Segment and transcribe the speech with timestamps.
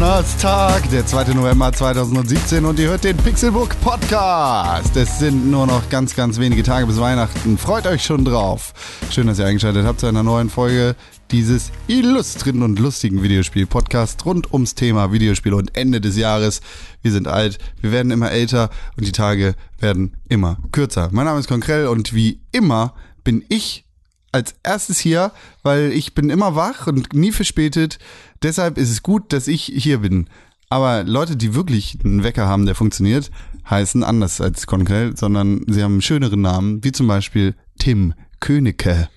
[0.00, 1.34] Donnerstag, der 2.
[1.34, 4.96] November 2017 und ihr hört den Pixelbook Podcast.
[4.96, 7.58] Es sind nur noch ganz, ganz wenige Tage bis Weihnachten.
[7.58, 8.72] Freut euch schon drauf.
[9.10, 10.96] Schön, dass ihr eingeschaltet habt zu einer neuen Folge
[11.30, 16.62] dieses illustren und lustigen Videospiel-Podcast rund ums Thema Videospiel und Ende des Jahres.
[17.02, 21.10] Wir sind alt, wir werden immer älter und die Tage werden immer kürzer.
[21.12, 23.84] Mein Name ist Konkrell und wie immer bin ich
[24.32, 27.98] als erstes hier, weil ich bin immer wach und nie verspätet.
[28.42, 30.28] Deshalb ist es gut, dass ich hier bin.
[30.70, 33.30] Aber Leute, die wirklich einen Wecker haben, der funktioniert,
[33.68, 39.08] heißen anders als Konkrell, sondern sie haben einen schöneren Namen, wie zum Beispiel Tim Königke.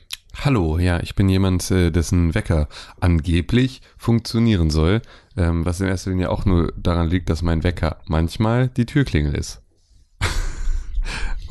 [0.43, 2.67] Hallo, ja, ich bin jemand, äh, dessen Wecker
[2.99, 5.01] angeblich funktionieren soll,
[5.37, 9.35] ähm, was in erster Linie auch nur daran liegt, dass mein Wecker manchmal die Türklingel
[9.35, 9.61] ist.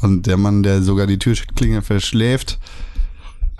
[0.02, 2.58] Und der Mann, der sogar die Türklingel verschläft,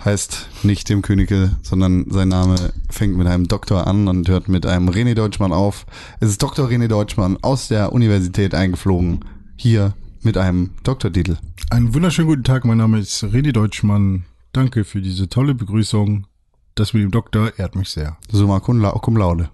[0.05, 2.55] heißt nicht Tim Königke, sondern sein Name
[2.89, 5.85] fängt mit einem Doktor an und hört mit einem René Deutschmann auf.
[6.19, 6.67] Es ist Dr.
[6.67, 9.21] René Deutschmann aus der Universität eingeflogen,
[9.55, 11.37] hier mit einem Doktortitel.
[11.69, 14.25] Einen wunderschönen guten Tag, mein Name ist Redi Deutschmann.
[14.51, 16.27] Danke für diese tolle Begrüßung.
[16.75, 18.17] Das mit dem Doktor ehrt mich sehr.
[18.31, 19.49] Summa cum lau- cum laude.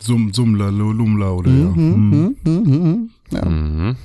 [0.00, 1.74] Sum, sumla, lo, lumla oder ja.
[1.74, 2.36] Hm.
[2.44, 3.10] Mhm.
[3.30, 3.44] Ja.
[3.48, 3.96] Mhm.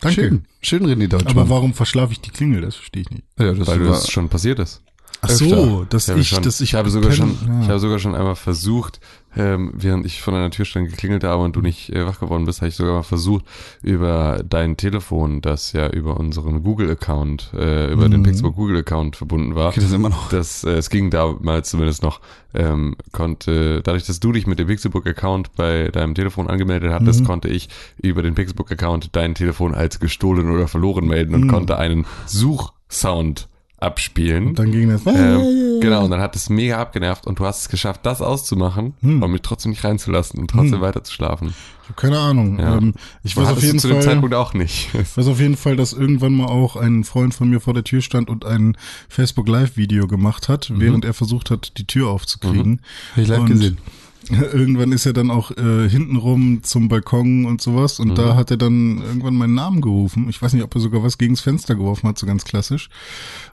[0.00, 0.14] Danke.
[0.20, 1.38] Schön, schön René Deutschmann.
[1.38, 2.60] Aber warum verschlafe ich die Klingel?
[2.62, 3.22] Das verstehe ich nicht.
[3.38, 4.82] ja, das Weil das schon passiert ist.
[5.24, 7.68] Ach so, dass habe ich, schon, dass ich, ich habe sogar schon, gepennt- ich ja.
[7.68, 8.98] habe sogar schon einmal versucht,
[9.36, 12.44] ähm, während ich von deiner Tür stand geklingelt habe und du nicht äh, wach geworden
[12.44, 13.44] bist, habe ich sogar mal versucht,
[13.82, 18.24] über dein Telefon, das ja über unseren Google-Account, äh, über den Mhm.
[18.24, 20.28] Pixelbook Google-Account verbunden war, geht das immer noch.
[20.28, 22.20] das, äh, es ging damals zumindest noch,
[22.52, 27.26] ähm, konnte, dadurch, dass du dich mit dem Pixelbook-Account bei deinem Telefon angemeldet hattest, Mhm.
[27.26, 31.48] konnte ich über den Pixelbook-Account dein Telefon als gestohlen oder verloren melden und Mhm.
[31.50, 33.48] konnte einen Suchsound
[33.82, 34.48] abspielen.
[34.48, 35.02] Und dann ging das.
[35.06, 38.94] Ähm, genau, und dann hat es mega abgenervt und du hast es geschafft, das auszumachen
[39.00, 39.22] Hm.
[39.22, 40.80] und mich trotzdem nicht reinzulassen und trotzdem Hm.
[40.80, 41.48] weiter zu schlafen.
[41.82, 42.58] Ich habe keine Ahnung.
[42.58, 42.76] Ja.
[42.78, 42.94] Ähm,
[43.24, 44.04] ich weiß auf jeden zu dem Fall.
[44.04, 44.88] Zeitpunkt auch nicht.
[45.02, 47.84] Ich weiß auf jeden Fall, dass irgendwann mal auch ein Freund von mir vor der
[47.84, 48.76] Tür stand und ein
[49.08, 50.80] Facebook Live Video gemacht hat, Mhm.
[50.80, 52.80] während er versucht hat, die Tür aufzukriegen.
[53.16, 53.78] Hab ich live Und gesehen.
[54.52, 58.14] Irgendwann ist er dann auch äh, hintenrum zum Balkon und sowas und Mhm.
[58.14, 60.28] da hat er dann irgendwann meinen Namen gerufen.
[60.28, 62.88] Ich weiß nicht, ob er sogar was gegens Fenster geworfen hat, so ganz klassisch.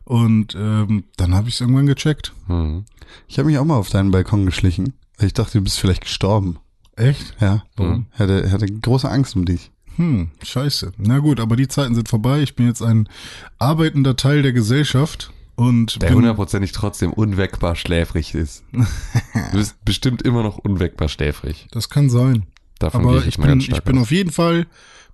[0.03, 2.33] Und ähm, dann habe ich es irgendwann gecheckt.
[2.47, 2.85] Hm.
[3.27, 6.57] Ich habe mich auch mal auf deinen Balkon geschlichen, ich dachte, du bist vielleicht gestorben.
[6.95, 7.35] Echt?
[7.41, 7.63] Ja.
[7.75, 8.05] Warum?
[8.13, 9.71] Ich hatte, hatte große Angst um dich.
[9.95, 10.93] Hm, scheiße.
[10.97, 12.41] Na gut, aber die Zeiten sind vorbei.
[12.41, 13.09] Ich bin jetzt ein
[13.57, 18.63] arbeitender Teil der Gesellschaft und Der hundertprozentig trotzdem unweckbar schläfrig ist.
[18.71, 18.85] du
[19.53, 21.67] bist bestimmt immer noch unweckbar schläfrig.
[21.71, 22.45] das kann sein.
[22.79, 24.03] Davon gehe Aber ich, ich mal bin, ich bin aus.
[24.03, 24.67] auf jeden Fall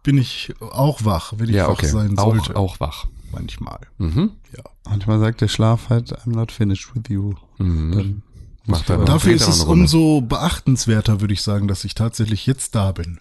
[0.04, 1.88] bin ich auch wach, wenn ich ja, wach okay.
[1.88, 2.56] sein Auch, sollte.
[2.56, 3.08] auch wach.
[3.32, 3.80] manchmal.
[3.98, 4.32] Mhm.
[4.56, 4.64] Ja.
[4.88, 7.34] Manchmal sagt der Schlaf halt, I'm not finished with you.
[7.58, 7.92] Mhm.
[7.92, 8.22] Dann
[8.68, 12.92] Macht aber Dafür ist es umso beachtenswerter, würde ich sagen, dass ich tatsächlich jetzt da
[12.92, 13.20] bin.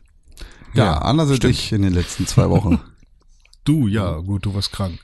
[0.74, 2.80] Ja, Ja, anders als ich in den letzten zwei Wochen.
[3.64, 4.98] Du, ja, gut, du warst krank.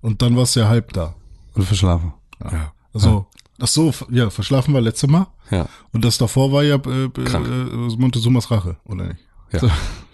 [0.00, 1.16] Und dann warst du ja halb da.
[1.60, 2.12] Und verschlafen.
[2.42, 2.72] Ja.
[2.92, 3.26] Also,
[3.60, 5.26] ach so, ja, verschlafen war letzte Mal.
[5.50, 5.66] Ja.
[5.92, 9.20] Und das davor war ja äh, äh, äh, Montezumas Rache, oder nicht?
[9.52, 9.60] ja.
[9.60, 9.70] So.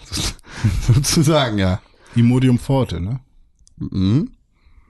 [0.93, 1.81] Sozusagen, ja.
[2.15, 3.21] Imodium Forte, ne?
[3.79, 4.31] Mhm.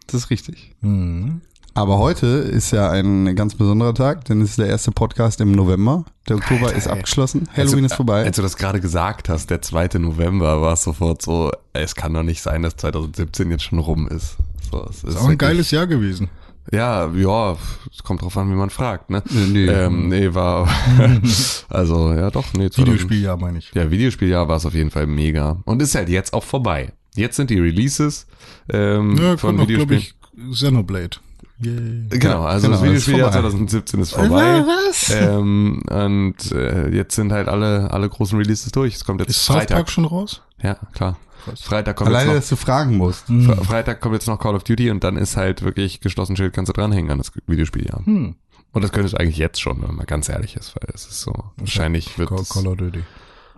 [0.06, 0.74] Das ist richtig.
[0.80, 1.40] Mhm.
[1.74, 5.52] Aber heute ist ja ein ganz besonderer Tag, denn es ist der erste Podcast im
[5.52, 6.04] November.
[6.28, 7.48] Der Oktober ist abgeschlossen.
[7.54, 8.24] Halloween Als ist du- vorbei.
[8.24, 9.98] Als du das gerade gesagt hast, der 2.
[9.98, 14.08] November, war es sofort so, es kann doch nicht sein, dass 2017 jetzt schon rum
[14.08, 14.36] ist.
[14.70, 16.30] So, es Ist auch ein geiles Jahr gewesen.
[16.72, 17.56] Ja, ja,
[17.93, 19.22] es kommt drauf an, wie man fragt, ne?
[19.31, 19.66] Nee, nee.
[19.66, 20.69] Ähm, nee, war,
[21.69, 22.69] also, ja doch, nee.
[22.71, 23.71] 2000 Videospieljahr, meine ich.
[23.75, 25.59] Ja, Videospieljahr war es auf jeden Fall mega.
[25.65, 26.93] Und ist halt jetzt auch vorbei.
[27.15, 28.27] Jetzt sind die Releases
[28.71, 30.03] ähm, Ja, von kommt noch, Videospielen.
[30.03, 30.15] ich,
[30.53, 31.16] Xenoblade.
[31.59, 32.09] Yay.
[32.10, 33.48] Genau, also Genau, das Videospieljahr vorbei.
[33.48, 34.62] 2017 ist vorbei.
[34.66, 35.10] Was?
[35.19, 38.95] ähm, und äh, jetzt sind halt alle alle großen Releases durch.
[38.97, 39.77] Es kommt jetzt Ist South Freitag.
[39.78, 40.42] Park schon raus?
[40.62, 41.16] Ja, klar.
[41.54, 43.28] Freitag kommt Alleine, jetzt dass du fragen musst.
[43.31, 46.37] noch, Fre- Freitag kommt jetzt noch Call of Duty und dann ist halt wirklich geschlossen
[46.37, 48.04] Schild kannst du dranhängen an das Videospieljahr.
[48.04, 48.37] Hm.
[48.72, 51.21] Und das könnte es eigentlich jetzt schon, wenn man ganz ehrlich ist, weil es ist
[51.22, 53.03] so wahrscheinlich wird Call, Call of Duty.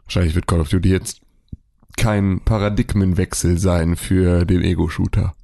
[0.05, 1.21] wahrscheinlich wird Call of Duty jetzt
[1.97, 5.35] kein Paradigmenwechsel sein für den Ego-Shooter.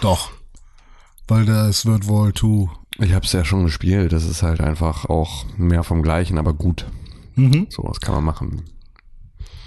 [0.00, 0.30] Doch.
[1.26, 2.68] Weil das wird World 2.
[3.04, 4.12] Ich habe es ja schon gespielt.
[4.12, 6.86] Das ist halt einfach auch mehr vom Gleichen, aber gut.
[7.34, 7.66] Mhm.
[7.70, 8.62] So, was kann man machen.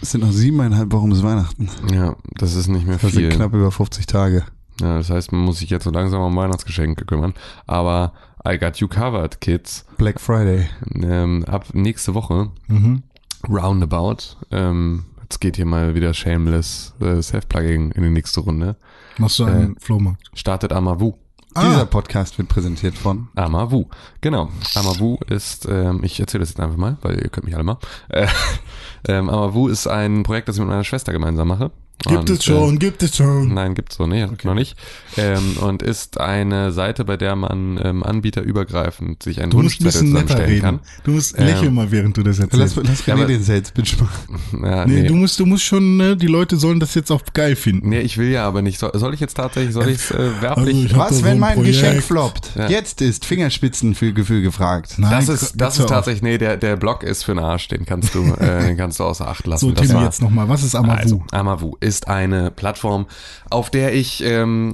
[0.02, 1.70] Es sind noch siebeneinhalb Wochen bis Weihnachten.
[1.92, 3.30] Ja, das ist nicht mehr Das sind viel.
[3.30, 4.44] knapp über 50 Tage.
[4.80, 7.34] Ja, das heißt, man muss sich jetzt so langsam um Weihnachtsgeschenke kümmern.
[7.66, 8.14] Aber
[8.48, 9.86] I got you covered, Kids.
[9.98, 10.68] Black Friday.
[10.96, 13.02] Ähm, ab nächste Woche, Mhm.
[13.50, 18.76] roundabout, ähm, jetzt geht hier mal wieder shameless äh, Self-Plugging in die nächste Runde,
[19.18, 20.30] Machst du einen Flohmarkt?
[20.36, 21.16] startet Amavu.
[21.62, 23.30] Dieser Ah, Podcast wird präsentiert von.
[23.36, 23.86] Amavu,
[24.22, 24.50] genau.
[24.76, 27.78] Amavu ist, ähm, ich erzähle das jetzt einfach mal, weil ihr könnt mich alle mal.
[28.10, 28.28] Äh,
[29.08, 31.72] ähm, Amavu ist ein Projekt, das ich mit meiner Schwester gemeinsam mache.
[32.00, 33.54] Gibt Und, es schon, Äh, gibt es schon.
[33.54, 34.76] Nein, gibt's so nee, noch nicht.
[35.18, 39.86] Ähm, und ist eine Seite, bei der man ähm, anbieterübergreifend sich einen Du musst ein
[39.86, 40.80] Wunschzettel bisschen netter zusammenstellen reden.
[40.82, 41.04] kann.
[41.04, 42.76] Du musst Ähm, lächeln mal, während du das Lass, erzählst.
[42.88, 44.40] lass Ja, René aber- den Sales Pitch machen.
[44.64, 47.22] Ja, nee, nee, du musst, du musst schon, ne, die Leute sollen das jetzt auch
[47.34, 47.90] geil finden.
[47.90, 48.80] nee, ich will ja aber nicht.
[48.80, 50.76] Soll, soll ich jetzt tatsächlich, soll ich es äh, werblich?
[50.76, 51.82] Also ich Was, so wenn ein mein Projekt.
[51.82, 52.52] Geschenk floppt?
[52.56, 52.70] Ja.
[52.70, 54.96] Jetzt ist Fingerspitzengefühl gefragt.
[54.98, 57.86] Nein, das ist, das ist tatsächlich, nee, der, der Blog ist für den Arsch, den
[57.86, 59.74] kannst du, äh, den kannst du außer Acht lassen.
[59.76, 60.48] So, war- jetzt nochmal.
[60.50, 60.98] Was ist Amavu?
[60.98, 63.08] Also, Amavu ist eine Plattform,
[63.50, 64.74] auf der ich ähm,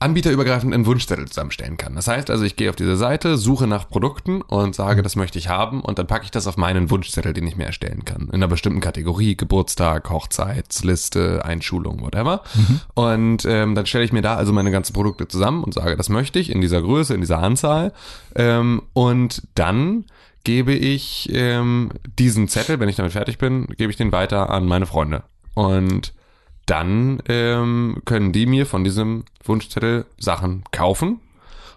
[0.00, 1.94] anbieterübergreifend einen Wunschzettel zusammenstellen kann.
[1.94, 5.38] Das heißt also, ich gehe auf diese Seite, suche nach Produkten und sage, das möchte
[5.38, 8.28] ich haben und dann packe ich das auf meinen Wunschzettel, den ich mir erstellen kann.
[8.28, 12.42] In einer bestimmten Kategorie, Geburtstag, Hochzeitsliste, Einschulung, whatever.
[12.94, 16.08] Und ähm, dann stelle ich mir da also meine ganzen Produkte zusammen und sage, das
[16.08, 17.92] möchte ich in dieser Größe, in dieser Anzahl.
[18.34, 20.04] Ähm, und dann
[20.44, 24.66] gebe ich ähm, diesen Zettel, wenn ich damit fertig bin, gebe ich den weiter an
[24.66, 25.22] meine Freunde.
[25.54, 26.13] Und
[26.66, 31.20] dann ähm, können die mir von diesem Wunschzettel Sachen kaufen.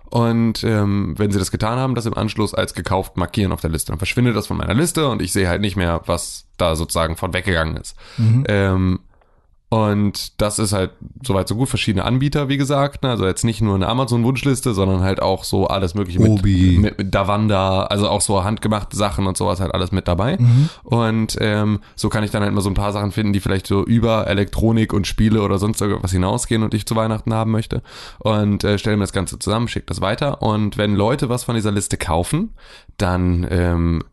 [0.10, 3.70] Und ähm, wenn sie das getan haben, das im Anschluss als gekauft markieren auf der
[3.70, 3.92] Liste.
[3.92, 7.18] Dann verschwindet das von meiner Liste und ich sehe halt nicht mehr, was da sozusagen
[7.18, 7.96] von weggegangen ist.
[8.48, 9.00] Ähm,
[9.70, 10.92] und das ist halt
[11.22, 11.68] soweit so gut.
[11.68, 13.04] Verschiedene Anbieter, wie gesagt.
[13.04, 13.10] Ne?
[13.10, 16.78] Also jetzt nicht nur eine Amazon-Wunschliste, sondern halt auch so alles mögliche mit, Obi.
[16.80, 20.38] mit, mit Davanda, also auch so handgemachte Sachen und sowas halt alles mit dabei.
[20.84, 23.68] Und ähm, so kann ich dann halt mal so ein paar Sachen finden, die vielleicht
[23.68, 27.82] so über Elektronik und Spiele oder sonst irgendwas hinausgehen und ich zu Weihnachten haben möchte.
[28.20, 30.42] Und äh, stelle mir das Ganze zusammen, schicke das weiter.
[30.42, 32.54] Und wenn Leute was von dieser Liste kaufen,
[32.98, 34.04] dann ähm,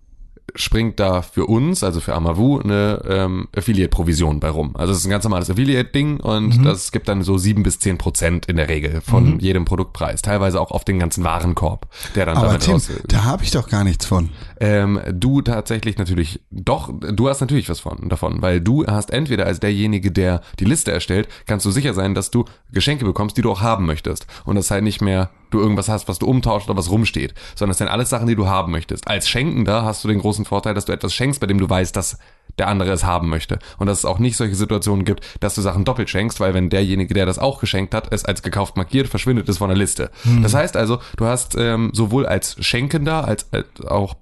[0.55, 4.77] springt da für uns, also für Amavu, eine ähm, Affiliate-Provision bei rum.
[4.77, 7.99] Also es ist ein ganz normales Affiliate-Ding und das gibt dann so sieben bis zehn
[7.99, 10.23] Prozent in der Regel von jedem Produktpreis.
[10.23, 12.91] Teilweise auch auf den ganzen Warenkorb, der dann Aber damit Tim, raus...
[13.09, 14.31] da habe ich doch gar nichts von.
[14.65, 19.45] Ähm, du tatsächlich natürlich, doch, du hast natürlich was von, davon, weil du hast entweder
[19.45, 23.43] als derjenige, der die Liste erstellt, kannst du sicher sein, dass du Geschenke bekommst, die
[23.43, 24.27] du auch haben möchtest.
[24.47, 27.73] Und das halt nicht mehr du irgendwas hast, was du umtauscht oder was rumsteht, sondern
[27.73, 29.07] es sind alles Sachen, die du haben möchtest.
[29.07, 31.95] Als Schenkender hast du den großen Vorteil, dass du etwas schenkst, bei dem du weißt,
[31.95, 32.19] dass
[32.59, 33.59] der andere es haben möchte.
[33.77, 36.71] Und dass es auch nicht solche Situationen gibt, dass du Sachen doppelt schenkst, weil wenn
[36.71, 40.11] derjenige, der das auch geschenkt hat, es als gekauft markiert, verschwindet es von der Liste.
[40.43, 44.17] Das heißt also, du hast ähm, sowohl als Schenkender als, als auch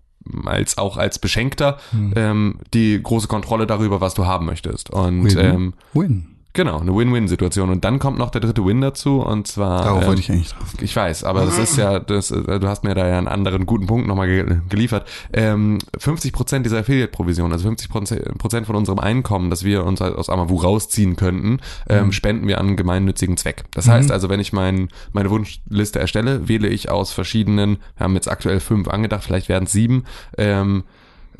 [0.45, 1.79] als auch als Beschenkter
[2.17, 4.91] ähm, die große Kontrolle darüber, was du haben möchtest.
[4.91, 6.32] Und ähm, Win.
[6.53, 7.71] Genau, eine Win-Win-Situation.
[7.71, 10.51] Und dann kommt noch der dritte Win dazu und zwar Darauf ähm, wollte ich eigentlich
[10.51, 10.75] drauf.
[10.81, 13.67] ich weiß, aber das ist ja, das, äh, du hast mir da ja einen anderen
[13.67, 15.09] guten Punkt nochmal ge geliefert.
[15.33, 17.91] Ähm, 50 Prozent dieser Affiliate-Provision, also 50
[18.39, 22.69] Prozent von unserem Einkommen, das wir uns aus Amavu rausziehen könnten, ähm, spenden wir an
[22.69, 23.65] einen gemeinnützigen Zweck.
[23.73, 28.15] Das heißt also, wenn ich mein, meine Wunschliste erstelle, wähle ich aus verschiedenen, wir haben
[28.15, 30.05] jetzt aktuell fünf angedacht, vielleicht werden es sieben,
[30.37, 30.85] ähm,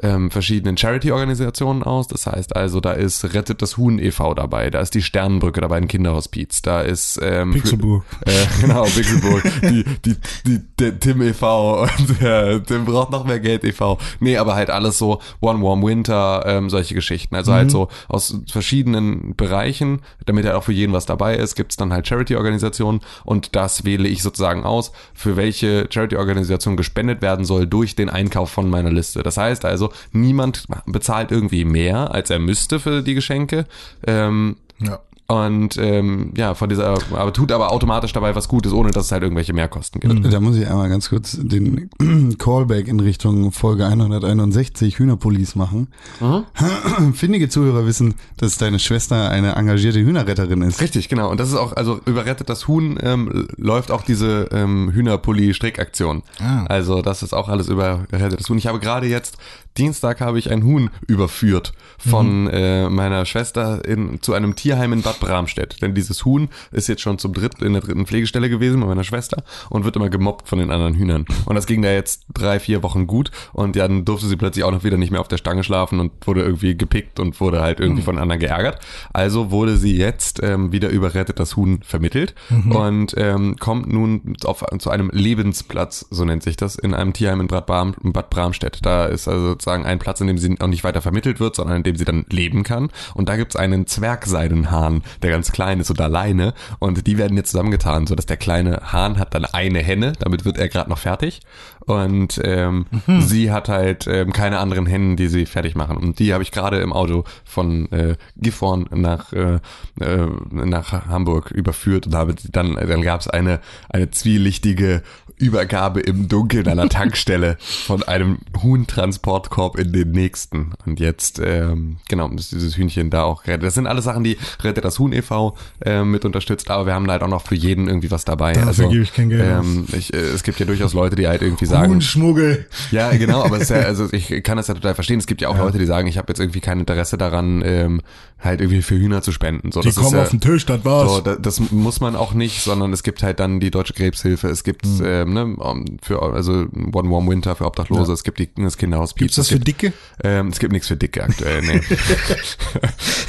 [0.03, 2.09] ähm, verschiedenen Charity-Organisationen aus.
[2.09, 4.35] Das heißt also, da ist Rettet das Huhn e.V.
[4.35, 8.05] dabei, da ist die Sternenbrücke dabei, ein Kinderhospiz, da ist ähm, Pixelburg.
[8.25, 8.31] äh,
[8.61, 10.17] genau, Pixelburg, die, die,
[10.47, 11.83] die, der Tim e.V.
[11.83, 13.99] und der Tim braucht noch mehr Geld e.V.
[14.21, 17.35] Nee, aber halt alles so One Warm Winter, ähm, solche Geschichten.
[17.35, 21.77] Also halt so aus verschiedenen Bereichen, damit halt auch für jeden was dabei ist, gibt's
[21.77, 27.67] dann halt Charity-Organisationen und das wähle ich sozusagen aus, für welche Charity-Organisation gespendet werden soll
[27.67, 29.23] durch den Einkauf von meiner Liste.
[29.23, 29.82] Das heißt also,
[30.13, 33.67] niemand bezahlt irgendwie mehr, als er müsste für die Geschenke.
[34.07, 35.01] Ähm, Ja.
[35.29, 39.13] Und ähm, ja, von dieser, aber tut aber automatisch dabei was Gutes, ohne dass es
[39.13, 40.33] halt irgendwelche Mehrkosten gibt.
[40.33, 41.89] Da muss ich einmal ganz kurz den
[42.39, 45.89] Callback in Richtung Folge 161 Hühnerpolice machen.
[47.15, 50.81] Findige Zuhörer wissen, dass deine Schwester eine engagierte Hühnerretterin ist.
[50.83, 51.31] Richtig, genau.
[51.31, 56.25] Und das ist auch, also überrettet das Huhn ähm, läuft auch diese ähm, Hühnerpulli-Strickaktion.
[56.41, 56.65] Ah.
[56.67, 58.59] Also das ist auch alles überrettet das Huhn.
[58.59, 59.39] Ich habe gerade jetzt,
[59.79, 65.03] Dienstag habe ich ein Huhn überführt von äh, meiner Schwester in, zu einem Tierheim in
[65.03, 65.83] Bad Bramstedt.
[65.83, 69.05] Denn dieses Huhn ist jetzt schon zum dritten, in der dritten Pflegestelle gewesen bei meiner
[69.05, 71.25] Schwester und wird immer gemobbt von den anderen Hühnern.
[71.45, 74.73] Und das ging da jetzt drei, vier Wochen gut und dann durfte sie plötzlich auch
[74.73, 77.81] noch wieder nicht mehr auf der Stange schlafen und wurde irgendwie gepickt und wurde halt
[77.81, 78.79] irgendwie von anderen geärgert.
[79.13, 82.35] Also wurde sie jetzt ähm, wieder überrettet das Huhn vermittelt
[82.71, 87.41] und ähm, kommt nun auf, zu einem Lebensplatz, so nennt sich das, in einem Tierheim
[87.41, 88.79] in Bad, Bram, Bad Bramstedt.
[88.83, 91.79] Da ist also sozusagen ein Platz, in dem sie auch nicht weiter vermittelt wird, sondern
[91.79, 92.91] in dem sie dann leben kann.
[93.15, 95.02] Und da gibt's einen Zwergseidenhahn.
[95.23, 96.55] Der ganz klein ist und alleine.
[96.79, 100.45] Und die werden jetzt zusammengetan, so dass der kleine Hahn hat dann eine Henne, damit
[100.45, 101.41] wird er gerade noch fertig.
[101.87, 103.21] Und ähm, Mhm.
[103.23, 105.97] sie hat halt ähm, keine anderen Hennen, die sie fertig machen.
[105.97, 109.59] Und die habe ich gerade im Auto von äh, Gifhorn nach äh,
[110.01, 115.03] äh, nach Hamburg überführt und habe dann dann gab es eine eine zwielichtige
[115.39, 120.73] Übergabe im Dunkeln einer Tankstelle von einem Huhntransportkorb in den nächsten.
[120.87, 123.65] Und jetzt, ähm, genau, ist dieses Hühnchen da auch gerettet.
[123.67, 125.57] Das sind alle Sachen, die Rettet das Huhn e.V.
[125.85, 128.53] Äh, mit unterstützt, aber wir haben halt auch noch für jeden irgendwie was dabei.
[128.53, 131.43] Dafür gebe ich kein Geld ähm, ich, äh, Es gibt ja durchaus Leute, die halt
[131.43, 132.67] irgendwie sagen, Huhnschmuggel.
[132.91, 135.19] ja, genau, aber es ist ja, also ich kann das ja total verstehen.
[135.19, 138.03] Es gibt ja auch Leute, die sagen, ich habe jetzt irgendwie kein Interesse daran, ähm,
[138.39, 139.71] halt irgendwie für Hühner zu spenden.
[139.73, 141.11] So, Die das kommen ja, auf den Tisch, das war's.
[141.11, 144.49] so, da, das muss man auch nicht, sondern es gibt halt dann die Deutsche Krebshilfe,
[144.49, 145.01] es gibt Hm.
[145.05, 146.53] ähm, ne, für also
[146.93, 149.21] One Warm Winter für Obdachlose, es gibt die, das Kinderhospiz.
[149.21, 149.93] Gibt's das für gibt, Dicke?
[150.25, 151.81] Ähm, es gibt nichts für Dicke aktuell, nee.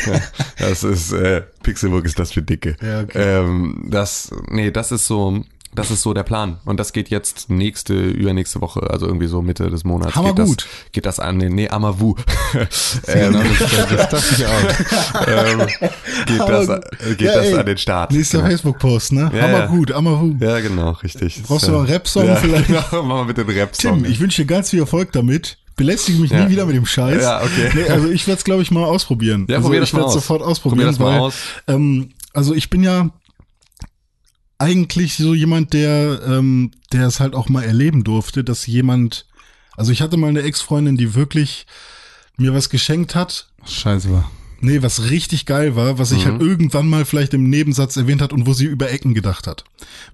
[0.06, 0.22] Ja,
[0.60, 2.76] das ist äh, Pixelburg ist das für Dicke.
[2.82, 3.40] Ja, okay.
[3.40, 5.44] ähm, das, nee, das ist so.
[5.76, 6.58] Das ist so der Plan.
[6.66, 10.16] Und das geht jetzt nächste, übernächste Woche, also irgendwie so Mitte des Monats.
[10.16, 10.68] Hammer geht das, gut.
[10.92, 12.16] Geht das an den, nee, Amavu.
[13.08, 15.28] ähm, Genau, das, das dachte ich auch.
[15.28, 15.68] ähm,
[16.28, 16.68] geht das,
[17.18, 18.12] geht Ja, das ey, an den Start.
[18.12, 18.50] Nächster Genau.
[18.50, 19.32] Facebook-Post, ne?
[19.34, 19.66] Ja, Hammer ja.
[19.68, 21.42] gut, Hammer Ja, genau, richtig.
[21.44, 22.68] Brauchst du noch einen Rap-Song vielleicht?
[22.68, 24.04] Genau, machen wir mit dem Rap-Song.
[24.04, 25.58] Tim, ich wünsche dir ganz viel Erfolg damit.
[25.76, 26.46] Belästige mich Ja.
[26.46, 27.24] nie wieder mit dem Scheiß.
[27.24, 27.72] Ja, okay.
[27.74, 29.48] Nee, also ich werde es, glaube ich, mal ausprobieren.
[29.50, 30.14] Ja, also probier das ich mal werde aus.
[30.14, 31.34] sofort Probier ausprobieren, das mal weil, aus.
[31.68, 33.10] Ähm, also ich bin ja
[34.58, 39.26] eigentlich so jemand, der, ähm, der es halt auch mal erleben durfte, dass jemand,
[39.76, 41.66] also ich hatte mal eine Ex-Freundin, die wirklich
[42.38, 44.30] mir was geschenkt hat, Scheiße war.
[44.60, 48.32] Nee, was richtig geil war, was ich halt irgendwann mal vielleicht im Nebensatz erwähnt hat
[48.32, 49.66] und wo sie über Ecken gedacht hat.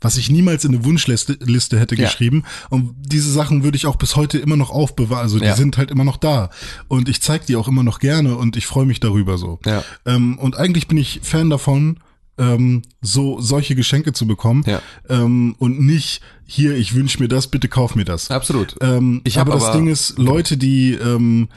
[0.02, 2.06] Was ich niemals in eine Wunschliste Liste hätte Ja.
[2.06, 2.44] geschrieben.
[2.72, 5.22] Und diese Sachen würde ich auch bis heute immer noch aufbewahren.
[5.22, 5.56] Also die Ja.
[5.56, 6.50] sind halt immer noch da.
[6.88, 9.60] Und ich zeige die auch immer noch gerne und ich freue mich darüber so.
[9.68, 9.84] Ja.
[10.08, 12.00] Ähm, und eigentlich bin ich Fan davon,
[12.40, 14.64] ähm, so solche Geschenke zu bekommen.
[14.66, 14.82] Ja.
[15.10, 18.32] Ähm, und nicht, hier, ich wünsche mir das, bitte kauf mir das.
[18.32, 18.76] Absolut.
[18.82, 21.50] Ähm, Ich hab aber das aber- Ding ist, Leute, die ähm,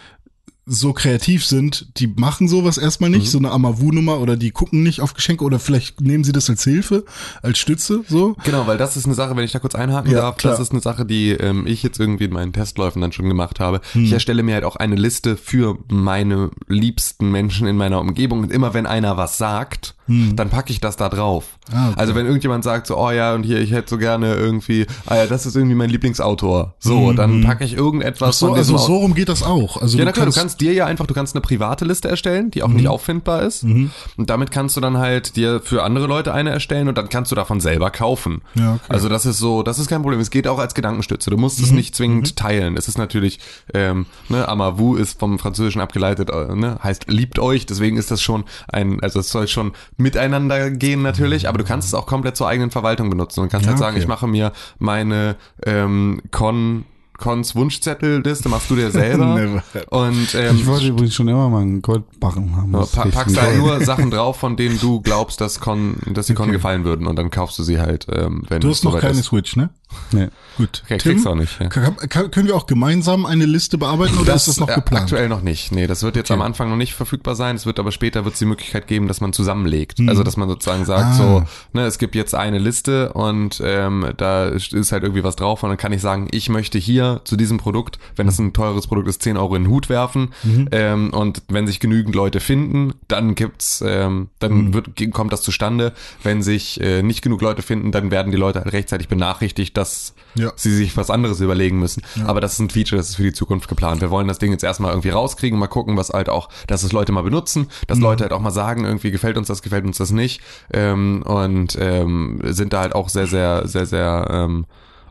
[0.65, 3.31] so kreativ sind, die machen sowas erstmal nicht, Mhm.
[3.31, 6.63] so eine Amavu-Nummer oder die gucken nicht auf Geschenke oder vielleicht nehmen sie das als
[6.63, 7.05] Hilfe,
[7.43, 8.37] als Stütze, so.
[8.45, 10.53] Genau, weil das ist eine Sache, wenn ich da kurz einhaken Ja, darf, klar.
[10.53, 13.59] das ist eine Sache, die ähm, ich jetzt irgendwie in meinen Testläufen dann schon gemacht
[13.61, 13.81] habe.
[13.93, 14.05] Hm.
[14.05, 18.53] Ich erstelle mir halt auch eine Liste für meine liebsten Menschen in meiner Umgebung und
[18.53, 21.59] immer wenn einer was sagt, dann packe ich das da drauf.
[21.71, 21.79] Hm.
[21.79, 22.01] Ah, okay.
[22.01, 25.17] Also wenn irgendjemand sagt so, oh ja, und hier, ich hätte so gerne irgendwie, ah
[25.17, 26.75] ja, das ist irgendwie mein Lieblingsautor.
[26.81, 29.81] So, dann packe ich irgendetwas Hm, So, von diesem also so rum geht das auch.
[29.81, 32.51] Also Ja, na klar, du kannst dir ja einfach, du kannst eine private Liste erstellen,
[32.51, 32.77] die auch Mhm.
[32.77, 33.63] nicht auffindbar ist.
[33.65, 37.31] Und damit kannst du dann halt dir für andere Leute eine erstellen und dann kannst
[37.31, 38.43] du davon selber kaufen.
[38.55, 38.83] Ja, okay.
[38.89, 40.21] Also das ist so, das ist kein Problem.
[40.21, 41.31] Es geht auch als Gedankenstütze.
[41.31, 41.77] Du musst es Mhm.
[41.77, 42.77] nicht zwingend teilen.
[42.77, 43.39] Es ist natürlich,
[43.75, 47.67] ähm, ne, Amavu ist vom Französischen abgeleitet, äh, ne, heißt liebt euch.
[47.67, 51.89] Deswegen ist das schon ein, also es soll schon miteinander gehen natürlich, aber du kannst
[51.89, 54.03] es auch komplett zur eigenen Verwaltung benutzen und kannst Ja, halt sagen, okay.
[54.03, 56.85] ich mache mir meine ähm, Con
[57.23, 61.81] Cons Wunschzettelliste machst du dir selber und ähm, Ich wollte übrigens schon immer mal einen
[61.81, 62.73] Goldbarren haben.
[62.73, 63.59] Das pa packst halt geil.
[63.59, 67.15] nur Sachen drauf, von denen du glaubst, dass, Con, dass die Con gefallen würden und
[67.17, 69.27] dann kaufst du sie halt, ähm, wenn Du hast noch keine ist.
[69.27, 69.71] Switch, ne?
[70.11, 70.29] Nee.
[70.57, 70.83] Gut.
[70.87, 71.69] Okay, kriegst du auch nicht, ja.
[71.69, 75.03] kann, kann, können wir auch gemeinsam eine Liste bearbeiten oder ist das noch äh, geplant?
[75.05, 75.71] Aktuell noch nicht.
[75.71, 77.57] Nee, das wird jetzt am Anfang noch nicht verfügbar sein.
[77.57, 80.01] Es wird aber später wird es die Möglichkeit geben, dass man zusammenlegt.
[80.09, 81.13] Also dass man sozusagen sagt, Ah.
[81.15, 85.63] so, ne, es gibt jetzt eine Liste und ähm, da ist halt irgendwie was drauf
[85.63, 88.87] und dann kann ich sagen, ich möchte hier zu diesem Produkt, wenn das ein teures
[88.87, 90.33] Produkt ist, 10 Euro in den Hut werfen.
[90.71, 95.93] Ähm, und wenn sich genügend Leute finden, dann gibt's, ähm, dann wird, kommt das zustande.
[96.23, 100.15] Wenn sich äh, nicht genug Leute finden, dann werden die Leute halt rechtzeitig benachrichtigt, dass
[100.35, 100.53] Ja.
[100.57, 102.03] sie sich was anderes überlegen müssen.
[102.27, 104.01] Aber das ist ein Feature, das ist für die Zukunft geplant.
[104.01, 106.93] Wir wollen das Ding jetzt erstmal irgendwie rauskriegen, mal gucken, was halt auch, dass es
[106.93, 108.05] Leute mal benutzen, dass Mhm.
[108.05, 110.41] Leute halt auch mal sagen, irgendwie gefällt uns das, gefällt uns das nicht.
[110.73, 114.65] Ähm, und ähm, sind da halt auch sehr, sehr, sehr, sehr ähm,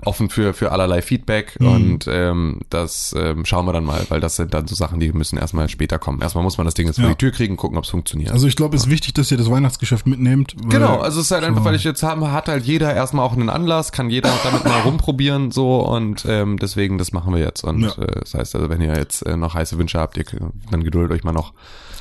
[0.05, 1.67] offen für, für allerlei Feedback Mhm.
[1.67, 5.11] und ähm, das ähm, schauen wir dann mal, weil das sind dann so Sachen, die
[5.11, 6.21] müssen erstmal später kommen.
[6.21, 7.11] Erstmal muss man das Ding jetzt vor Ja.
[7.11, 8.31] die Tür kriegen, gucken, ob es funktioniert.
[8.31, 10.55] Also ich glaube, es ist wichtig, dass ihr das Weihnachtsgeschäft mitnehmt.
[10.69, 11.65] Genau, also es ist halt einfach, so.
[11.65, 14.81] weil ich jetzt haben, hat halt jeder erstmal auch einen Anlass, kann jeder damit mal
[14.81, 17.89] rumprobieren so und ähm, deswegen das machen wir jetzt und Ja.
[17.97, 20.25] äh, das heißt also, wenn ihr jetzt äh, noch heiße Wünsche habt, ihr,
[20.71, 21.53] dann geduldet euch mal noch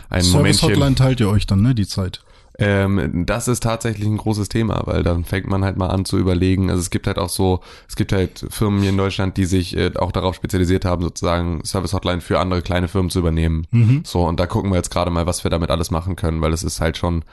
[0.09, 0.71] ein Service Momentchen.
[0.71, 2.23] Hotline teilt ihr euch dann, ne, die Zeit.
[2.59, 6.19] Ähm, das ist tatsächlich ein großes Thema, weil dann fängt man halt mal an zu
[6.19, 6.71] überlegen.
[6.71, 9.77] Also es gibt halt auch so, es gibt halt Firmen hier in Deutschland, die sich
[9.77, 13.67] äh, auch darauf spezialisiert haben, sozusagen Service Hotline für andere kleine Firmen zu übernehmen.
[14.05, 16.53] So, und da gucken wir jetzt gerade mal, was wir damit alles machen können, weil
[16.53, 17.25] es ist halt schon,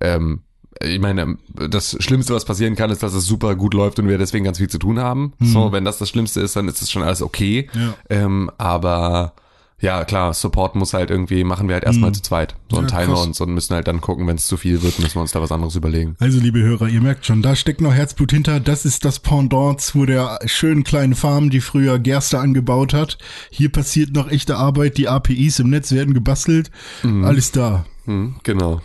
[0.00, 0.40] ähm,
[0.82, 4.18] ich meine, das Schlimmste, was passieren kann, ist, dass es super gut läuft und wir
[4.18, 5.32] deswegen ganz viel zu tun haben.
[5.40, 7.68] So, wenn das das Schlimmste ist, dann ist das schon alles okay.
[7.72, 7.94] Ja.
[8.10, 9.34] Ähm, aber
[9.80, 12.54] Ja, klar, Support muss halt irgendwie, machen wir halt erstmal zu zweit.
[12.70, 13.26] So und Ja, teilen wir krass.
[13.26, 15.42] uns und müssen halt dann gucken, wenn es zu viel wird, müssen wir uns da
[15.42, 16.16] was anderes überlegen.
[16.20, 18.60] Also, liebe Hörer, ihr merkt schon, da steckt noch Herzblut hinter.
[18.60, 23.18] Das ist das Pendant zu der schönen kleinen Farm, die früher Gerste angebaut hat.
[23.50, 24.96] Hier passiert noch echte Arbeit.
[24.96, 26.70] Die APIs im Netz werden gebastelt.
[27.02, 27.84] Alles da.
[28.06, 28.80] Hm, genau.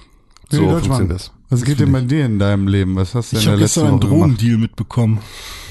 [0.50, 1.31] So funktioniert das.
[1.51, 2.96] Was geht denn bei dir in deinem Leben?
[2.96, 4.00] Was hast du Ich in der habe gestern einen?
[4.01, 5.19] Drogendeal mitbekommen.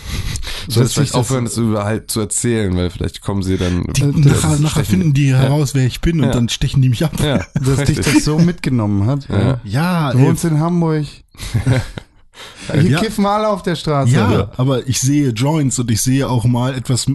[0.68, 3.84] Sollst vielleicht das- aufhören, das überall zu erzählen, weil vielleicht kommen sie dann.
[3.94, 6.32] Die, nachher, nachher finden die heraus, wer ich bin und Ja.
[6.32, 7.12] dann stechen die mich ab.
[7.20, 9.28] Ja, Dass dich das so mitgenommen hat.
[9.28, 9.60] Ja.
[9.64, 11.06] Ja, Du ey, wohnst in Hamburg.
[12.72, 13.00] Hier Ja.
[13.00, 14.12] kiffen alle auf der Straße.
[14.12, 17.06] ja, aber ich sehe Joints und ich sehe auch mal etwas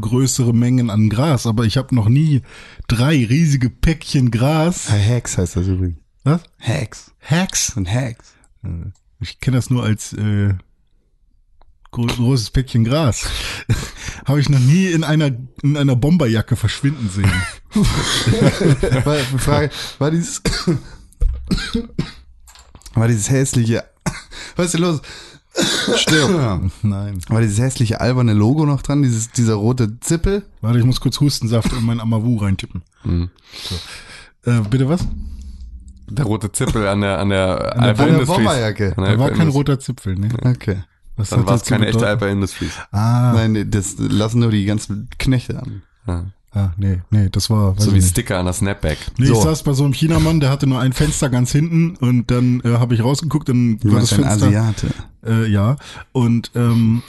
[0.00, 2.42] größere Mengen an Gras, aber ich habe noch nie
[2.88, 4.88] drei riesige Päckchen Gras.
[4.90, 5.98] Hacks heißt das übrigens.
[6.24, 6.40] Was?
[6.58, 7.12] Hacks.
[7.20, 7.76] Hacks?
[7.76, 8.34] Und Hacks.
[9.20, 10.54] Ich kenne das nur als äh,
[11.94, 13.28] großes Päckchen Gras.
[14.26, 15.30] habe ich noch nie in einer
[15.62, 17.32] in einer Bomberjacke verschwinden sehen.
[19.04, 20.42] war, Frage, war dieses,
[22.94, 23.84] war dieses hässliche,
[24.56, 25.00] was ist denn los?
[25.96, 26.70] Stirb.
[26.82, 27.20] Nein.
[27.28, 30.44] War dieses hässliche alberne Logo noch dran, dieses, dieser rote Zippel?
[30.60, 32.82] Warte, ich muss kurz Hustensaft in mein Amavu reintippen.
[33.04, 33.30] Mhm.
[33.62, 34.50] So.
[34.50, 35.06] Äh, bitte was?
[36.08, 38.24] Der rote Zippel an der, an der An der.
[38.24, 38.94] Bomberjacke.
[38.96, 40.28] An der Da war kein roter Zipfel, ne?
[40.44, 40.82] Okay.
[41.16, 42.12] Was Dann war es keine echte bedeuten?
[42.22, 42.72] Alpha Industries.
[42.90, 45.82] Ah, Nein, nee, das lassen nur die ganzen Knechte an.
[46.06, 46.24] Ja.
[46.52, 48.08] ah, nee, nee, das war, So wie nicht.
[48.08, 48.98] Sticker an der Snapback.
[49.18, 49.34] Nee, So.
[49.34, 52.60] ich saß bei so einem Chinamann, der hatte nur ein Fenster ganz hinten und dann
[52.64, 54.46] äh, habe ich rausgeguckt, dann Du war das Fenster.
[54.46, 54.88] Asiate.
[55.24, 55.76] Äh, ja.
[56.12, 57.02] Und ähm,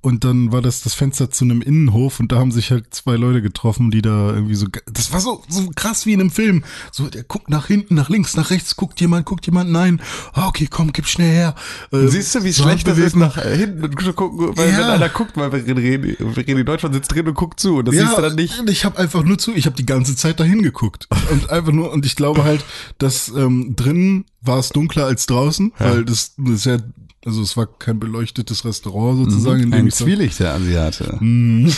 [0.00, 3.16] und dann war das das Fenster zu einem Innenhof und da haben sich halt zwei
[3.16, 6.62] Leute getroffen, die da irgendwie so, das war so, so krass wie in einem Film.
[6.92, 10.00] So, der guckt nach hinten, nach links, nach rechts, guckt jemand, guckt jemand, nein.
[10.32, 11.54] Ah, okay, komm, gib schnell her.
[11.92, 14.78] Äh, Siehst du, wie so schlecht das ist, nach hinten zu gucken, weil Ja.
[14.78, 17.76] wenn einer guckt, weil wir reden, wir reden in Deutschland sitzt drin und guckt zu
[17.78, 18.62] und das siehst du dann nicht.
[18.68, 21.90] Ich habe einfach nur zu, ich habe die ganze Zeit dahin geguckt und einfach nur
[21.92, 22.64] und ich glaube halt,
[22.98, 26.78] dass ähm, drinnen war es dunkler als draußen, weil das, das ist ja,
[27.24, 31.18] also es war kein beleuchtetes Restaurant sozusagen, in dem Ein ich zwielichter Asiate.
[31.20, 31.72] Mhm.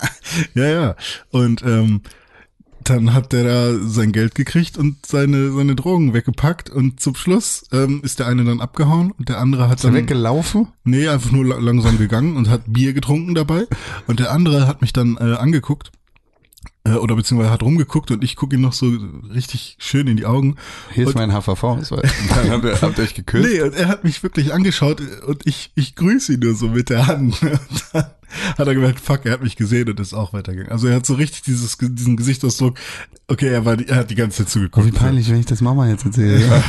[0.54, 0.96] ja, ja.
[1.30, 2.02] Und ähm,
[2.84, 7.64] dann hat der da sein Geld gekriegt und seine, seine Drogen weggepackt und zum Schluss
[7.72, 10.68] ähm, ist der eine dann abgehauen und der andere hat Ist er dann weggelaufen?
[10.84, 13.66] Nee, einfach nur la langsam gegangen und hat Bier getrunken dabei.
[14.06, 15.92] Und der andere hat mich dann äh, angeguckt.
[16.84, 18.90] Äh, oder beziehungsweise hat rumgeguckt und ich gucke ihn noch so
[19.32, 20.56] richtig schön in die Augen.
[20.92, 22.10] Hier ist Und- mein HVV-Ausweis.
[22.34, 23.48] Dann habt ihr, habt ihr euch geküsst.
[23.48, 26.90] Nee, und er hat mich wirklich angeschaut und ich, ich grüße ihn nur so mit
[26.90, 27.36] der Hand.
[27.42, 27.58] Und
[27.92, 28.04] dann
[28.56, 30.72] hat er gemerkt, fuck, er hat mich gesehen und ist auch weitergegangen.
[30.72, 32.78] Also er hat so richtig dieses, diesen Gesichtsausdruck,
[33.28, 34.86] okay, er, war, die- er hat die ganze Zeit zugeguckt.
[34.86, 36.62] Oh, wie peinlich, wenn ich das Mama jetzt erzähle.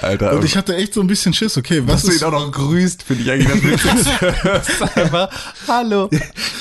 [0.00, 2.24] Alter, Und ich hatte echt so ein bisschen Schiss, okay, was dass du ist, ihn
[2.28, 4.96] auch noch grüßt, finde ich eigentlich das.
[4.96, 5.28] Einfach,
[5.68, 6.08] hallo.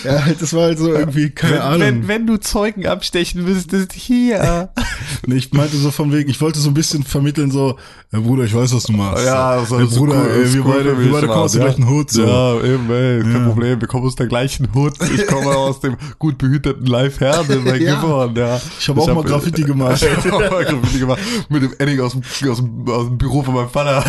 [0.03, 2.05] ja, halt, das war halt so irgendwie, keine Ahnung.
[2.10, 4.69] wenn du Zeugen abstechen müsstest, hier.
[5.28, 7.78] Nee, ich meinte so von wegen, ich wollte so ein bisschen vermitteln, so,
[8.12, 9.26] ja, Bruder, ich weiß, was du machst.
[9.26, 11.52] Ja, so hey, so Bruder, cool, ey, ist wir cool beide, wir beide kommen aus
[11.52, 11.67] dem ja.
[11.67, 12.24] gleichen Hut, so.
[12.24, 13.48] Ja, eben, ey, kein Ja.
[13.48, 14.93] Problem, wir kommen aus der gleichen Hut.
[15.13, 17.95] Ich komme aus dem gut behüteten Live Herde bei Ja.
[17.95, 18.62] Gifhorn, ja.
[18.80, 20.02] Ich habe auch mal Graffiti gemacht.
[20.02, 21.19] Ich habe auch mal Graffiti gemacht.
[21.50, 24.04] Mit dem Edding aus dem, aus dem, aus dem Büro von meinem Vater.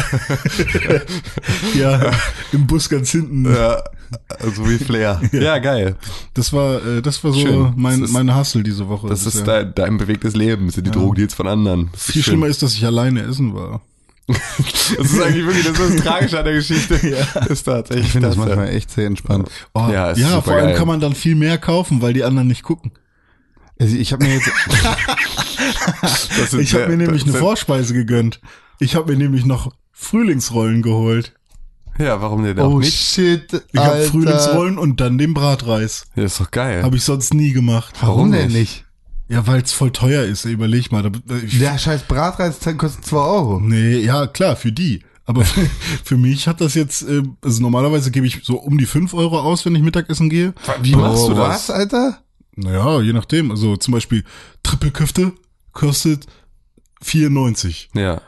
[1.74, 2.10] ja,
[2.52, 3.44] im Bus ganz hinten.
[3.52, 3.82] ja,
[4.40, 5.20] also wie Flair.
[5.32, 5.96] Ja, geil.
[6.34, 7.72] Das war, äh, das war so Schön.
[7.76, 9.08] mein, Das ist- meine Hustle diese Woche.
[9.08, 9.44] Das ist ja.
[9.44, 11.88] dein, dein bewegtes Leben, das sind die Drogendeals von anderen.
[11.92, 12.32] Das ist Viel schön.
[12.32, 13.80] schlimmer ist, dass ich alleine essen war.
[14.98, 16.94] Das ist eigentlich wirklich das, ist das Tragische an der Geschichte.
[17.48, 18.44] Ist tatsächlich Ich finde das ja.
[18.44, 19.48] manchmal echt sehr entspannt.
[19.74, 20.76] Oh, Ja, ist ja vor allem geil.
[20.76, 22.92] kann man dann viel mehr kaufen, weil die anderen nicht gucken.
[23.78, 24.48] Also ich habe mir jetzt,
[26.38, 28.40] Das Ich habe mir nämlich das eine Vorspeise gegönnt.
[28.78, 31.32] Ich habe mir nämlich noch Frühlingsrollen geholt.
[31.98, 32.96] Ja, warum denn auch oh nicht?
[32.96, 34.10] shit, Ich habe Alter.
[34.10, 36.06] Frühlingsrollen und dann den Bratreis.
[36.14, 36.82] Ja, ist doch geil.
[36.82, 37.94] Habe ich sonst nie gemacht.
[38.00, 38.54] Warum Warum denn nicht?
[38.54, 38.84] nicht?
[39.28, 40.44] Ja, weil es voll teuer ist.
[40.44, 41.10] Überleg mal.
[41.10, 43.60] Der scheiß Bratreis kostet 2 Euro.
[43.60, 45.02] Nee, ja, klar, für die.
[45.24, 45.44] Aber
[46.04, 49.40] für, mich hat das jetzt, äh, also normalerweise gebe ich so um die 5 Euro
[49.40, 50.54] aus, wenn ich Mittagessen gehe.
[50.82, 51.68] Wie machst oh, du das?
[51.68, 52.18] Was, Alter?
[52.54, 53.50] Naja, je nachdem.
[53.50, 54.24] Also zum Beispiel
[54.62, 55.32] Trippelköfte
[55.72, 56.26] kostet
[57.02, 57.90] 94.
[57.94, 58.20] Ja.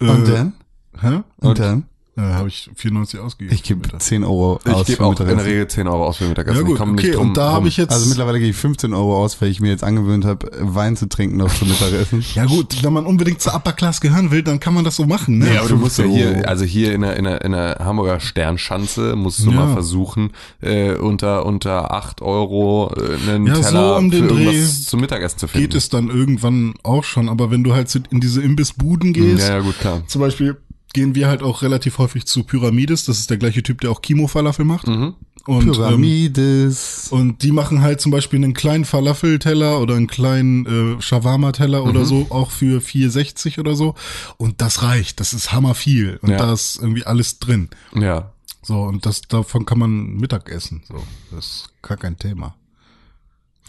[0.00, 0.52] Äh, Und dann?
[1.00, 1.20] Hä?
[1.36, 1.84] Und dann?
[2.16, 3.52] Äh, habe ich 94 ausgegeben.
[3.54, 5.48] Ich gebe 10 Euro aus Ich gebe für auch in der Mittagessen.
[5.50, 6.54] Regel 10 Euro aus für Mittagessen.
[6.56, 7.06] ja ich gut, komme okay.
[7.08, 7.90] nicht drum und da habe ich jetzt...
[7.92, 11.08] Also mittlerweile gebe ich 15 Euro aus, weil ich mir jetzt angewöhnt habe, Wein zu
[11.08, 12.24] trinken noch zum Mittagessen.
[12.34, 15.06] ja gut, wenn man unbedingt zur Upper Class gehören will, dann kann man das so
[15.06, 15.38] machen.
[15.38, 15.54] Ne?
[15.54, 17.78] Ja, aber du musst ja 15 hier, also hier in der, in der, in der
[17.80, 19.56] Hamburger Sternschanze musst du Ja.
[19.56, 24.34] mal versuchen, äh, unter, unter 8 Euro äh, einen Ja, so Teller um den für
[24.34, 25.68] irgendwas Dreh zum Mittagessen zu finden.
[25.68, 27.28] Geht es dann irgendwann auch schon.
[27.28, 30.02] Aber wenn du halt so in diese Imbissbuden gehst, Ja, ja, gut, klar.
[30.06, 30.56] zum Beispiel
[30.94, 33.04] gehen wir halt auch relativ häufig zu Pyramides.
[33.04, 34.86] Das ist der gleiche Typ, der auch Chemo-Falafel macht.
[34.86, 35.14] Mhm.
[35.46, 37.08] Und, ähm, Pyramides.
[37.10, 41.90] und die machen halt zum Beispiel einen kleinen Falafel-Teller oder einen kleinen äh, Shawarma-Teller Mhm.
[41.90, 43.94] oder so, auch für 4,60 oder so.
[44.38, 45.20] Und das reicht.
[45.20, 46.18] Das ist hammer viel.
[46.22, 46.38] Und Ja.
[46.38, 47.68] da ist irgendwie alles drin.
[47.94, 48.30] Ja.
[48.62, 50.82] So, und das, davon kann man Mittag essen.
[50.88, 52.54] So, das ist gar kein Thema.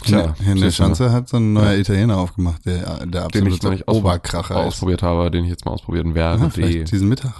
[0.03, 0.71] Tja, der du.
[0.71, 4.55] Schanze hat so ein neuer Italiener aufgemacht, der, der den ich absolute nicht aus- Oberkracher
[4.61, 4.67] ist.
[4.67, 6.43] ausprobiert habe, den ich jetzt mal ausprobieren werde.
[6.43, 7.33] Ja, vielleicht diesen Mittag.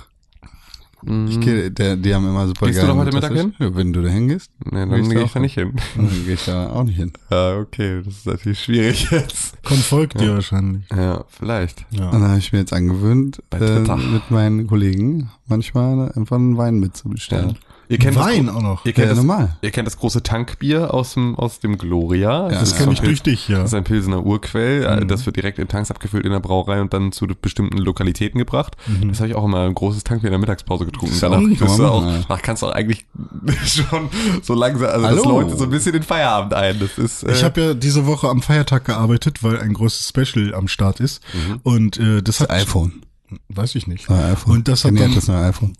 [1.27, 3.31] Ich geh, der, die haben immer super Gehst du da heute Mittag.
[3.59, 5.73] Ja, wenn du da hingehst, nee, dann ich gehe ich da auch nicht hin.
[5.95, 7.11] dann gehe ich da auch nicht hin.
[7.29, 9.61] Ja, okay, das ist natürlich schwierig jetzt.
[9.63, 10.83] Kommt folgt dir wahrscheinlich.
[10.89, 11.85] Ja, vielleicht.
[11.91, 12.05] Ja.
[12.09, 16.79] Und dann habe ich mir jetzt angewöhnt, äh, mit meinen Kollegen manchmal einfach einen Wein
[16.79, 17.57] mitzubestellen.
[17.87, 18.85] Ihr kennt Wein das, auch noch.
[18.85, 19.55] Ihr kennt, Ja, das, normal.
[19.61, 22.49] ihr kennt das große Tankbier aus dem, aus dem Gloria.
[22.51, 23.57] Ja, Das Ja, kenne ich durch dich, ja.
[23.59, 25.05] Das ist ein Pilsener Urquell.
[25.05, 28.75] Das wird direkt in Tanks abgefüllt in der Brauerei und dann zu bestimmten Lokalitäten gebracht.
[29.07, 31.13] Das habe ich auch immer ein großes Tankbier in der Mittagspause getrunken.
[31.13, 32.19] Das Danach, mal auch, ja.
[32.27, 33.05] danach kannst du auch eigentlich
[33.65, 34.09] schon
[34.41, 35.41] so langsam, also das Hallo.
[35.41, 36.79] läutet so ein bisschen den Feierabend ein.
[36.79, 40.53] Das ist, äh, Ich habe ja diese Woche am Feiertag gearbeitet, weil ein großes Special
[40.55, 41.21] am Start ist.
[41.33, 41.59] Mhm.
[41.63, 43.01] Und äh, das hat iPhone.
[43.49, 44.07] Weiß ich nicht.
[44.45, 45.29] Und das hat dann das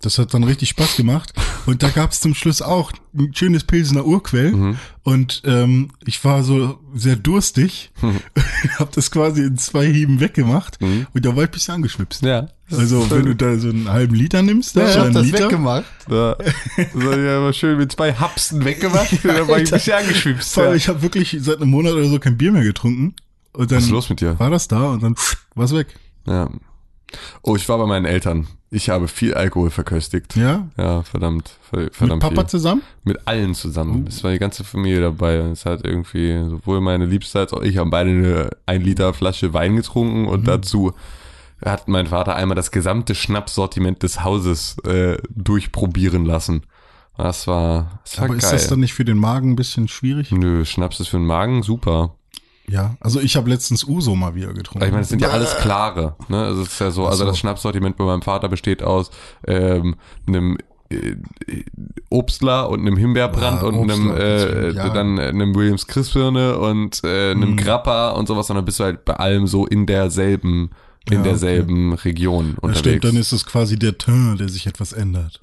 [0.00, 1.32] das hat dann richtig Spaß gemacht.
[1.66, 4.52] Und da gab es zum Schluss auch ein schönes Pilsener Urquell.
[4.52, 4.76] Mhm.
[5.02, 8.20] Und ähm, ich war so sehr durstig, Mhm.
[8.78, 12.22] hab das quasi in zwei Hieben weggemacht und da war ich ein bisschen angeschwipst.
[12.22, 12.48] ja.
[12.68, 15.84] Also wenn du da so einen halben Liter nimmst, da, oder einen Liter, weggemacht.
[16.08, 16.36] Da,
[16.94, 19.18] so, ja, aber schön mit zwei Hapsen weggemacht.
[19.22, 20.56] da war ich ein bisschen angeschwipst.
[20.56, 20.74] Ja.
[20.74, 23.14] ich habe wirklich seit einem Monat oder so kein Bier mehr getrunken.
[23.52, 24.36] Und dann Was ist los mit dir?
[24.40, 25.14] war das da und dann
[25.54, 25.94] war's weg.
[26.26, 26.50] Ja.
[27.42, 28.48] Oh, ich war bei meinen Eltern.
[28.70, 30.34] Ich habe viel Alkohol verköstigt.
[30.36, 30.66] Ja?
[30.76, 32.46] Ja, verdammt, ver- Mit verdammt Papa viel.
[32.48, 32.82] zusammen?
[33.04, 34.06] Mit allen zusammen.
[34.08, 35.34] Es war die ganze Familie dabei.
[35.36, 39.54] Es hat irgendwie, sowohl meine Liebste als auch ich haben beide eine ein Liter Flasche
[39.54, 40.92] Wein getrunken und dazu
[41.64, 46.62] hat mein Vater einmal das gesamte Schnapssortiment des Hauses äh, durchprobieren lassen.
[47.16, 48.42] Das war, das war Aber geil.
[48.44, 50.32] ist das dann nicht für den Magen ein bisschen schwierig?
[50.32, 52.16] Nö, Schnaps ist für den Magen super.
[52.68, 54.84] Ja, also ich habe letztens Uso mal wieder getrunken.
[54.84, 56.16] Ich meine, es sind ja alles klare.
[56.28, 56.42] Ne?
[56.42, 57.26] Also es ist ja so, also so.
[57.30, 59.10] das Schnapssortiment bei meinem Vater besteht aus
[59.46, 59.94] ähm,
[60.26, 60.58] einem
[60.90, 61.14] äh,
[62.10, 64.88] Obstler und einem Himbeerbrand Ja, und einem Obstler, äh, deswegen, ja.
[64.90, 67.56] dann einem Williams Christbirne und äh, einem Mhm.
[67.56, 70.70] Grappa und sowas, und dann bist du halt bei allem so in derselben
[71.08, 72.78] in Ja, derselben Region Ja, unterwegs.
[72.80, 75.38] stimmt, dann ist es quasi der Teint, der sich etwas ändert.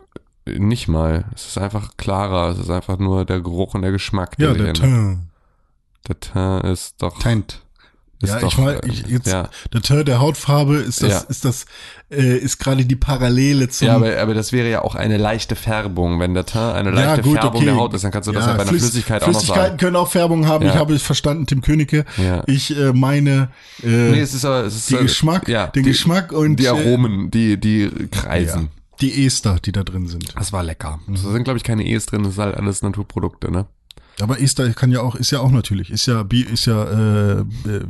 [0.46, 1.24] Nicht mal.
[1.34, 2.50] Es ist einfach klarer.
[2.52, 4.36] Es ist einfach nur der Geruch und der Geschmack.
[4.40, 4.84] Ja, sich der ändert.
[4.84, 5.20] Teint.
[6.08, 7.20] Der Teint ist doch.
[7.20, 7.60] Teint.
[8.22, 9.50] Ist Ja, doch, ich meine, äh, ich, jetzt, ja.
[9.74, 11.20] der Teint der Hautfarbe ist das, Ja.
[11.28, 11.66] ist das,
[12.10, 13.88] äh, ist gerade die Parallele zum.
[13.88, 16.22] Ja, aber, aber das wäre ja auch eine leichte Färbung.
[16.22, 17.66] Wenn der Teint eine Ja, leichte gut, Färbung okay.
[17.66, 19.66] der Haut ist, dann kannst du das ja, bei einer Flüss- Flüssigkeit auch noch Flüssigkeiten
[19.72, 19.78] sagen.
[19.78, 20.66] können auch Färbung haben.
[20.66, 20.72] Ja.
[20.74, 22.06] Ich habe es verstanden, Tim Königke.
[22.18, 22.44] Ja.
[22.48, 23.50] Ich äh, meine
[23.84, 26.56] äh, Nee, es ist aber, es ist die äh, Geschmack, ja, den die, Geschmack und
[26.58, 28.62] die äh, Aromen, die, die kreisen.
[28.62, 28.68] ja,
[29.02, 30.34] die Ester, die da drin sind.
[30.38, 31.00] Das war lecker.
[31.08, 33.66] Da sind, glaube ich, keine E's drin, das ist halt alles Naturprodukte, ne?
[34.22, 37.46] Aber Ester kann ja auch, ist ja auch natürlich, ist ja, ist ja, äh, äh,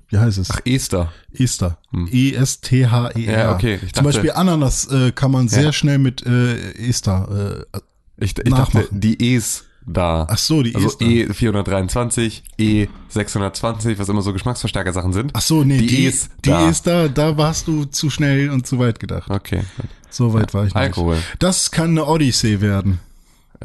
[0.07, 0.49] wie heißt es?
[0.51, 1.11] Ach, Ester.
[1.33, 1.77] Ester.
[2.11, 3.37] E-S-T-H-E-R.
[3.37, 5.73] Ja, okay, ich Zum dachte- Beispiel Ananas äh, kann man sehr Ja.
[5.73, 7.65] schnell mit äh, Ester.
[7.73, 7.77] Äh,
[8.17, 8.99] Ich, ich dachte, Nachmachen.
[8.99, 10.25] die E's da.
[10.29, 11.05] ach so, die also Ester.
[11.05, 15.31] E423, E620, was immer so Geschmacksverstärker-Sachen sind.
[15.33, 16.69] ach so, nee, die die, E's die da.
[16.69, 19.29] Ester, da warst du zu schnell und zu weit gedacht.
[19.29, 19.61] Okay.
[20.09, 20.81] So weit war ich nicht.
[20.81, 21.17] Alkohol.
[21.39, 22.99] Das kann eine Odyssee werden.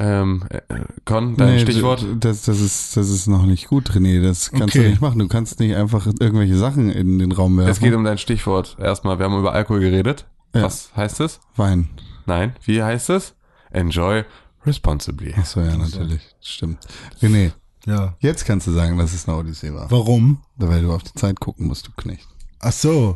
[0.01, 0.61] Ähm, äh,
[1.03, 2.05] Con, dein Nee, Stichwort?
[2.21, 4.21] Das, das, ist, das ist noch nicht gut, René.
[4.23, 4.83] Das kannst Okay.
[4.83, 5.19] du nicht machen.
[5.19, 7.69] Du kannst nicht einfach irgendwelche Sachen in den Raum werfen.
[7.71, 8.77] Es geht um dein Stichwort.
[8.79, 10.25] Erstmal, wir haben über Alkohol geredet.
[10.55, 10.63] Ja.
[10.63, 11.41] Was heißt es?
[11.57, 11.89] Wein.
[12.25, 13.35] Nein, wie heißt es?
[13.71, 14.23] Enjoy
[14.65, 15.33] responsibly.
[15.35, 16.21] Achso, ja, natürlich.
[16.41, 16.79] Stimmt.
[17.21, 17.51] René,
[17.85, 18.15] Ja.
[18.19, 19.91] jetzt kannst du sagen, dass es eine Odyssee war.
[19.91, 20.39] Warum?
[20.57, 22.27] Weil du auf die Zeit gucken musst, du Knecht.
[22.61, 23.15] Ach so.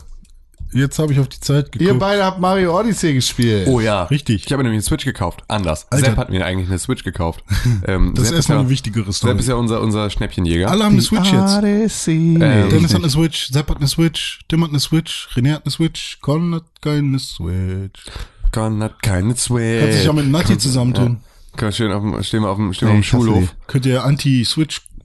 [0.74, 1.92] Jetzt habe ich auf die Zeit geguckt.
[1.92, 3.68] Ihr beide habt Mario Odyssey gespielt.
[3.68, 4.04] Oh ja.
[4.04, 4.46] Richtig.
[4.46, 5.44] Ich habe nämlich eine Switch gekauft.
[5.48, 5.88] Anders.
[5.90, 6.08] Alter.
[6.08, 7.44] Sepp hat mir eigentlich eine Switch gekauft.
[7.86, 9.32] Ähm, das ist Sepp erstmal ja, eine wichtigere Story.
[9.32, 10.70] Sepp ist ja unser, unser Schnäppchenjäger.
[10.70, 11.58] Alle haben eine Switch jetzt.
[11.58, 12.38] Odyssey.
[12.40, 15.64] Ähm, Dennis hat eine Switch, Sepp hat eine Switch, Tim hat eine Switch, René hat
[15.66, 18.06] eine Switch, Colin hat keine Switch.
[18.52, 19.82] Con hat keine Switch.
[19.82, 21.20] Kannst dich ja mit Nati zusammentun.
[21.56, 23.56] Können wir schön auf dem, stehen wir auf dem, stehen wir auf dem Schulhof.
[23.68, 24.04] Könnt ihr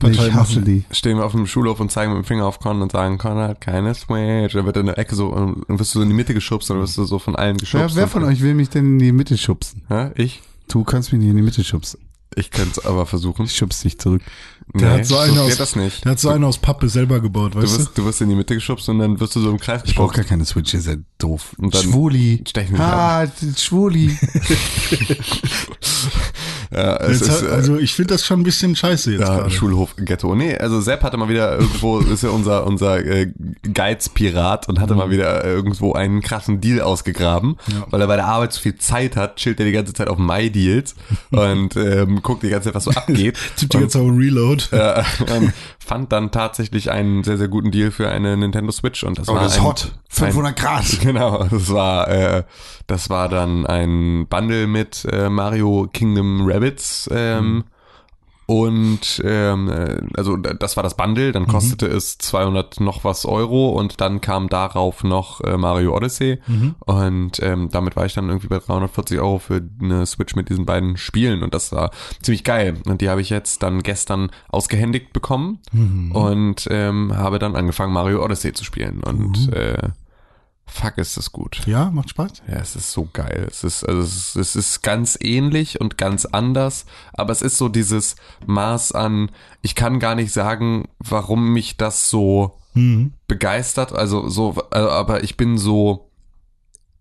[0.00, 0.64] Nee, Anti-Switch-Partei ich hasse machen.
[0.64, 0.84] die.
[0.94, 3.36] Stehen wir auf dem Schulhof und zeigen mit dem Finger auf Con und sagen, Con
[3.36, 4.54] hat keine Switch.
[4.54, 6.34] Dann wird er in der Ecke so, und dann wirst du so in die Mitte
[6.34, 7.96] geschubst dann wirst du so von allen geschubst.
[7.96, 9.82] Wer, wer von euch will mich denn in die Mitte schubsen?
[9.90, 10.40] Ja, ich?
[10.68, 12.00] Du kannst mich nicht in die Mitte schubsen.
[12.36, 13.46] Ich könnte es aber versuchen.
[13.46, 14.20] Ich schubs dich zurück.
[14.74, 16.04] Der hat so so einen geht aus, das nicht.
[16.04, 17.78] Der hat so einen aus Pappe selber gebaut, Du weißt du?
[17.78, 19.94] wirst, du wirst in die Mitte geschubst und dann wirst du so im Kreis Ich
[19.94, 20.28] brauche geschubst.
[20.28, 21.56] gar keine Switch, ihr seid doof.
[21.58, 22.44] Und dann Schwuli.
[22.46, 24.16] stech mich Ah, Schwuli.
[26.70, 29.50] Ja, ist, hat, äh, also ich finde das schon ein bisschen scheiße jetzt Ja, gerade.
[29.50, 30.34] Schulhof Ghetto.
[30.34, 33.32] Nee, also Sepp hatte mal wieder irgendwo, ist ja unser, unser äh,
[33.72, 37.86] Guides-Pirat und hatte mal wieder irgendwo einen krassen Deal ausgegraben, Ja.
[37.90, 40.18] weil er bei der Arbeit zu viel Zeit hat, chillt er die ganze Zeit auf
[40.18, 40.94] My-Deals
[41.30, 43.36] und ähm, guckt die ganze Zeit, was so abgeht.
[43.56, 44.64] Tippt die jetzt auf Reload.
[44.72, 45.02] äh,
[45.34, 45.52] ähm,
[45.88, 49.34] fand dann tatsächlich einen sehr, sehr guten Deal für eine Nintendo Switch und das Oh,
[49.34, 49.92] war das ist ein, hot.
[50.10, 50.84] 500 Grad.
[51.00, 52.44] Genau, das war äh,
[52.86, 57.64] das war dann ein Bundle mit äh, Mario Kingdom Rabbits ähm,
[58.48, 63.68] und ähm, äh, also das war das Bundle, dann kostete es 200 noch was Euro.
[63.68, 66.38] Und dann kam darauf noch äh, Mario Odyssey.
[66.86, 70.64] Und ähm, damit war ich dann irgendwie bei 340 Euro für eine Switch mit diesen
[70.64, 71.42] beiden Spielen.
[71.42, 71.90] Und das war
[72.22, 72.78] ziemlich geil.
[72.86, 75.58] Und die habe ich jetzt dann gestern ausgehändigt bekommen.
[76.14, 79.02] Und ähm, habe dann angefangen Mario Odyssey zu spielen.
[79.02, 79.90] Und äh,
[80.70, 81.62] Fuck, ist das gut.
[81.66, 82.42] Ja, macht Spaß.
[82.46, 83.46] Ja, es ist so geil.
[83.50, 87.56] Es ist, also es ist, es ist ganz ähnlich und ganz anders, aber es ist
[87.56, 89.30] so dieses Maß an,
[89.62, 93.14] ich kann gar nicht sagen, warum mich das so Mhm.
[93.26, 93.92] begeistert.
[93.92, 96.10] Also so, also, aber ich bin so,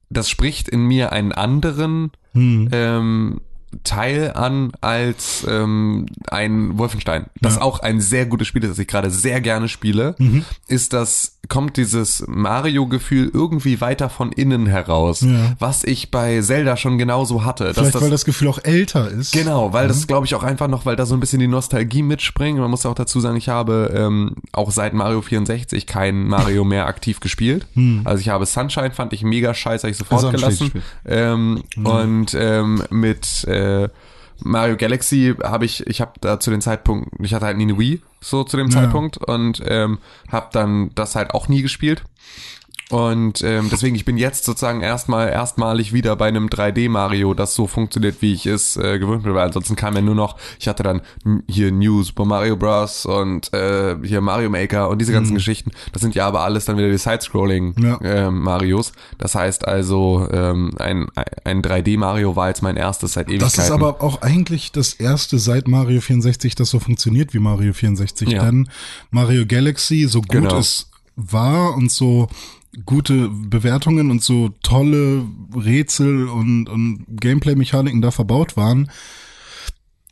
[0.09, 2.69] das spricht in mir einen anderen Mhm.
[2.71, 3.41] ähm,
[3.83, 7.25] Teil an als ähm, ein Wolfenstein.
[7.41, 7.61] Das Ja.
[7.61, 10.45] auch ein sehr gutes Spiel ist, das ich gerade sehr gerne spiele, Mhm.
[10.67, 15.55] ist das, kommt dieses Mario-Gefühl irgendwie weiter von innen heraus, Ja.
[15.59, 17.73] was ich bei Zelda schon genauso hatte.
[17.73, 19.31] Vielleicht, das, weil das Gefühl auch älter ist.
[19.33, 22.03] Genau, weil das glaube ich auch einfach noch, weil da so ein bisschen die Nostalgie
[22.03, 22.59] mitspringt.
[22.59, 26.85] Man muss auch dazu sagen, ich habe ähm, auch seit Mario 64 kein Mario mehr
[26.87, 27.65] aktiv gespielt.
[28.03, 30.71] Also ich habe Sunshine, fand ich mega scheiße, hab ich sofort Also gelassen.
[31.05, 33.56] Ähm, Und ähm, mit äh,
[34.43, 37.77] Mario Galaxy habe ich, ich habe da zu dem Zeitpunkt, ich hatte halt nie eine
[37.79, 38.81] Wii, so zu dem Ja.
[38.81, 39.97] Zeitpunkt und ähm,
[40.31, 42.03] habe dann das halt auch nie gespielt.
[42.89, 47.53] Und ähm, deswegen, ich bin jetzt sozusagen erstmal erstmalig wieder bei einem 3D Mario, das
[47.53, 50.69] so funktioniert, wie ich es äh, gewöhnt bin, weil ansonsten kam ja nur noch, ich
[50.69, 51.01] hatte dann
[51.49, 53.05] hier News bei Mario Bros.
[53.05, 55.71] und äh, hier Mario Maker und diese ganzen Geschichten.
[55.91, 57.99] Das sind ja aber alles dann wieder die Side-Scrolling Ja.
[58.03, 58.93] ähm, Marios.
[59.17, 61.07] Das heißt also, ähm, ein,
[61.43, 63.55] ein 3D Mario war jetzt mein erstes seit Ewigkeiten.
[63.57, 67.73] Das ist aber auch eigentlich das erste seit Mario 64, das so funktioniert wie Mario
[67.73, 68.29] 64.
[68.29, 68.45] Ja.
[68.45, 68.69] Denn
[69.11, 70.57] Mario Galaxy, so gut Genau.
[70.57, 72.27] es war und so
[72.85, 75.25] gute Bewertungen und so tolle
[75.55, 78.89] Rätsel und, und Gameplay-Mechaniken da verbaut waren,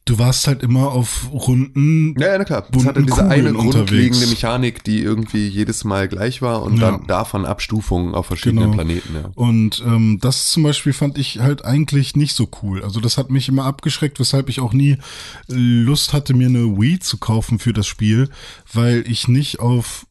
[0.06, 2.13] du warst halt immer auf Runden.
[2.20, 2.62] Ja, ja, na klar.
[2.70, 3.72] Bunten hatte diese Kugeln eine unterwegs.
[3.88, 6.91] grundlegende Mechanik, die irgendwie jedes Mal gleich war und Ja.
[6.91, 8.74] dann davon Abstufungen auf verschiedenen Genau.
[8.76, 9.15] Planeten.
[9.15, 9.32] Ja.
[9.34, 12.84] Und ähm, das zum Beispiel fand ich halt eigentlich nicht so cool.
[12.84, 14.98] Also das hat mich immer abgeschreckt, weshalb ich auch nie
[15.48, 18.30] Lust hatte, mir eine Wii zu kaufen für das Spiel,
[18.72, 20.06] weil ich nicht auf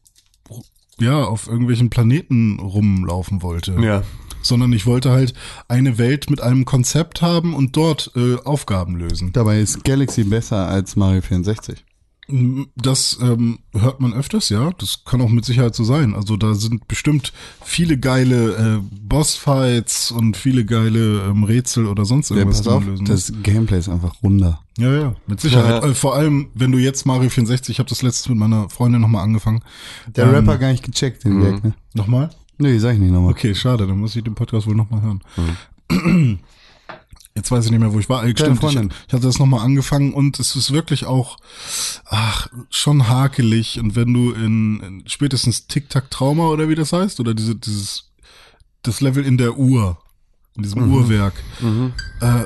[0.99, 4.03] ja auf irgendwelchen Planeten rumlaufen wollte, ja.
[4.41, 5.33] sondern ich wollte halt
[5.67, 9.33] eine Welt mit einem Konzept haben und dort äh, Aufgaben lösen.
[9.33, 11.83] Dabei ist Galaxy besser als Mario 64.
[12.75, 14.71] Das ähm, hört man öfters, ja.
[14.79, 16.15] Das kann auch mit Sicherheit so sein.
[16.15, 17.33] Also da sind bestimmt
[17.63, 22.83] viele geile äh, Bossfights und viele geile ähm, Rätsel oder sonst Ja, irgendwas pass auf,
[22.83, 23.05] zu lösen.
[23.05, 24.61] das Gameplay ist einfach runder.
[24.79, 25.83] ja, ja, mit Sicherheit.
[25.83, 25.89] Ja.
[25.89, 29.01] Äh, vor allem, wenn du jetzt Mario 64, ich habe das letztes mit meiner Freundin
[29.01, 29.61] nochmal angefangen.
[30.07, 31.73] Der Ähm, Rapper gar nicht gecheckt, den Gag, ne?
[31.93, 32.31] Nochmal?
[32.57, 33.31] Nee, sag ich nicht nochmal.
[33.33, 35.21] Okay, schade, dann muss ich den Podcast wohl nochmal hören.
[37.35, 38.23] Jetzt weiß ich nicht mehr, wo ich war.
[38.23, 38.93] Äh, Stimmt, ich, Freundin.
[39.07, 41.37] ich hatte das nochmal angefangen und es ist wirklich auch
[42.05, 43.77] ach, schon hakelig.
[43.79, 48.11] Und wenn du in, in spätestens Tic-Tac-Trauma oder wie das heißt, oder diese, dieses
[48.83, 49.97] das Level in der Uhr,
[50.55, 51.33] in diesem Uhrwerk,
[52.21, 52.45] äh,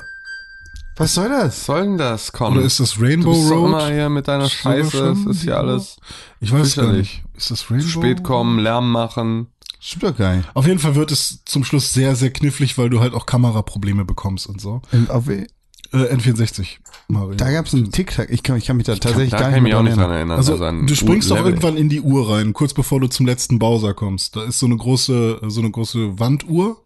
[0.98, 1.66] Was soll das?
[1.66, 2.58] Soll denn das kommen?
[2.58, 3.68] oder ist das du Rainbow bist doch Road?
[3.68, 5.16] immer hier mit deiner Scheiße.
[5.26, 5.98] Das ist ja alles
[6.40, 7.22] Ich weiß gar nicht.
[7.38, 7.84] Ist das Rainbow?
[7.86, 9.48] zu spät kommen, Lärm machen.
[9.80, 10.48] Stimmt doch gar nicht.
[10.54, 14.04] Auf jeden Fall wird es zum Schluss sehr, sehr knifflig, weil du halt auch Kameraprobleme
[14.06, 14.82] bekommst und so.
[15.08, 15.46] Auf, Äh,
[15.92, 17.34] N64, Mario.
[17.36, 18.30] da gab's einen Tic-Tac.
[18.30, 19.92] Ich kann, ich kann mich da tatsächlich da gar kann ich nicht mich auch mehr
[19.94, 20.38] nicht dran erinnern.
[20.38, 20.52] erinnern.
[20.60, 23.58] Also, an du springst doch irgendwann in die Uhr rein, kurz bevor du zum letzten
[23.58, 24.36] Bowser kommst.
[24.36, 26.84] Da ist so eine große, so eine große Wanduhr.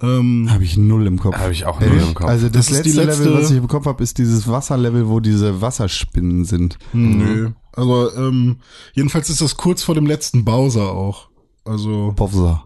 [0.00, 1.36] Ähm, Habe ich null im Kopf.
[1.36, 2.00] Habe ich auch Ehrlich?
[2.00, 2.28] null im Kopf.
[2.28, 5.20] Also das, Das letzte, letzte- Level, was ich im Kopf habe, ist dieses Wasserlevel, wo
[5.20, 6.78] diese Wasserspinnen sind.
[6.92, 7.50] Nö.
[7.72, 8.58] Aber ähm,
[8.92, 11.27] jedenfalls ist das kurz vor dem letzten Bowser auch.
[11.68, 12.64] Also Bowser.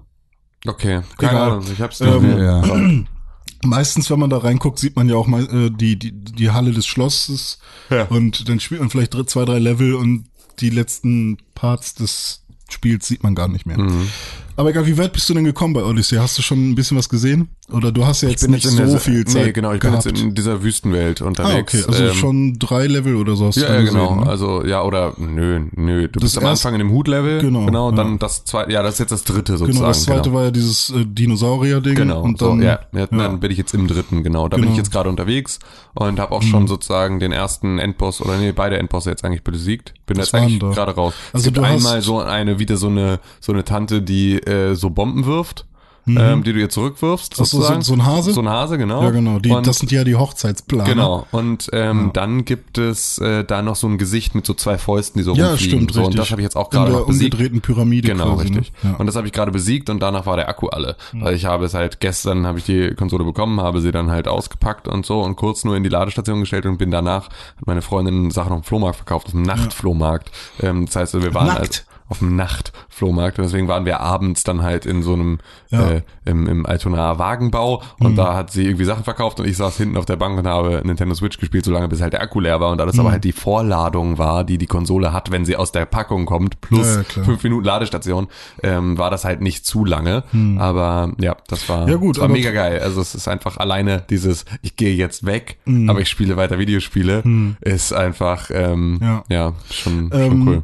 [0.66, 1.50] okay, keine Egal.
[1.52, 1.64] Ahnung.
[1.72, 2.38] Ich hab's Ähm, nicht.
[2.38, 2.62] Ja.
[3.64, 6.72] meistens, wenn man da reinguckt, sieht man ja auch mal äh, die, die, die Halle
[6.72, 7.58] des Schlosses.
[7.90, 8.04] Ja.
[8.06, 10.24] Und dann spielt man vielleicht drei, zwei, drei Level und
[10.60, 13.78] die letzten Parts des Spiels sieht man gar nicht mehr.
[13.78, 14.08] Mhm.
[14.56, 16.18] Aber egal, wie weit bist du denn gekommen bei Odyssey?
[16.18, 17.48] Hast du schon ein bisschen was gesehen?
[17.72, 20.04] Oder du hast ja jetzt nicht in so der, viel Zeit Nee, genau, ich gehabt.
[20.04, 21.74] bin jetzt in dieser Wüstenwelt ah, unterwegs.
[21.74, 24.14] okay, also Ähm, schon drei Level oder so hast Ja, du ja, gesehen, genau.
[24.16, 24.26] ne?
[24.26, 26.08] Also, ja, oder nö, nö.
[26.08, 27.40] Du bist am Anfang in dem Hut-Level.
[27.40, 27.96] Genau, Genau, ja.
[27.96, 29.72] dann das zweite, ja, das ist jetzt das dritte sozusagen.
[29.78, 31.94] Genau, das zweite war ja dieses äh, Dinosaurier-Ding.
[31.94, 34.48] Genau, und so, dann, ja, ja, dann bin ich jetzt im dritten, genau.
[34.48, 34.72] Da bin Genau.
[34.72, 35.58] ich jetzt gerade unterwegs
[35.94, 36.46] und habe auch Mhm.
[36.46, 39.94] schon sozusagen den ersten Endboss oder nee, beide Endbosse jetzt eigentlich besiegt.
[40.06, 40.70] Bin Was jetzt eigentlich da?
[40.70, 41.14] gerade raus.
[41.32, 44.34] Also es gibt du hast- einmal so eine, wieder so eine, so eine Tante, die
[44.38, 45.66] äh, so Bomben wirft,
[46.06, 47.34] ähm, die du ihr zurückwirfst.
[47.40, 48.32] Ach so, so- ein Hase?
[48.32, 49.02] So ein Hase, genau.
[49.02, 49.38] Ja, genau.
[49.38, 50.84] Die, und, das sind ja die Hochzeitsplaner.
[50.84, 51.26] Genau.
[51.30, 55.18] Und ähm, dann gibt es äh, da noch so ein Gesicht mit so zwei Fäusten,
[55.20, 55.76] die so Ja, rumfliegen.
[55.80, 56.14] stimmt, so, richtig.
[56.16, 57.34] Und das habe ich jetzt auch gerade besiegt.
[57.34, 58.58] umgedrehten Pyramide Genau, quasi, ne?
[58.60, 58.72] richtig.
[58.82, 58.94] Ja.
[58.96, 60.96] Und das habe ich gerade besiegt und danach war der Akku alle.
[61.12, 64.26] Weil ich habe es halt gestern habe ich die Konsole bekommen, habe sie dann halt
[64.28, 67.82] ausgepackt und so und kurz nur in die Ladestation gestellt und bin danach hat meine
[67.82, 70.30] Freundin Sachen auf dem Flohmarkt verkauft, auf dem Nachtflohmarkt.
[70.60, 71.84] Ähm, das heißt, wir waren Nackt?
[72.12, 75.38] Auf dem Nachtflohmarkt und deswegen waren wir abends dann halt in so einem
[75.70, 75.90] Ja.
[75.90, 79.76] äh, im, im Altonaer Wagenbau und da hat sie irgendwie Sachen verkauft und ich saß
[79.78, 82.60] hinten auf der Bank und habe Nintendo Switch gespielt, solange bis halt der Akku leer
[82.60, 85.56] war und da das aber halt die Vorladung war, die die Konsole hat, wenn sie
[85.56, 88.28] aus der Packung kommt, plus Ja, fünf Minuten Ladestation,
[88.62, 90.22] ähm, war das halt nicht zu lange.
[90.58, 92.80] Aber ja, das war, Ja, gut, das war mega geil.
[92.80, 95.88] Also es ist einfach alleine dieses, ich gehe jetzt weg, Mhm.
[95.90, 97.22] aber ich spiele weiter Videospiele,
[97.60, 99.24] ist einfach ähm, Ja.
[99.28, 99.52] ja.
[99.70, 100.62] schon, schon Ähm, cool.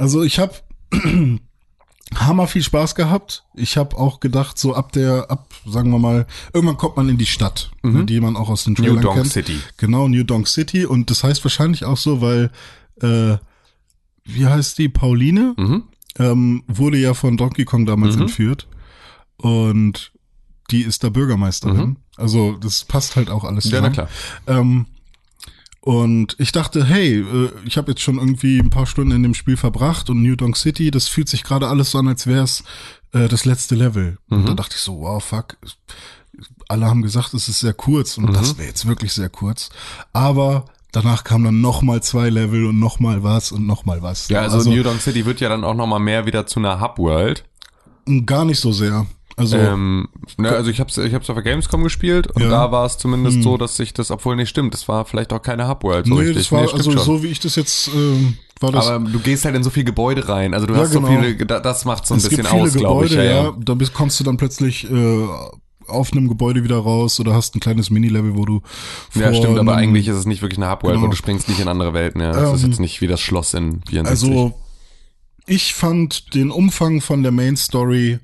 [0.00, 0.54] Also ich habe
[2.14, 3.44] hammer viel Spaß gehabt.
[3.54, 7.18] Ich habe auch gedacht, so ab der, ab, sagen wir mal, irgendwann kommt man in
[7.18, 8.76] die Stadt, ne, die man auch aus den Mhm.
[8.78, 9.32] New Trailern Donk kennt.
[9.32, 9.60] City.
[9.76, 10.86] Genau, New Donk City.
[10.86, 12.50] Und das heißt wahrscheinlich auch so, weil,
[13.02, 13.36] äh,
[14.24, 15.82] wie heißt die, Pauline, Mhm.
[16.18, 18.66] ähm, wurde ja von Donkey Kong damals entführt.
[19.36, 20.12] Und
[20.70, 21.96] die ist da Bürgermeisterin.
[22.16, 24.08] Also das passt halt auch alles Ja, na zusammen.
[24.46, 24.58] klar.
[24.60, 24.86] Ähm,
[25.82, 29.34] und ich dachte, hey, äh, ich habe jetzt schon irgendwie ein paar Stunden in dem
[29.34, 32.44] Spiel verbracht und New Donk City, das fühlt sich gerade alles so an, als wäre
[32.44, 32.64] es
[33.12, 34.18] äh, das letzte Level.
[34.28, 35.56] Und da dachte ich so, wow, fuck.
[36.68, 39.70] Alle haben gesagt, es ist sehr kurz und das wäre jetzt wirklich sehr kurz.
[40.12, 44.02] Aber danach kam dann noch mal zwei Level und noch mal was und noch mal
[44.02, 44.28] was.
[44.28, 47.44] Ja, also, New Donk City wird ja dann auch nochmal mehr wieder zu einer Hub-World.
[48.26, 49.06] gar nicht so sehr.
[49.40, 52.46] Also Ähm, ne, also ich hab's, ich hab's auf der Gamescom gespielt und Ja.
[52.46, 52.50] Hm.
[52.52, 55.42] da war es zumindest so, dass sich das, obwohl nicht stimmt, das war vielleicht auch
[55.42, 56.36] keine Hub-World so nee, richtig.
[56.36, 57.02] das war nee, also schon.
[57.02, 58.86] so wie ich das jetzt ähm, war das.
[58.88, 60.52] Aber du gehst halt in so viele Gebäude rein.
[60.54, 61.06] Also du Ja, hast genau.
[61.08, 63.12] so viele, da- das macht so ein es bisschen aus, glaube ich.
[63.12, 63.56] Ja, ja, ja.
[63.58, 65.26] Da bist, kommst du dann plötzlich äh,
[65.86, 68.60] auf einem Gebäude wieder raus oder hast ein kleines Minilevel, wo du
[69.14, 71.04] ja, stimmt, aber eigentlich ist es nicht wirklich eine Hub-World, Genau.
[71.04, 72.20] weil du springst nicht in andere Welten.
[72.20, 72.32] Ja.
[72.32, 74.06] Das ist Ähm, jetzt nicht wie das Schloss in 64.
[74.28, 74.52] Also
[75.46, 78.18] ich fand den Umfang von der Main Story,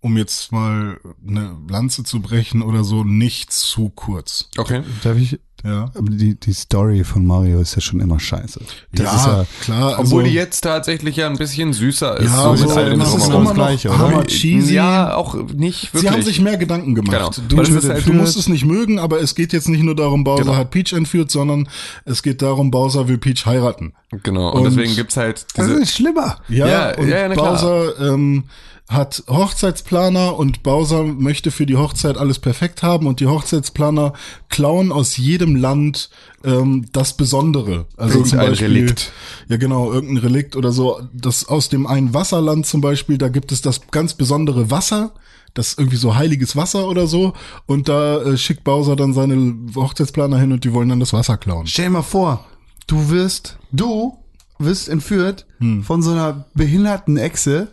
[0.00, 4.48] um jetzt mal eine Lanze zu brechen oder so, nicht zu kurz.
[4.56, 4.82] okay.
[5.02, 5.38] Darf ich?
[5.64, 8.60] Ja, Aber die, die Story von Mario ist ja schon immer scheiße.
[8.92, 9.92] Das ja, ist ja klar.
[9.98, 12.26] Obwohl also, die jetzt tatsächlich ja ein bisschen süßer ist.
[12.30, 13.98] ja, so so, mit allem das ist immer noch Gleiche, oder?
[13.98, 14.74] hammer cheesy.
[14.74, 16.02] Ja, auch nicht wirklich.
[16.02, 17.10] Sie haben sich mehr Gedanken gemacht.
[17.48, 17.64] Genau.
[17.64, 20.44] Du, halt du musst es nicht mögen, aber es geht jetzt nicht nur darum, Bowser
[20.44, 20.54] Genau.
[20.56, 21.68] hat Peach entführt, sondern
[22.04, 23.94] es geht darum, Bowser will Peach heiraten.
[24.22, 24.52] Genau.
[24.52, 25.80] Und, Und- deswegen gibt's halt Das diese.
[25.80, 26.36] ist schlimmer.
[26.48, 27.54] Ja, Ja, und ja, ja, na klar.
[27.54, 28.44] Bowser ähm,
[28.88, 34.14] hat Hochzeitsplaner und Bowser möchte für die Hochzeit alles perfekt haben und die Hochzeitsplaner
[34.48, 36.08] klauen aus jedem Land
[36.42, 37.86] ähm, das Besondere.
[37.98, 39.12] Also zum Irgendein Beispiel, Relikt.
[39.48, 41.00] Ja, genau, irgendein Relikt oder so.
[41.12, 45.12] Das aus dem einen Wasserland zum Beispiel, da gibt es das ganz besondere Wasser.
[45.52, 47.34] Das irgendwie so heiliges Wasser oder so.
[47.66, 51.36] Und da äh, schickt Bowser dann seine Hochzeitsplaner hin und die wollen dann das Wasser
[51.36, 51.66] klauen.
[51.66, 52.46] Stell dir mal vor,
[52.86, 54.16] du wirst, du
[54.58, 55.46] wirst entführt
[55.82, 57.68] von so einer behinderten Echse,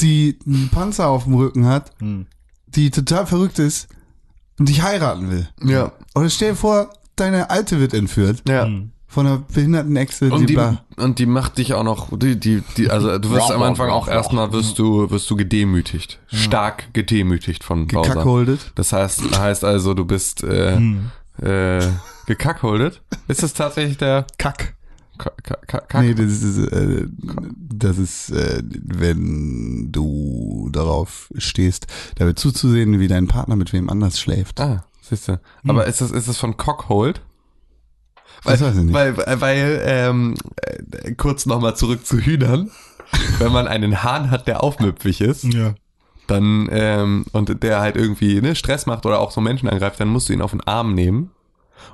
[0.00, 1.92] die einen Panzer auf dem Rücken hat,
[2.66, 3.88] die total verrückt ist
[4.58, 5.48] und dich heiraten will.
[5.64, 5.92] Ja.
[6.14, 8.68] Oder stell dir vor, deine Alte wird entführt Ja.
[9.06, 10.84] von einer behinderten Echse, Und die, bla.
[10.96, 14.08] und die macht dich auch noch, die, die, die, also du wirst am Anfang auch
[14.08, 16.18] erstmal wirst du, wirst du gedemütigt.
[16.26, 18.08] Stark gedemütigt von Bowser.
[18.10, 18.72] Gekackholdet.
[18.74, 20.76] Das heißt, heißt also, du bist, äh,
[21.40, 21.80] äh,
[22.26, 23.02] gekackholdet.
[23.28, 24.74] Ist das tatsächlich der Kack.
[25.18, 25.94] Kack, Kack?
[26.00, 27.06] Nee, das ist, äh,
[27.56, 34.18] das ist, äh, wenn du darauf stehst, dabei zuzusehen, wie dein Partner mit wem anders
[34.20, 34.60] schläft.
[34.60, 35.40] Ah, siehst du.
[35.66, 37.20] Aber ist das, ist das von Cockhold?
[38.44, 38.94] Das weiß ich nicht.
[38.94, 42.70] Weil, weil ähm, äh, kurz nochmal zurück zu Hühnern.
[43.38, 45.74] Wenn man einen Hahn hat, der aufmüpfig ist, Ja.
[46.26, 50.08] dann ähm, und der halt irgendwie ne, Stress macht oder auch so Menschen angreift, dann
[50.08, 51.30] musst du ihn auf den Arm nehmen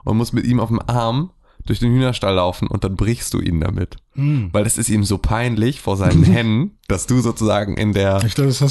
[0.04, 1.30] und musst mit ihm auf dem Arm
[1.66, 3.96] durch den Hühnerstall laufen und dann brichst du ihn damit.
[4.52, 8.20] Weil das ist ihm so peinlich vor seinen Hennen, dass du sozusagen in der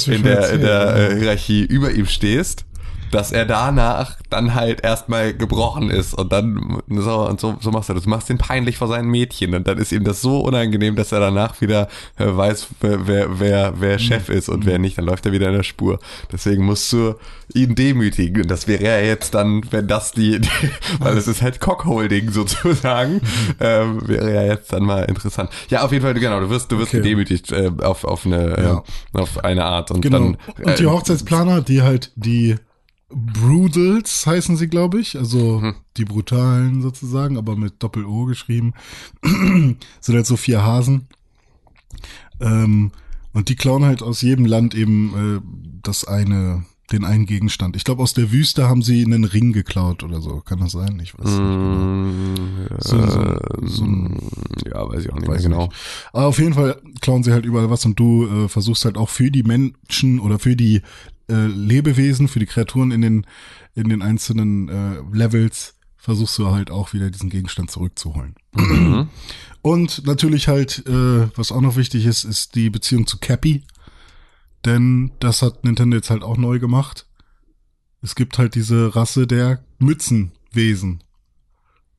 [0.08, 2.66] mir in der, in der äh, Hierarchie über ihm stehst
[3.10, 7.88] dass er danach dann halt erstmal gebrochen ist und dann so und so, so machst
[7.88, 8.04] du das.
[8.04, 11.12] Du machst ihn peinlich vor seinen Mädchen und dann ist ihm das so unangenehm, dass
[11.12, 14.98] er danach wieder äh, weiß, wer, wer, wer, wer Chef ist und wer nicht.
[14.98, 15.98] Dann läuft er wieder in der Spur.
[16.32, 17.14] Deswegen musst du
[17.54, 18.42] ihn demütigen.
[18.42, 20.48] Und das wäre ja jetzt dann, wenn das die, die
[20.98, 23.20] weil es ist halt Cockholding sozusagen,
[23.60, 25.50] ähm, wäre ja jetzt dann mal interessant.
[25.68, 27.02] Ja, auf jeden Fall, genau, du wirst, du wirst Okay.
[27.02, 28.82] gedemütigt äh, auf, auf eine, Ja.
[29.14, 30.18] äh, auf eine Art und Genau.
[30.18, 30.36] dann.
[30.64, 32.56] und die äh, Hochzeitsplaner, die halt die
[33.12, 35.74] Brutals heißen sie, glaube ich, also Mhm.
[35.96, 38.72] die Brutalen sozusagen, aber mit Doppel-O geschrieben,
[39.22, 39.78] sind
[40.16, 41.08] halt so vier Hasen.
[42.40, 42.92] Ähm,
[43.32, 45.40] und die klauen halt aus jedem Land eben äh,
[45.82, 47.76] das eine, den einen Gegenstand.
[47.76, 50.40] Ich glaube, aus der Wüste haben sie einen Ring geklaut oder so.
[50.40, 50.98] Kann das sein?
[51.02, 51.36] Ich weiß nicht.
[51.36, 51.46] Genau.
[51.46, 54.18] Mm, So- so- äh, so ein-
[54.66, 55.66] ja, weiß ich auch nicht mehr genau.
[55.66, 55.76] nicht.
[56.12, 59.08] Aber auf jeden Fall klauen sie halt überall was und du äh, versuchst halt auch
[59.08, 60.82] für die Menschen oder für die
[61.28, 63.26] äh, Lebewesen, für die Kreaturen in den
[63.76, 68.34] in den einzelnen äh, Levels versuchst du halt auch wieder diesen Gegenstand zurückzuholen.
[68.54, 69.08] Mhm.
[69.62, 73.62] Und natürlich halt, äh, was auch noch wichtig ist, ist die Beziehung zu Cappy.
[74.64, 77.06] Denn das hat Nintendo jetzt halt auch neu gemacht.
[78.02, 81.02] Es gibt halt diese Rasse der Mützenwesen.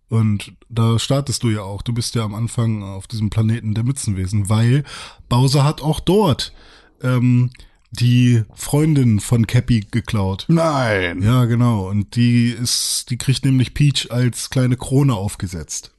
[0.10, 1.82] Und da startest du ja auch.
[1.82, 4.84] Du bist ja am Anfang auf diesem Planeten der Mützenwesen, weil
[5.30, 6.54] Bowser hat auch dort
[7.02, 7.52] ähm,
[7.92, 10.46] die Freundin von Cappy geklaut.
[10.48, 11.22] Nein.
[11.22, 11.90] Ja, genau.
[11.90, 15.92] Und die ist, die kriegt nämlich Peach als kleine Krone aufgesetzt.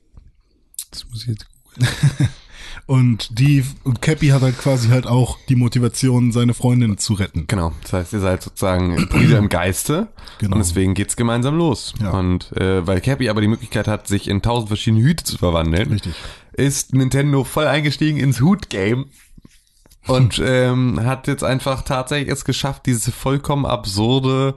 [0.90, 1.46] Das muss ich jetzt
[2.86, 7.46] Und die, und Cappy hat halt quasi halt auch die Motivation, seine Freundin zu retten.
[7.46, 10.08] Genau, das heißt, ihr seid sozusagen Brüder im Geiste
[10.38, 10.56] Genau.
[10.56, 11.94] und deswegen geht's gemeinsam los.
[12.00, 12.10] Ja.
[12.10, 15.92] Und äh, weil Cappy aber die Möglichkeit hat, sich in tausend verschiedene Hüte zu verwandeln,
[15.92, 16.14] Richtig.
[16.52, 19.06] ist Nintendo voll eingestiegen ins Hut-Game
[20.08, 24.54] und ähm, hat jetzt einfach tatsächlich es geschafft, dieses vollkommen absurde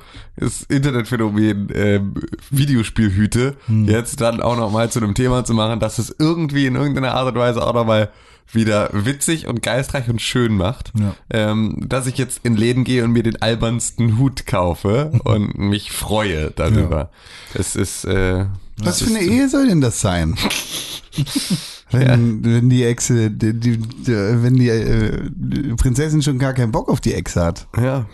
[0.70, 2.14] Internetphänomen ähm,
[2.50, 3.86] Videospielhüte Hm.
[3.88, 7.28] jetzt dann auch nochmal zu einem Thema zu machen, dass es irgendwie in irgendeiner Art
[7.28, 8.10] und Weise auch nochmal
[8.52, 11.16] wieder witzig und geistreich und schön macht, Ja.
[11.32, 15.92] ähm, dass ich jetzt in Läden gehe und mir den albernsten Hut kaufe und mich
[15.92, 17.10] freue darüber.
[17.56, 18.46] Es ist äh,
[18.78, 20.36] Was für eine Ehe soll denn das sein?
[22.00, 25.30] Wenn, wenn die Exe, die, die, die, wenn die äh,
[25.76, 27.68] Prinzessin schon gar keinen Bock auf die Exe hat.
[27.78, 28.06] ja.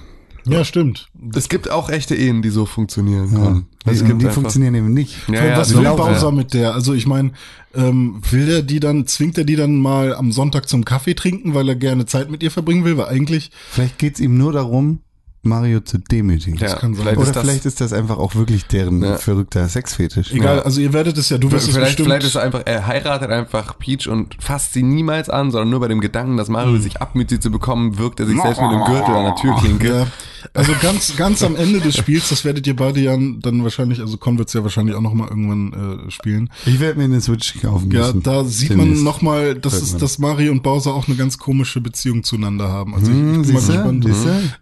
[0.43, 1.07] Ja, stimmt.
[1.35, 3.67] Es gibt auch echte Ehen, die so funktionieren können.
[3.85, 5.15] Die, Es gibt die einfach- funktionieren eben nicht.
[5.29, 6.31] Ja, ja, was die will Bowser ja.
[6.31, 6.73] mit der?
[6.73, 7.33] Also ich meine,
[7.75, 11.53] ähm, will er die dann, zwingt er die dann mal am Sonntag zum Kaffee trinken,
[11.53, 12.97] weil er gerne Zeit mit ihr verbringen will?
[12.97, 15.01] Weil eigentlich, Vielleicht geht's ihm nur darum,
[15.43, 16.59] Mario zu demütigen.
[16.59, 17.01] Ja, kann sein.
[17.03, 19.17] vielleicht Oder ist das, vielleicht ist das einfach auch wirklich deren Ja.
[19.17, 20.31] verrückter Sexfetisch.
[20.31, 20.61] egal, Ja.
[20.61, 22.07] also ihr werdet es ja, du wirst es vielleicht, bestimmt.
[22.09, 25.79] vielleicht ist er einfach, er heiratet einfach Peach und fasst sie niemals an, sondern nur
[25.79, 26.81] bei dem Gedanken, dass Mario Hm.
[26.81, 29.87] sich abmüht, sie zu bekommen, wirkt er sich selbst mit dem Gürtel an der Türklinke.
[30.01, 30.07] ja,
[30.53, 34.17] also ganz, ganz am Ende des Spiels, das werdet ihr beide ja dann wahrscheinlich, also
[34.17, 36.49] Con wird's ja wahrscheinlich auch noch mal irgendwann äh, spielen.
[36.67, 38.21] Ich werde mir eine Switch kaufen Ja, müssen.
[38.23, 38.95] da sieht Demnächst.
[38.95, 39.99] man noch mal, dass, es, Irgendwann.
[40.01, 42.93] dass Mario und Bowser auch eine ganz komische Beziehung zueinander haben.
[42.93, 44.07] Also ich, ich Hm, bin mal gespannt.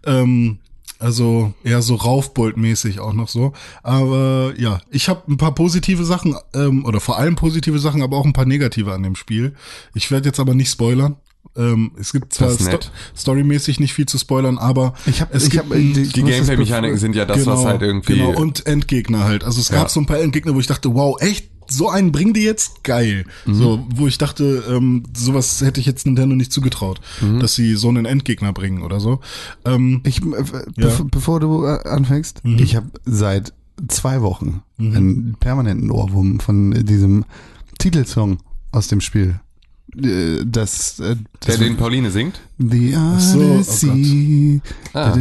[0.06, 0.58] Ähm,
[1.00, 3.52] also eher so Raufbold-mäßig auch noch so.
[3.82, 8.16] Aber ja, ich habe ein paar positive Sachen, ähm, oder vor allem positive Sachen, aber
[8.16, 9.54] auch ein paar negative an dem Spiel.
[9.94, 11.16] Ich werde jetzt aber nicht spoilern.
[11.56, 12.78] Ähm, es gibt zwar sto
[13.16, 16.98] storymäßig nicht viel zu spoilern, aber Ich habe, es ich gibt ein- Die das Gameplay-Mechaniken
[16.98, 18.14] sind ja das, was halt irgendwie.
[18.18, 19.42] Genau, und Endgegner halt.
[19.42, 19.88] Also es gab Ja.
[19.88, 22.84] so ein paar Endgegner, wo ich dachte, wow, echt, so einen bringen die jetzt?
[22.84, 23.24] Geil.
[23.46, 23.54] Mhm.
[23.54, 27.40] So, wo ich dachte, ähm, sowas hätte ich jetzt Nintendo nicht zugetraut, Mhm.
[27.40, 29.20] dass sie so einen Endgegner bringen oder so.
[29.64, 30.44] Ähm, Ich, äh,
[30.76, 32.58] bev bevor du äh, anfängst, Mhm.
[32.58, 33.52] ich habe seit
[33.88, 37.24] zwei Wochen einen permanenten Ohrwurm von diesem
[37.78, 38.38] Titelsong
[38.72, 39.40] aus dem Spiel.
[39.96, 41.16] Äh, Das, äh, der
[41.46, 42.40] das den Pauline singt.
[42.58, 44.60] The so, oh Odyssey.
[44.92, 45.16] Ah.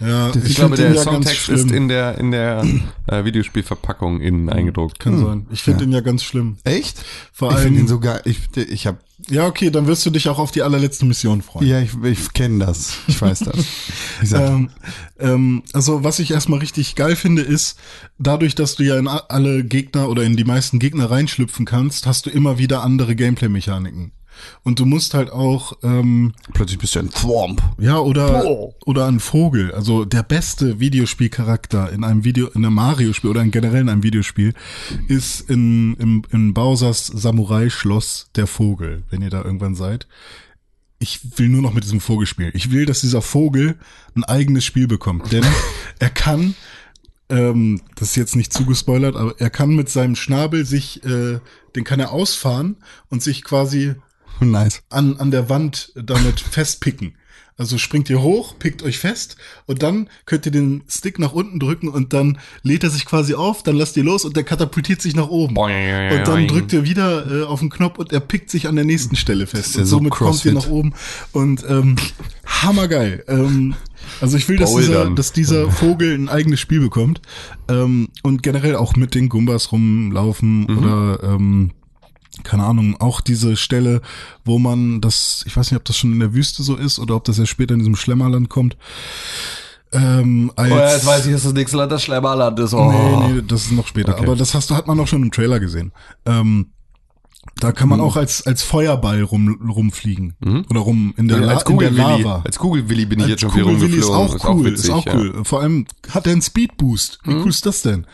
[0.00, 2.64] Ja, Ich Ich, glaube, den der ja Songtext ist in der, in der
[3.06, 4.98] äh, Videospielverpackung innen eingedruckt.
[5.00, 5.46] Kann sein.
[5.50, 6.56] Ich finde den ja ganz schlimm.
[6.64, 7.02] Echt?
[7.32, 10.28] Vor ich allem- finde ihn sogar, ich, ich habe, Ja, okay, dann wirst du dich
[10.28, 11.66] auch auf die allerletzte Mission freuen.
[11.66, 12.98] ja, ich, ich kenne das.
[13.08, 13.56] Ich weiß das.
[14.22, 14.70] Ich Ähm,
[15.20, 17.78] ähm, also was ich erstmal richtig geil finde, ist,
[18.18, 22.26] dadurch, dass du ja in alle Gegner oder in die meisten Gegner reinschlüpfen kannst, hast
[22.26, 24.12] du immer wieder andere Gameplay-Mechaniken.
[24.62, 27.62] Und du musst halt auch, ähm, plötzlich bist du ein Thwomp.
[27.78, 29.72] ja, oder, oder ein Vogel.
[29.72, 34.02] Also der beste Videospielcharakter in einem Video, in einem Mario-Spiel oder in generell in einem
[34.02, 34.54] Videospiel
[35.08, 40.06] ist in, in, in Bowsers Samurai-Schloss der Vogel, wenn ihr da irgendwann seid.
[40.98, 42.50] Ich will nur noch mit diesem Vogel spielen.
[42.54, 43.76] Ich will, dass dieser Vogel
[44.16, 45.44] ein eigenes Spiel bekommt, denn
[45.98, 46.54] er kann,
[47.28, 51.38] ähm, das ist jetzt nicht zugespoilert, aber er kann mit seinem Schnabel sich, äh,
[51.76, 52.76] den kann er ausfahren
[53.10, 53.94] und sich quasi
[54.46, 54.82] Nice.
[54.90, 57.14] an, an der Wand damit festpicken.
[57.60, 59.36] Also springt ihr hoch, pickt euch fest
[59.66, 63.34] und dann könnt ihr den Stick nach unten drücken und dann lädt er sich quasi
[63.34, 65.54] auf, dann lasst ihr los und der katapultiert sich nach oben.
[65.54, 66.12] Boing.
[66.12, 68.84] Und dann drückt ihr wieder äh, auf den Knopf und er pickt sich an der
[68.84, 69.74] nächsten Stelle fest.
[69.74, 70.94] ja und so somit kommt ihr nach oben
[71.32, 71.96] und ähm,
[72.46, 73.24] hammergeil.
[73.26, 73.74] Ähm,
[74.20, 77.20] also ich will, dass dieser, dass dieser Vogel ein eigenes Spiel bekommt
[77.68, 80.78] ähm, und generell auch mit den Gumbas rumlaufen Mhm.
[80.78, 81.72] oder ähm,
[82.44, 84.00] keine Ahnung, auch diese Stelle,
[84.44, 87.14] wo man das, ich weiß nicht, ob das schon in der Wüste so ist oder
[87.16, 88.76] ob das ja später in diesem Schlemmerland kommt.
[89.92, 92.74] Ähm, als, Oh, ja, jetzt weiß ich, dass das nächste Land das Schlemmerland ist.
[92.74, 92.90] Oh.
[92.90, 94.14] Nee, nee, das ist noch später.
[94.14, 94.24] Okay.
[94.24, 95.92] Aber das hast du, hat man auch schon im Trailer gesehen.
[96.26, 96.72] Ähm,
[97.56, 97.96] da kann Mhm.
[97.96, 100.34] man auch als, als Feuerball rum, rumfliegen.
[100.70, 102.42] Oder rum in der, Ja, als in der Lava.
[102.44, 104.36] als Kugelwilli bin ich Als jetzt schon viel Kugelwilli rumgeflogen.
[104.36, 105.14] ist auch cool, witzig, ist auch ja.
[105.14, 105.20] Mhm.
[105.36, 105.44] cool.
[105.44, 107.18] Vor allem hat er einen Speedboost.
[107.24, 108.06] Wie cool ist das denn?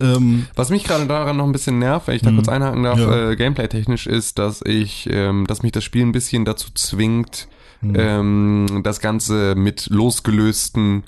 [0.00, 2.96] Ähm, Was mich gerade daran noch ein bisschen nervt, wenn ich da kurz einhaken darf,
[2.98, 3.02] Mhm.
[3.02, 3.30] Ja.
[3.30, 7.48] äh, gameplay-technisch, ist, dass ich, ähm, dass mich das Spiel ein bisschen dazu zwingt,
[7.80, 7.96] Mhm.
[7.98, 11.02] ähm, das Ganze mit losgelösten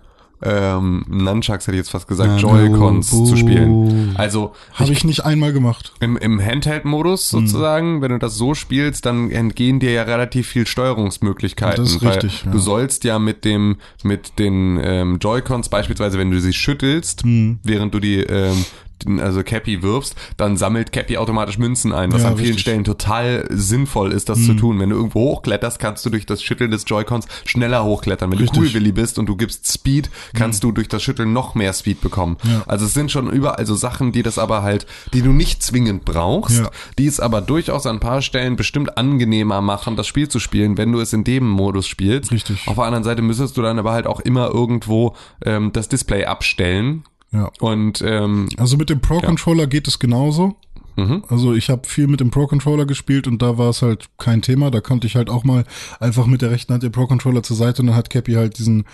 [0.44, 3.24] ähm, Nunchucks, hätte ich jetzt fast gesagt, Joy-Cons buh.
[3.26, 4.12] zu spielen.
[4.16, 5.92] Also Habe ich nicht einmal gemacht.
[6.00, 7.46] im, im Handheld-Modus Mhm.
[7.46, 11.84] sozusagen, wenn du das so spielst, dann entgehen dir ja relativ viel Steuerungsmöglichkeiten.
[11.84, 12.50] Das ist richtig, ja.
[12.52, 17.58] Du sollst ja mit dem, mit den ähm, Joy-Cons beispielsweise, wenn du sie schüttelst, Mhm.
[17.62, 18.64] während du die, ähm,
[19.04, 22.62] den- also Cappy wirfst, dann sammelt Cappy automatisch Münzen ein, was Ja, an vielen richtig.
[22.62, 24.44] Stellen total sinnvoll ist, das Mhm.
[24.44, 24.80] zu tun.
[24.80, 28.30] Wenn du irgendwo hochkletterst, kannst du durch das Schütteln des Joy-Cons schneller hochklettern.
[28.30, 28.58] Wenn Richtig.
[28.58, 32.00] du Coolwilly bist und du gibst Speed, kannst du durch das Schütteln noch mehr Speed
[32.00, 32.36] bekommen.
[32.44, 32.62] Ja.
[32.66, 36.04] Also es sind schon überall so Sachen, die das aber halt, die du nicht zwingend
[36.04, 36.70] brauchst, Ja.
[36.98, 40.76] die es aber durchaus an ein paar Stellen bestimmt angenehmer machen, das Spiel zu spielen,
[40.78, 42.32] wenn du es in dem Modus spielst.
[42.32, 42.66] Richtig.
[42.66, 46.24] Auf der anderen Seite müsstest du dann aber halt auch immer irgendwo ähm, das Display
[46.24, 47.04] abstellen.
[47.34, 47.50] Ja.
[47.60, 50.56] Und ähm, Also mit dem Pro-Controller geht es genauso.
[50.96, 51.24] Mhm.
[51.28, 54.70] Also ich habe viel mit dem Pro-Controller gespielt und da war es halt kein Thema.
[54.70, 55.64] Da konnte ich halt auch mal
[55.98, 58.84] einfach mit der rechten Hand den Pro-Controller zur Seite und dann hat Cappy halt diesen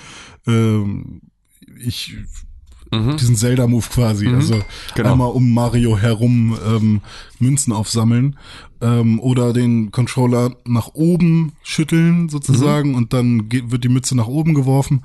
[0.47, 1.21] ähm,
[1.79, 2.17] ich
[2.93, 4.27] diesen Zelda-Move quasi.
[4.29, 4.63] Also Mhm.
[4.97, 5.13] Genau.
[5.13, 7.01] einmal um Mario herum ähm,
[7.39, 8.37] Münzen aufsammeln
[8.81, 14.27] ähm, oder den Controller nach oben schütteln sozusagen und dann geht, wird die Mütze nach
[14.27, 15.03] oben geworfen.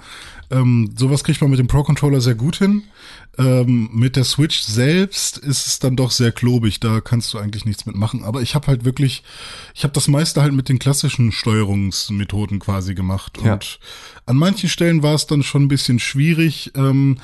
[0.51, 2.83] Ähm, sowas kriegt man mit dem Pro-Controller sehr gut hin.
[3.37, 7.65] Ähm, mit der Switch selbst ist es dann doch sehr klobig, da kannst du eigentlich
[7.65, 8.23] nichts mitmachen.
[8.23, 9.23] Aber ich habe halt wirklich,
[9.73, 13.37] ich habe das meiste halt mit den klassischen Steuerungsmethoden quasi gemacht.
[13.43, 13.53] Ja.
[13.53, 13.79] Und
[14.25, 17.17] an manchen Stellen war es dann schon ein bisschen schwierig, ähm,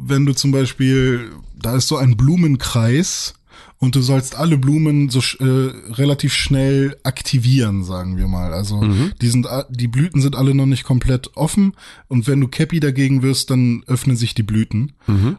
[0.00, 3.34] wenn du zum Beispiel, da ist so ein Blumenkreis
[3.78, 8.52] und du sollst alle Blumen so äh, relativ schnell aktivieren, sagen wir mal.
[8.52, 8.80] Also
[9.20, 11.74] die sind die Blüten sind alle noch nicht komplett offen
[12.08, 14.94] und wenn du Cappy dagegen wirst, dann öffnen sich die Blüten.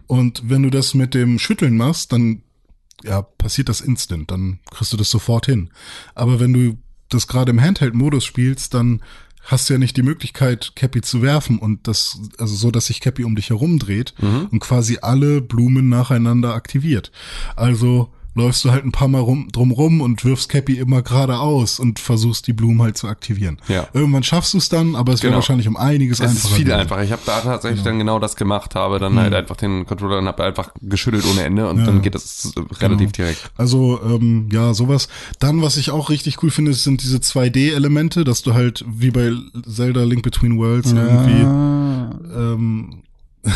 [0.07, 2.43] Und wenn du das mit dem Schütteln machst, dann
[3.03, 5.70] ja, passiert das instant, dann kriegst du das sofort hin.
[6.16, 6.78] Aber wenn du
[7.10, 9.01] das gerade im Handheld-Modus spielst, dann
[9.49, 13.01] hast du ja nicht die Möglichkeit, Cappy zu werfen und das, also so, dass sich
[13.01, 14.13] Cappy um dich herum dreht
[14.51, 17.11] und quasi alle Blumen nacheinander aktiviert.
[17.55, 21.79] Also läufst du halt ein paar Mal rum, drum rum und wirfst Cappy immer geradeaus
[21.79, 23.57] und versuchst die Blumen halt zu aktivieren.
[23.67, 23.87] Ja.
[23.93, 25.37] Irgendwann schaffst du es dann, aber es wäre Genau.
[25.37, 26.55] wahrscheinlich um einiges es ist einfacher.
[26.55, 26.79] viel gewesen.
[26.79, 27.03] einfacher.
[27.03, 30.27] Ich habe da tatsächlich dann genau das gemacht, habe dann halt einfach den Controller und
[30.27, 33.51] habe einfach geschüttelt ohne Ende und dann geht das relativ direkt.
[33.57, 35.07] Also ähm, ja, sowas.
[35.39, 39.31] Dann, was ich auch richtig cool finde, sind diese 2D-Elemente, dass du halt wie bei
[39.67, 41.41] Zelda Link Between Worlds irgendwie
[42.35, 43.03] ähm,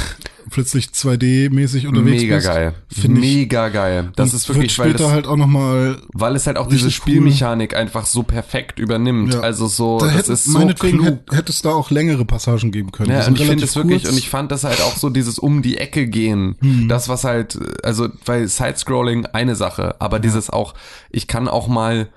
[0.50, 2.48] plötzlich 2D-mäßig unterwegs Mega bist.
[2.48, 2.74] geil.
[2.88, 3.36] Finde ich.
[3.36, 4.12] Mega geil.
[4.16, 6.88] Das ist wirklich, wird weil das, halt auch noch mal weil es halt auch diese
[6.88, 7.14] richtig cool.
[7.14, 9.34] Spielmechanik einfach so perfekt übernimmt.
[9.34, 9.42] Ja.
[9.42, 11.08] Also so, da das hätte, ist so meinetwegen klug.
[11.08, 13.12] hätte, hätte es da auch längere Passagen geben können.
[13.12, 15.62] Ja, und ich finde es wirklich, und ich fand das halt auch so dieses um
[15.62, 16.56] die Ecke gehen.
[16.60, 16.88] Hm.
[16.88, 20.74] Das, was halt, also, weil Sidescrolling eine Sache, aber dieses auch,
[21.10, 22.10] ich kann auch mal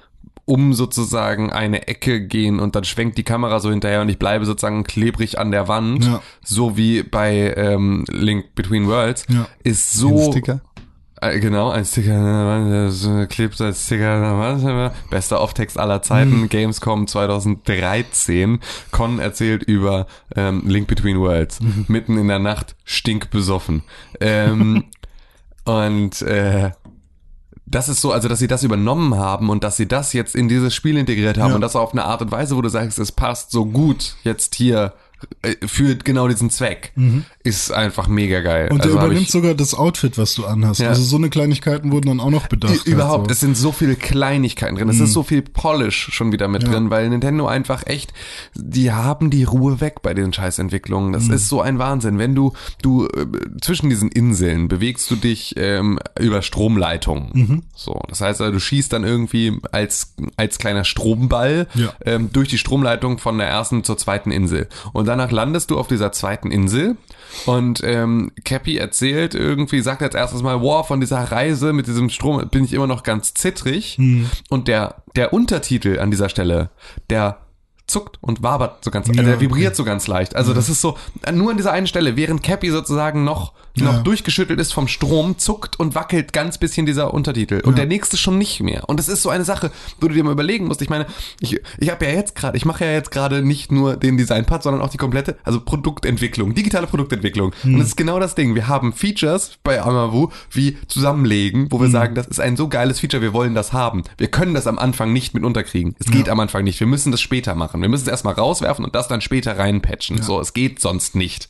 [0.47, 4.47] um sozusagen eine Ecke gehen und dann schwenkt die Kamera so hinterher und ich bleibe
[4.47, 6.23] sozusagen klebrig an der Wand, Ja.
[6.43, 9.47] so wie bei ähm, Link Between Worlds, Ja.
[9.65, 10.61] ist so Ein Sticker?
[11.21, 16.49] äh, Genau, ein Sticker, äh, so klebt als Sticker, äh, bester Off-Text aller Zeiten, Mhm.
[16.49, 18.61] Gamescom 2013.
[18.93, 21.85] Con erzählt über ähm, Link Between Worlds, Mhm.
[21.89, 23.83] mitten in der Nacht, stinkbesoffen.
[24.21, 24.85] Ähm,
[25.65, 26.71] und äh,
[27.67, 30.49] das ist so, also dass sie das übernommen haben und dass sie das jetzt in
[30.49, 31.55] dieses Spiel integriert haben Ja.
[31.57, 34.55] und das auf eine Art und Weise, wo du sagst, es passt so gut jetzt
[34.55, 34.93] hier
[35.43, 36.93] äh, für genau diesen Zweck,
[37.47, 38.69] ist einfach mega geil.
[38.71, 40.81] Und der Also übernimmt sogar das Outfit, was du anhast.
[40.81, 40.89] Ja.
[40.89, 42.87] Also so eine Kleinigkeiten wurden dann auch noch bedacht.
[42.87, 44.89] Überhaupt, halt es sind so viele Kleinigkeiten drin.
[44.89, 46.71] Es ist so viel Polish schon wieder mit Ja.
[46.71, 48.13] drin, weil Nintendo einfach echt,
[48.55, 51.13] die haben die Ruhe weg bei den Scheißentwicklungen.
[51.13, 52.19] Das ist so ein Wahnsinn.
[52.19, 53.27] Wenn du, du äh,
[53.61, 57.63] zwischen diesen Inseln bewegst du dich ähm, über Stromleitungen.
[57.75, 61.93] So, das heißt, also, du schießt dann irgendwie als als kleiner Stromball Ja.
[62.05, 64.69] ähm, durch die Stromleitung von der ersten zur zweiten Insel.
[64.93, 66.97] Und danach landest du auf dieser zweiten Insel
[67.47, 72.09] und ähm, Cappy erzählt irgendwie, sagt als erstes mal, wow, von dieser Reise mit diesem
[72.11, 73.97] Strom bin ich immer noch ganz zittrig.
[74.49, 76.71] Und der, der Untertitel an dieser Stelle,
[77.11, 77.39] der
[77.87, 79.41] zuckt und wabert so ganz, Ja, äh, der okay.
[79.43, 80.35] vibriert so ganz leicht.
[80.37, 80.97] Also das ist so,
[81.33, 84.01] nur an dieser einen Stelle, während Cappy sozusagen noch, noch Ja.
[84.01, 87.61] durchgeschüttelt ist vom Strom, zuckt und wackelt ganz bisschen dieser Untertitel.
[87.65, 88.89] Und der nächste schon nicht mehr.
[88.89, 89.71] Und das ist so eine Sache,
[90.01, 90.83] wo du dir mal überlegen musst.
[90.83, 91.07] Ich meine,
[91.41, 94.63] ich, ich habe ja jetzt gerade, ich mache ja jetzt gerade nicht nur den Designpart,
[94.63, 97.53] sondern auch die komplette, also Produktentwicklung, digitale Produktentwicklung.
[97.65, 98.55] Und das ist genau das Ding.
[98.55, 102.99] Wir haben Features bei Amavu wie zusammenlegen, wo wir sagen, das ist ein so geiles
[103.01, 104.03] Feature, wir wollen das haben.
[104.19, 105.95] Wir können das am Anfang nicht mit unterkriegen.
[105.99, 106.81] Es geht am Anfang nicht.
[106.81, 107.76] Wir müssen das später machen.
[107.83, 110.23] Wir müssen es erstmal rauswerfen und das dann später reinpatchen.
[110.23, 111.49] So, es geht sonst nicht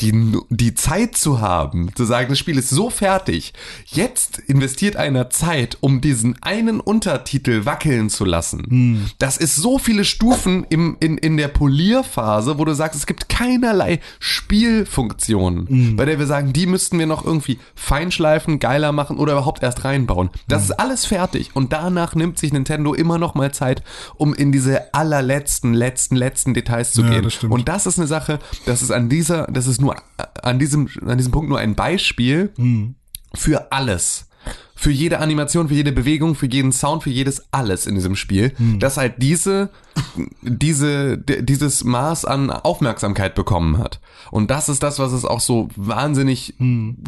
[0.00, 3.52] die, die Zeit zu haben, zu sagen, das Spiel ist so fertig,
[3.86, 9.10] jetzt investiert einer Zeit, um diesen einen Untertitel wackeln zu lassen.
[9.18, 13.28] Das ist so viele Stufen im, in, in der Polierphase, wo du sagst, es gibt
[13.28, 19.32] keinerlei Spielfunktionen, bei der wir sagen, die müssten wir noch irgendwie feinschleifen, geiler machen oder
[19.32, 20.30] überhaupt erst reinbauen.
[20.48, 23.82] Das ist alles fertig und danach nimmt sich Nintendo immer noch mal Zeit,
[24.16, 27.22] um in diese allerletzten, letzten, letzten Details zu Ja, gehen.
[27.24, 27.42] das.
[27.44, 29.96] Und das ist eine Sache, das ist an dieser, das ist nur
[30.42, 32.52] an diesem, an diesem Punkt nur ein Beispiel
[33.34, 34.28] für alles.
[34.82, 38.52] Für jede Animation, für jede Bewegung, für jeden Sound, für jedes alles in diesem Spiel,
[38.80, 39.70] dass halt diese,
[40.40, 44.00] diese, dieses Maß an Aufmerksamkeit bekommen hat.
[44.32, 46.54] Und das ist das, was es auch so wahnsinnig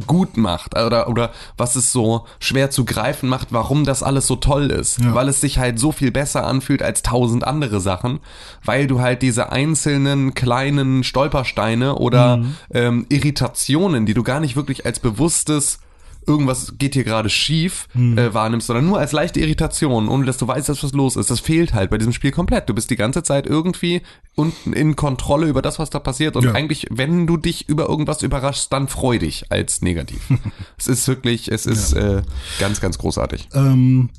[0.07, 4.37] gut macht oder, oder was es so schwer zu greifen macht, warum das alles so
[4.37, 5.01] toll ist.
[5.01, 5.13] Ja.
[5.13, 8.21] Weil es sich halt so viel besser anfühlt als tausend andere Sachen,
[8.65, 14.87] weil du halt diese einzelnen kleinen Stolpersteine oder ähm, Irritationen, die du gar nicht wirklich
[14.87, 15.81] als bewusstes
[16.27, 20.47] irgendwas geht hier gerade schief äh, wahrnimmst, sondern nur als leichte Irritation, ohne dass du
[20.49, 21.31] weißt, dass was los ist.
[21.31, 22.69] Das fehlt halt bei diesem Spiel komplett.
[22.69, 24.03] Du bist die ganze Zeit irgendwie
[24.35, 26.37] unten in Kontrolle über das, was da passiert.
[26.37, 26.53] Und Ja.
[26.53, 30.21] eigentlich, wenn du dich über irgendwas überraschst, dann freu dich als negativ.
[30.79, 32.23] es ist wirklich, es ist äh,
[32.59, 33.49] ganz, ganz großartig.
[33.55, 34.11] Ähm,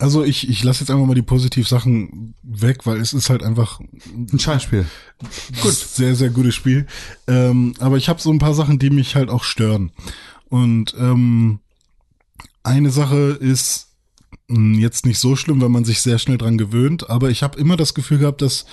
[0.00, 3.80] also ich, ich lasse jetzt einfach mal die Positivsachen weg, weil es ist halt einfach
[4.32, 4.86] Ein Scheißspiel.
[5.60, 6.86] gut, sehr, sehr gutes Spiel.
[7.26, 9.90] Ähm, aber ich habe so ein paar Sachen, die mich halt auch stören.
[10.48, 11.60] Und ähm,
[12.62, 13.88] eine Sache ist
[14.48, 17.58] mh, jetzt nicht so schlimm, wenn man sich sehr schnell dran gewöhnt, aber ich habe
[17.58, 18.66] immer das Gefühl gehabt, dass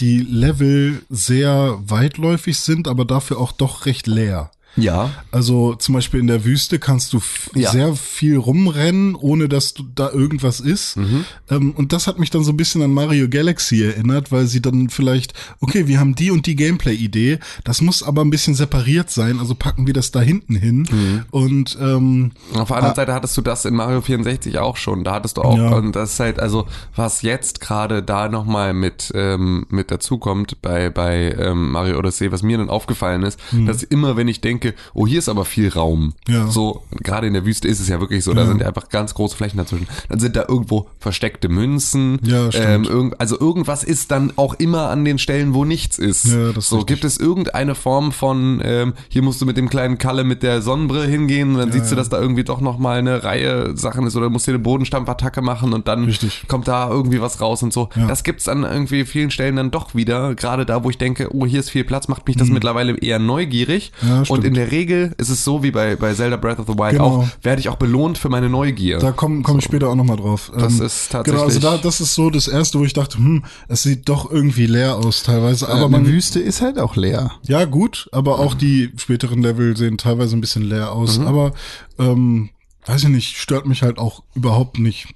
[0.00, 4.50] die Level sehr weitläufig sind, aber dafür auch doch recht leer.
[4.76, 5.10] Ja.
[5.30, 7.20] Also zum Beispiel in der Wüste kannst du
[7.54, 7.70] Ja.
[7.70, 10.96] sehr viel rumrennen, ohne dass du da irgendwas ist.
[10.96, 11.24] Mhm.
[11.50, 14.62] Ähm, und das hat mich dann so ein bisschen an Mario Galaxy erinnert, weil sie
[14.62, 19.10] dann vielleicht, okay, wir haben die und die Gameplay-Idee, das muss aber ein bisschen separiert
[19.10, 20.86] sein, also packen wir das da hinten hin.
[20.90, 21.24] Mhm.
[21.30, 25.04] Und ähm, Auf der anderen Seite hattest du das in Mario 64 auch schon.
[25.04, 25.70] Da hattest du auch, Ja.
[25.76, 26.66] und das ist halt, also,
[26.96, 32.42] was jetzt gerade da nochmal mit, ähm, mit dazukommt bei, bei ähm, Mario Odyssey, was
[32.42, 34.61] mir dann aufgefallen ist, dass immer, wenn ich denke,
[34.94, 36.14] oh, hier ist aber viel Raum.
[36.28, 36.34] Mhm.
[36.34, 36.46] Ja.
[36.48, 38.46] So, gerade in der Wüste ist es ja wirklich so, da Ja.
[38.48, 39.86] sind ja einfach ganz große Flächen dazwischen.
[40.08, 42.18] Dann sind da irgendwo versteckte Münzen.
[42.22, 42.88] Ja, stimmt.
[42.90, 46.26] ähm, also irgendwas ist dann auch immer an den Stellen, wo nichts ist.
[46.26, 46.88] Ja, das so, richtig.
[46.96, 50.62] gibt es irgendeine Form von, ähm, hier musst du mit dem kleinen Kalle mit der
[50.62, 54.16] Sonnenbrille hingehen und dann siehst du, dass da irgendwie doch nochmal eine Reihe Sachen ist
[54.16, 56.44] oder musst dir eine Bodenstampfattacke machen und dann Richtig.
[56.48, 57.88] kommt da irgendwie was raus und so.
[57.96, 58.06] Ja.
[58.06, 60.34] Das gibt's an irgendwie vielen Stellen dann doch wieder.
[60.34, 63.18] Gerade da, wo ich denke, oh, hier ist viel Platz, macht mich das mittlerweile eher
[63.18, 63.92] neugierig.
[64.02, 64.08] Mhm.
[64.08, 64.44] Ja, und stimmt.
[64.52, 67.04] In der Regel ist es so wie bei, bei Zelda Breath of the Wild Genau.
[67.22, 68.98] auch, werde ich auch belohnt für meine Neugier.
[68.98, 70.52] da komme komm ich später auch nochmal drauf.
[70.54, 73.18] Das Ähm, ist Genau, also tatsächlich- da, das ist so das Erste, wo ich dachte,
[73.18, 75.66] hm, es sieht doch irgendwie leer aus teilweise.
[75.68, 77.32] Aber Aber man, die Wüste ist halt auch leer.
[77.46, 81.18] Ja, gut, aber auch die späteren Level sehen teilweise ein bisschen leer aus.
[81.18, 81.26] Mhm.
[81.26, 81.52] Aber
[81.98, 82.50] ähm,
[82.86, 85.08] weiß ich nicht, stört mich halt auch überhaupt nicht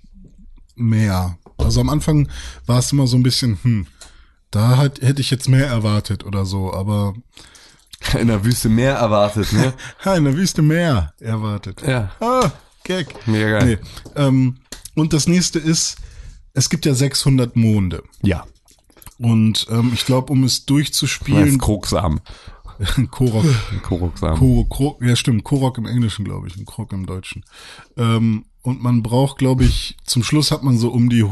[0.77, 1.39] mehr.
[1.59, 2.29] Also am Anfang
[2.67, 3.87] war es immer so ein bisschen, hm,
[4.51, 7.15] da hat, hätte ich jetzt mehr erwartet oder so, aber
[8.19, 9.73] in der Wüste mehr erwartet, ne?
[10.17, 11.83] in der Wüste mehr erwartet.
[11.87, 12.11] ja.
[12.21, 12.51] Ah,
[12.85, 13.27] Gag.
[13.27, 13.81] Mega geil.
[13.81, 14.23] Nee.
[14.23, 14.59] Ähm,
[14.95, 15.97] und das nächste ist,
[16.55, 18.03] es gibt ja 600 Monde.
[18.23, 18.45] Ja.
[19.19, 22.21] Und ähm, ich glaube, um es durchzuspielen, Krogsamen.
[23.11, 23.45] Korok,
[23.83, 24.39] Koroksamen.
[24.39, 27.45] Koro, Kro, ja stimmt, Korok im Englischen, glaube ich, und Krok im Deutschen.
[27.97, 31.23] Ähm, und man braucht, glaube ich, zum Schluss hat man so um die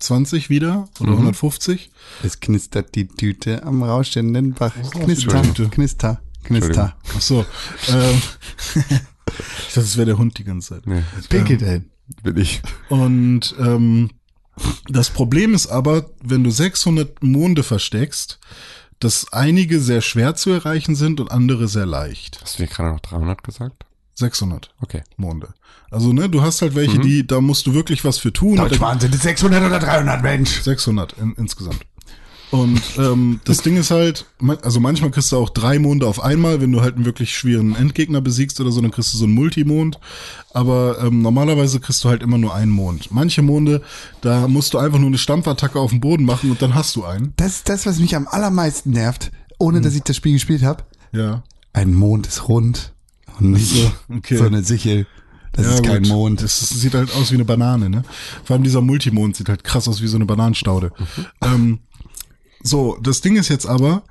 [0.00, 1.16] 120 wieder oder Mhm.
[1.18, 1.90] 150.
[2.22, 4.72] Es knistert die Tüte am rauschenden Bach.
[4.94, 6.96] die Knister, knister, Knister.
[7.16, 7.44] Ach so.
[7.88, 8.22] Ähm,
[8.76, 10.86] ich dachte, es wäre der Hund die ganze Zeit.
[10.86, 11.02] Nee,
[11.56, 11.90] denn.
[12.22, 12.60] bin ich.
[12.88, 14.10] Und ähm,
[14.88, 18.38] das Problem ist aber, wenn du 600 Monde versteckst,
[19.00, 22.38] dass einige sehr schwer zu erreichen sind und andere sehr leicht.
[22.42, 23.85] Hast du mir gerade noch 300 gesagt?
[24.16, 25.02] 600 Okay.
[25.16, 25.48] Monde.
[25.90, 28.56] Also ne, du hast halt welche, die, da musst du wirklich was für tun.
[28.56, 30.62] Deutsch waren sind es 600 oder 300 Mensch?
[30.62, 31.80] 600 in, insgesamt.
[32.50, 34.24] Und ähm, das Ding ist halt,
[34.62, 37.74] also manchmal kriegst du auch drei Monde auf einmal, wenn du halt einen wirklich schweren
[37.74, 39.98] Endgegner besiegst oder so, dann kriegst du so einen Multimond.
[40.54, 43.10] Aber ähm, normalerweise kriegst du halt immer nur einen Mond.
[43.10, 43.82] Manche Monde,
[44.20, 47.04] da musst du einfach nur eine Stampfattacke auf den Boden machen und dann hast du
[47.04, 47.34] einen.
[47.36, 50.84] Das ist das, was mich am allermeisten nervt, ohne dass ich das Spiel gespielt habe.
[51.12, 51.42] Ja.
[51.72, 52.92] Ein Mond ist rund
[53.38, 54.36] und nicht so, okay.
[54.36, 55.06] so eine Sichel.
[55.52, 56.12] Das ja, ist kein gut.
[56.12, 56.42] Mond.
[56.42, 58.02] Es sieht halt aus wie eine Banane, ne?
[58.44, 60.92] Vor allem dieser Multimond sieht halt krass aus wie so eine Bananenstaude.
[61.40, 61.80] Ähm,
[62.62, 64.02] so, das Ding ist jetzt aber,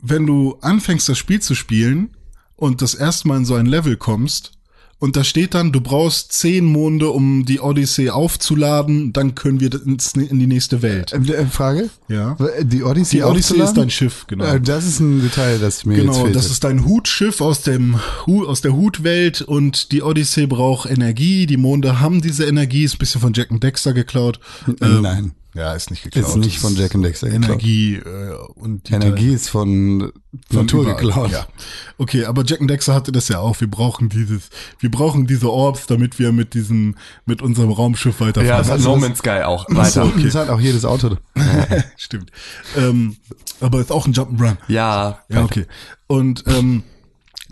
[0.00, 2.16] wenn du anfängst, das Spiel zu spielen
[2.56, 4.55] und das erste Mal in so ein Level kommst
[4.98, 9.72] und da steht dann, du brauchst zehn Monde, um die Odyssey aufzuladen, dann können wir
[9.74, 11.12] ins, in die nächste Welt.
[11.12, 11.90] Äh, äh, Frage?
[12.08, 12.36] Ja.
[12.62, 14.44] Die Odyssey, Die Odyssey ist dein Schiff, genau.
[14.44, 18.00] Äh, Das ist ein Detail, das mir jetzt Genau, das ist dein Hutschiff aus dem
[18.26, 21.46] aus der Hutwelt und die Odyssey braucht Energie.
[21.46, 24.40] Die Monde haben diese Energie, ist ein bisschen von Jack and Dexter geklaut.
[24.80, 25.32] Ähm, Nein.
[25.56, 26.28] Ja, ist nicht geklaut.
[26.28, 27.50] Ist nicht von Jack and Dexter geklaut.
[27.50, 30.12] Energie äh, und die Energie ist von
[30.50, 30.96] von Natur überall.
[30.96, 31.30] geklaut.
[31.30, 31.46] Ja.
[31.98, 33.58] Okay, aber Jack and Dexter hatte das ja auch.
[33.60, 34.50] Wir brauchen dieses,
[34.80, 38.46] wir brauchen diese Orbs, damit wir mit diesem, mit unserem Raumschiff weiterfahren.
[38.48, 39.66] Ja, das hat Also No Man's Sky auch.
[39.68, 40.12] So, Weiter.
[40.22, 41.16] Das hat auch jedes Auto.
[41.96, 42.30] Stimmt.
[42.76, 43.16] Ähm,
[43.60, 44.58] aber ist auch ein Jump'n'Run.
[44.68, 45.20] Ja.
[45.28, 45.66] Ja, okay.
[46.06, 46.82] Und ähm,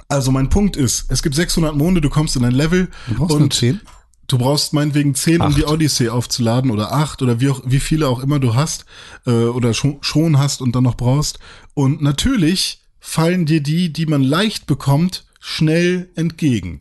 [0.09, 3.31] also mein Punkt ist, es gibt 600 Monde, du kommst in ein Level Du brauchst
[3.31, 3.81] nur und 10.
[4.27, 8.09] du brauchst meinetwegen 10, um die Odyssey aufzuladen oder 8 oder wie, auch, wie viele
[8.09, 8.85] auch immer du hast
[9.27, 11.39] äh, oder schon, schon hast und dann noch brauchst.
[11.75, 16.81] Und natürlich fallen dir die, die man leicht bekommt, schnell entgegen.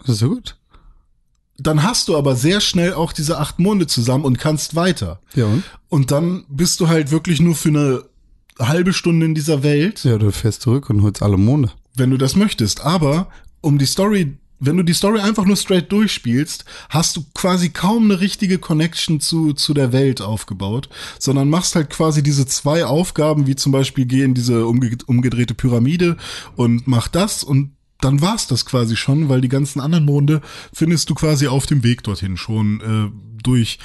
[0.00, 0.56] Das ist so gut.
[1.58, 5.20] Dann hast du aber sehr schnell auch diese acht Monde zusammen und kannst weiter.
[5.34, 5.64] Ja, und?
[5.88, 8.04] Und dann bist du halt wirklich nur für eine
[8.58, 11.70] halbe Stunde in dieser Welt Ja, du fährst zurück und holst alle Monde.
[11.94, 12.82] wenn du das möchtest.
[12.82, 13.28] Aber
[13.62, 18.04] um die Story, wenn du die Story einfach nur straight durchspielst, hast du quasi kaum
[18.04, 20.88] eine richtige Connection zu, zu der Welt aufgebaut,
[21.18, 25.54] sondern machst halt quasi diese zwei Aufgaben, wie zum Beispiel geh in diese umge umgedrehte
[25.54, 26.16] Pyramide
[26.56, 30.40] und mach das und dann war's das quasi schon, weil die ganzen anderen Monde
[30.72, 33.78] findest du quasi auf dem Weg dorthin schon äh, durch.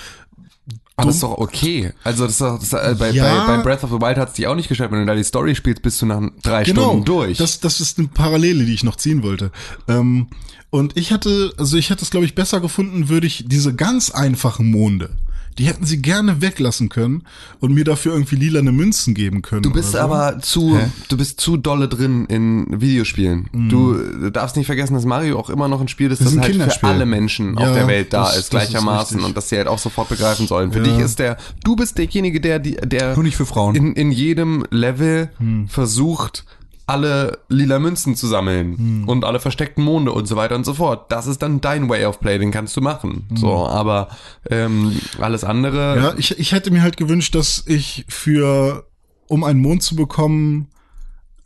[0.97, 1.93] Aber das ist doch okay.
[2.03, 3.45] Also das ist doch, das ist, äh, bei, Ja.
[3.45, 4.91] bei, bei Breath of the Wild hat's dich auch nicht geschafft.
[4.91, 7.37] Wenn du da die Story spielst, bist du nach drei Stunden durch.
[7.37, 9.51] Genau, Das, das ist eine Parallele, die ich noch ziehen wollte.
[9.87, 10.27] Ähm,
[10.71, 14.09] und ich hätte, also ich hätte es, glaube ich, besser gefunden, würde ich diese ganz
[14.09, 15.09] einfachen Monde,
[15.57, 17.23] die hätten sie gerne weglassen können
[17.59, 19.63] und mir dafür irgendwie lilane Münzen geben können.
[19.63, 19.97] Du bist so.
[19.99, 23.49] aber zu, du bist zu dolle drin in Videospielen.
[23.51, 23.67] Mhm.
[23.69, 26.41] Du darfst nicht vergessen, dass Mario auch immer noch ein Spiel ist, das, ist ein
[26.61, 29.35] halt für alle Menschen Ja, auf der Welt da das- ist, das gleichermaßen ist und
[29.35, 30.71] dass sie halt auch sofort begreifen sollen.
[30.71, 30.85] Für Ja.
[30.85, 33.75] dich ist der, du bist derjenige, der, die- der Nur nicht für Frauen.
[33.75, 35.67] in, in jedem Level Hm.
[35.67, 36.45] versucht,
[36.91, 39.09] alle lila Münzen zu sammeln Hm.
[39.09, 41.11] und alle versteckten Monde und so weiter und so fort.
[41.11, 43.27] Das ist dann dein Way of Play, den kannst du machen.
[43.35, 44.09] So, aber
[44.49, 45.95] ähm, alles andere.
[45.95, 46.03] Hm.
[46.03, 48.85] Ja, ich, ich hätte mir halt gewünscht, dass ich für,
[49.27, 50.67] um einen Mond zu bekommen,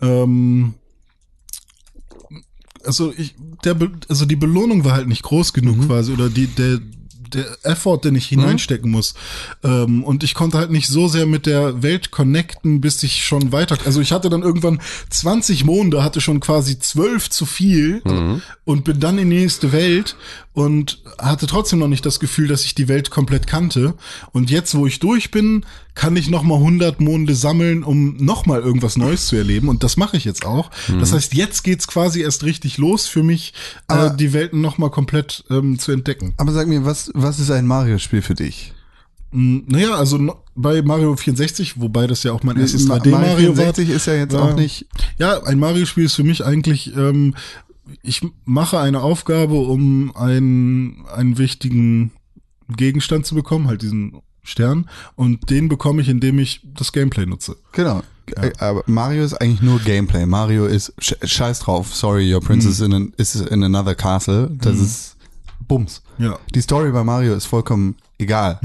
[0.01, 0.73] ähm,
[2.83, 3.75] also ich, der,
[4.09, 5.87] also die Belohnung war halt nicht groß genug Mhm.
[5.87, 6.79] quasi oder die, der,
[7.33, 9.13] der Effort, den ich hineinstecken muss.
[9.63, 13.51] Ähm, und ich konnte halt nicht so sehr mit der Welt connecten, bis ich schon
[13.51, 18.41] weiter, also ich hatte dann irgendwann 20 Monde, hatte schon quasi 12 zu viel Mhm.
[18.65, 20.15] und bin dann in die nächste Welt
[20.55, 23.93] und hatte trotzdem noch nicht das Gefühl, dass ich die Welt komplett kannte.
[24.31, 28.45] Und jetzt, wo ich durch bin, kann ich noch mal 100 Monde sammeln, um noch
[28.45, 29.67] mal irgendwas Neues zu erleben.
[29.69, 30.71] Und das mache ich jetzt auch.
[30.99, 33.53] Das heißt, jetzt geht's quasi erst richtig los für mich,
[33.87, 36.33] Aber- äh, die Welten noch mal komplett ähm, zu entdecken.
[36.37, 38.73] Aber sag mir, was, was ist ein Mario-Spiel für dich?
[39.31, 43.73] Mm, Naja, also bei Mario 64, wobei das ja auch mein erstes Ma- 3D-Mario war.
[43.73, 44.85] 64 ist ja jetzt war- auch nicht.
[45.17, 47.35] Ja, ein Mario-Spiel ist für mich eigentlich, ähm,
[48.01, 52.11] ich mache eine Aufgabe, um einen, einen wichtigen
[52.69, 57.57] Gegenstand zu bekommen, halt diesen Stern, und den bekomme ich, indem ich das Gameplay nutze.
[57.71, 58.01] Genau.
[58.35, 60.25] Äh, Aber Mario ist eigentlich nur Gameplay.
[60.25, 61.93] Mario ist sch scheiß drauf.
[61.95, 62.85] Sorry, your princess Hm.
[62.85, 64.49] in, an, is in another castle.
[64.59, 65.17] Das ist
[65.67, 66.01] Bums.
[66.17, 66.37] Ja.
[66.53, 68.59] Die Story bei Mario ist vollkommen egal.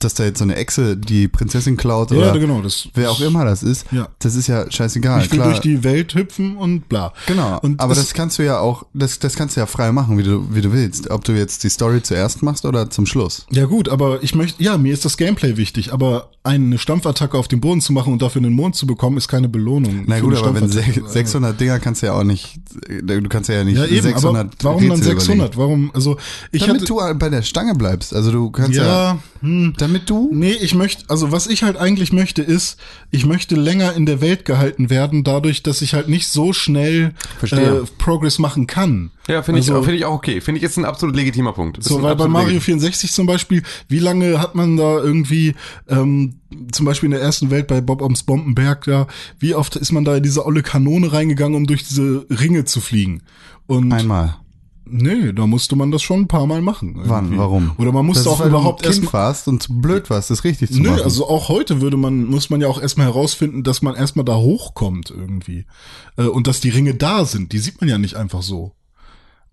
[0.00, 2.20] Dass da jetzt so eine Echse die Prinzessin klaut Hm.
[2.20, 2.88] Ja, oder genau, das.
[2.94, 4.08] wer auch immer das ist, Ja.
[4.20, 5.22] das ist ja scheißegal.
[5.24, 7.12] Ich will Klar, durch die Welt hüpfen und bla.
[7.26, 10.16] Genau, Und aber das kannst du ja auch, das, das kannst du ja frei machen,
[10.18, 11.10] wie du, wie du willst.
[11.10, 13.46] Ob du jetzt die Story zuerst machst oder zum Schluss.
[13.50, 17.48] Ja gut, aber ich möchte, ja, mir ist das Gameplay wichtig, aber eine Stampfattacke auf
[17.48, 20.04] den Boden zu machen und dafür einen Mond zu bekommen, ist keine Belohnung.
[20.06, 21.02] Na gut, aber wenn Stampfattacke.
[21.06, 22.60] se- 600 Dinger kannst du ja auch nicht,
[23.02, 25.56] du kannst ja nicht ja, eben, 600 aber warum dann Rätsel 600?
[25.56, 26.16] Warum, also
[26.52, 28.14] ich Damit hatte, du bei der Stange bleibst.
[28.14, 31.76] Also du kannst ja, ja, hm, damit du Nee, ich möchte, also was ich halt
[31.76, 32.78] eigentlich möchte ist,
[33.10, 37.14] ich möchte länger in der Welt gehalten werden, dadurch, dass ich halt nicht so schnell
[37.42, 37.56] äh,
[37.98, 39.10] Progress machen kann.
[39.28, 40.40] Ja, finde ich, Also- finde ich auch okay.
[40.40, 41.78] Finde ich jetzt ein absolut legitimer Punkt.
[41.78, 42.64] Ist So, weil bei Mario legitim.
[42.80, 45.54] 64 zum Beispiel, wie lange hat man da irgendwie,
[45.88, 46.36] ähm,
[46.72, 49.06] zum Beispiel in der ersten Welt bei Bob ums Bombenberg, da,
[49.38, 52.80] wie oft ist man da in diese olle Kanone reingegangen, um durch diese Ringe zu
[52.80, 53.22] fliegen?
[53.66, 54.36] Und einmal.
[54.90, 56.94] Nee, da musste man das schon ein paar Mal machen.
[56.96, 57.24] Wann?
[57.24, 57.38] irgendwie.
[57.38, 57.72] Warum?
[57.78, 60.30] Oder man musste Das ist, auch weil überhaupt ein Kind erst warst und blöd warst,
[60.30, 61.02] das richtig zu Nö, machen.
[61.02, 64.36] also auch heute würde man, muss man ja auch erstmal herausfinden, dass man erstmal da
[64.36, 65.66] hochkommt irgendwie.
[66.16, 67.52] Äh, und dass die Ringe da sind.
[67.52, 68.72] Die sieht man ja nicht einfach so.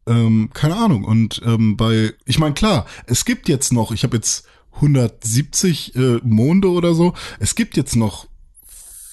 [0.07, 1.03] Ähm, keine Ahnung.
[1.03, 6.19] Und ähm, bei, ich meine, klar, es gibt jetzt noch, ich habe jetzt 170 äh,
[6.23, 7.13] Monde oder so.
[7.39, 8.27] Es gibt jetzt noch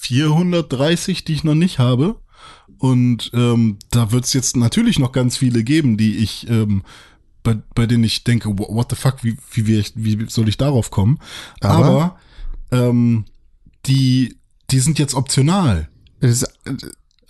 [0.01, 2.17] 430, die ich noch nicht habe.
[2.83, 6.83] Und ähm, da wird es jetzt natürlich noch ganz viele geben, die ich, ähm,
[7.41, 9.65] bei, bei denen ich denke, wha- what the fuck, wie, wie,
[9.95, 11.17] wie, wie soll ich darauf kommen?
[11.61, 12.19] Aber- Aber,
[12.89, 13.23] ähm,
[13.85, 14.35] die,
[14.69, 15.87] die sind jetzt optional.
[16.19, 16.43] das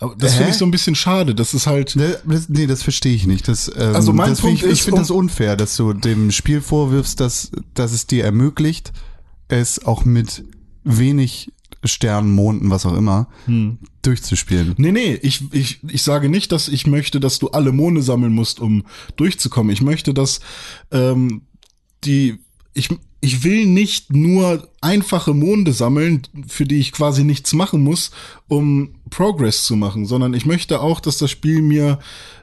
[0.00, 1.36] Aber Das finde ich so ein bisschen schade.
[1.36, 1.94] Das ist halt.
[1.94, 3.46] Ne, Das, nee, das verstehe ich nicht.
[3.46, 5.76] Das, ähm, Also mein das find Punkt ich, ich ist, finde um- das unfair, dass
[5.76, 8.92] du dem Spiel vorwirfst, dass, dass es dir ermöglicht,
[9.46, 10.42] es auch mit
[10.82, 11.52] wenig
[11.88, 13.78] Sternen, Monden, was auch immer, Hm.
[14.02, 14.74] durchzuspielen.
[14.76, 18.32] Nee, nee, ich, ich, ich sage nicht, dass ich möchte, dass du alle Monde sammeln
[18.32, 18.84] musst, um
[19.16, 19.72] durchzukommen.
[19.72, 20.40] Ich möchte, dass
[20.90, 21.42] ähm,
[22.04, 22.38] die.
[22.72, 22.88] Ich,
[23.20, 28.10] ich will nicht nur einfache Monde sammeln, für die ich quasi nichts machen muss,
[28.48, 32.00] um Progress zu machen, sondern ich möchte auch, dass das Spiel mir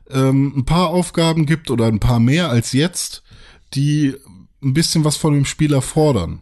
[0.09, 3.23] ähm, ein paar Aufgaben gibt oder ein paar mehr als jetzt,
[3.73, 4.15] die
[4.63, 6.39] ein bisschen was von dem Spieler fordern.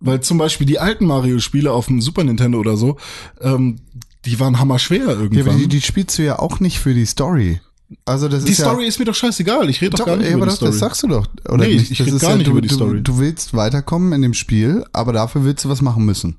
[0.00, 2.96] Weil zum Beispiel die alten Mario-Spiele auf dem Super Nintendo oder so,
[3.40, 3.76] ähm,
[4.24, 5.48] die waren hammerschwer Ja, irgendwann.
[5.48, 7.60] aber die, die spielst du ja auch nicht für die Story.
[8.04, 9.68] Also das Die ist Story ja, ist mir doch scheißegal.
[9.70, 10.70] Ich rede doch, Doch, gar nicht ja, über aber die doch, Story.
[10.72, 11.26] das sagst du doch.
[11.48, 11.90] Oder Nee, nicht?
[11.90, 13.00] ich Das rede gar ja, nicht du, über die du, Story.
[13.02, 16.36] Du willst weiterkommen in dem Spiel, aber dafür willst du was machen müssen.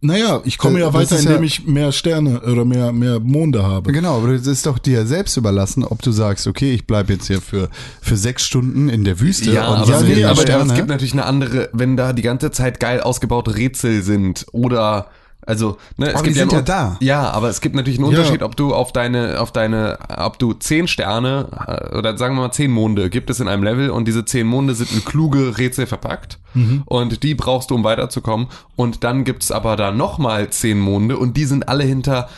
[0.00, 3.20] Naja, ich komme Das- ja das weiter, indem ja- ich mehr Sterne oder mehr, mehr
[3.20, 3.90] Monde habe.
[3.92, 7.26] Genau, aber es ist doch dir selbst überlassen, ob du sagst, okay, ich bleibe jetzt
[7.26, 7.68] hier für,
[8.00, 11.14] für sechs Stunden in der Wüste Ja, und aber, ja, nee, aber, es gibt natürlich
[11.14, 15.08] eine andere, wenn da die ganze Zeit geil ausgebaute Rätsel sind oder
[15.48, 16.96] also, ne, es Aber gibt die ja, sind einen ja da.
[17.00, 18.18] Ja, aber es gibt natürlich einen Ja.
[18.18, 21.48] Unterschied, ob du auf deine, auf deine, ob du zehn Sterne
[21.90, 24.46] äh, oder sagen wir mal zehn Monde gibt es in einem Level und diese zehn
[24.46, 26.82] Monde sind in kluge Rätsel verpackt Mhm.
[26.86, 28.46] und die brauchst du, um weiterzukommen.
[28.76, 32.28] Und dann gibt's aber da nochmal zehn Monde und die sind alle hinter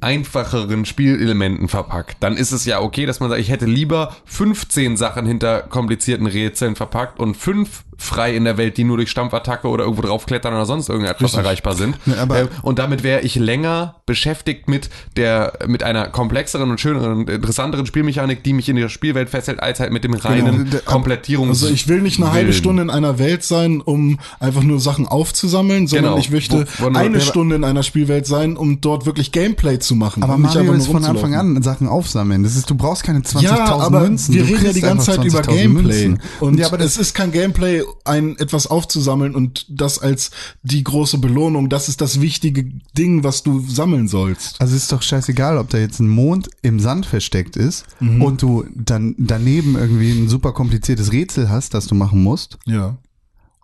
[0.00, 2.16] einfacheren Spielelementen verpackt.
[2.20, 6.26] Dann ist es ja okay, dass man sagt, ich hätte lieber 15 Sachen hinter komplizierten
[6.26, 10.52] Rätseln verpackt und fünf frei in der Welt, die nur durch Stampfattacke oder irgendwo draufklettern
[10.54, 11.38] oder sonst irgendetwas Richtig.
[11.44, 11.96] erreichbar sind.
[12.06, 16.80] Ja, aber- Ähm, und damit wäre ich länger beschäftigt mit der, mit einer komplexeren und
[16.80, 20.64] schöneren und interessanteren Spielmechanik, die mich in der Spielwelt festhält, als halt mit dem reinen
[20.70, 20.82] Genau.
[20.84, 21.62] Komplettierungs.
[21.62, 22.52] Also ich will nicht eine halbe.
[22.52, 26.18] Stunde in einer Welt sein, um einfach nur Sachen aufzusammeln, sondern Genau.
[26.18, 29.94] ich möchte Wo- wo eine Stunde in einer Spielwelt sein, um dort wirklich Gameplay zu
[29.94, 30.22] machen.
[30.22, 32.42] aber Mario einfach ist von Anfang an Sachen aufsammeln.
[32.42, 34.34] Das ist, du brauchst keine 20.000 Ja, aber Münzen.
[34.34, 36.08] wir du reden ja die ganze Zeit über 20.000 Gameplay.
[36.08, 36.22] Münzen.
[36.40, 40.30] Und ja, aber das es ist kein Gameplay, ein etwas aufzusammeln und das als
[40.62, 42.64] die große Belohnung, das ist das wichtige
[42.96, 44.60] Ding, was du sammeln sollst.
[44.60, 48.22] Also ist doch scheißegal, ob da jetzt ein Mond im Sand versteckt ist Mhm.
[48.22, 52.96] und du dann daneben irgendwie ein super kompliziertes Rätsel hast, das du machen musst, Ja.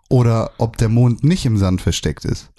[0.09, 2.49] oder ob der Mond nicht im Sand versteckt ist.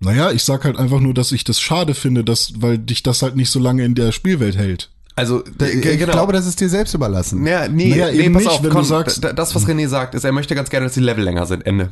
[0.00, 3.22] Naja, ich sag halt einfach nur, dass ich das schade finde, dass, weil dich das
[3.22, 4.90] halt nicht so lange in der Spielwelt hält.
[5.14, 6.12] Also, äh, ich genau.
[6.12, 7.46] glaube, das ist dir selbst überlassen.
[7.46, 9.88] Ja, nee, Naja, nee, eben pass nicht, auf, wenn du Con, sagst- das, was René
[9.88, 11.66] sagt, ist, er möchte ganz gerne, dass die Level länger sind.
[11.66, 11.88] Ende.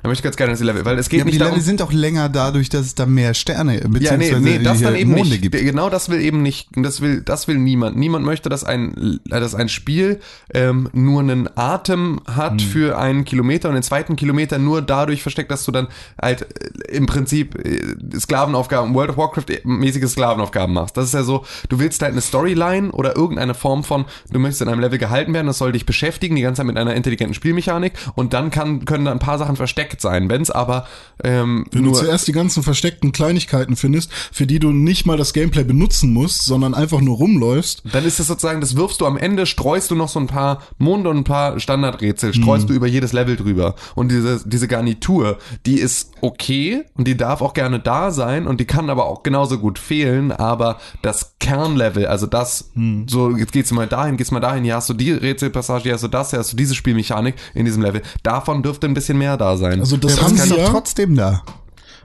[0.00, 1.64] Er möchte ganz gerne, die Level, weil es geht Ja, aber die nicht Level darum,
[1.64, 4.94] sind auch länger dadurch, dass es da mehr Sterne Ja, beziehungsweise nee, nee, das dann
[4.94, 5.42] eben Monde nicht.
[5.42, 5.56] gibt.
[5.58, 7.96] Genau das will eben nicht, das will, das will niemand.
[7.96, 10.20] Niemand möchte, dass ein, äh, dass ein Spiel
[10.54, 12.68] ähm, nur einen Atem hat Hm.
[12.68, 15.88] für einen Kilometer und den zweiten Kilometer nur dadurch versteckt, dass du dann
[16.22, 17.80] halt äh, im Prinzip äh,
[18.18, 20.96] Sklavenaufgaben, World of Warcraft mäßige Sklavenaufgaben machst.
[20.96, 24.62] Das ist ja so, du willst halt eine Storyline oder irgendeine Form von, du möchtest
[24.62, 27.34] in einem Level gehalten werden, das soll dich beschäftigen, die ganze Zeit mit einer intelligenten
[27.34, 30.28] Spielmechanik und dann kann, können da ein paar Sachen versteckt sein.
[30.28, 30.86] Wenn es aber
[31.24, 35.16] ähm, Wenn nur du zuerst die ganzen versteckten Kleinigkeiten findest, für die du nicht mal
[35.16, 39.06] das Gameplay benutzen musst, sondern einfach nur rumläufst, Dann ist es sozusagen, das wirfst du
[39.06, 42.74] am Ende, streust du noch so ein paar Monde und ein paar Standardrätsel, streust du
[42.74, 43.74] über jedes Level drüber.
[43.94, 48.60] Und diese, diese Garnitur, die ist okay und die darf auch gerne da sein und
[48.60, 52.70] die kann aber auch genauso gut fehlen, aber das Kernlevel, also das,
[53.06, 56.04] so, jetzt geht's mal dahin, geht's mal dahin, hier hast du die Rätselpassage, hier hast
[56.04, 59.36] du das, hier hast du diese Spielmechanik in diesem Level, davon dürfte ein bisschen mehr
[59.36, 59.77] da sein.
[59.78, 59.80] Sein.
[59.80, 60.68] Also das Ja, haben sie doch ja.
[60.70, 61.42] trotzdem da.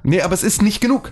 [0.04, 1.12] nee, aber es ist nicht genug.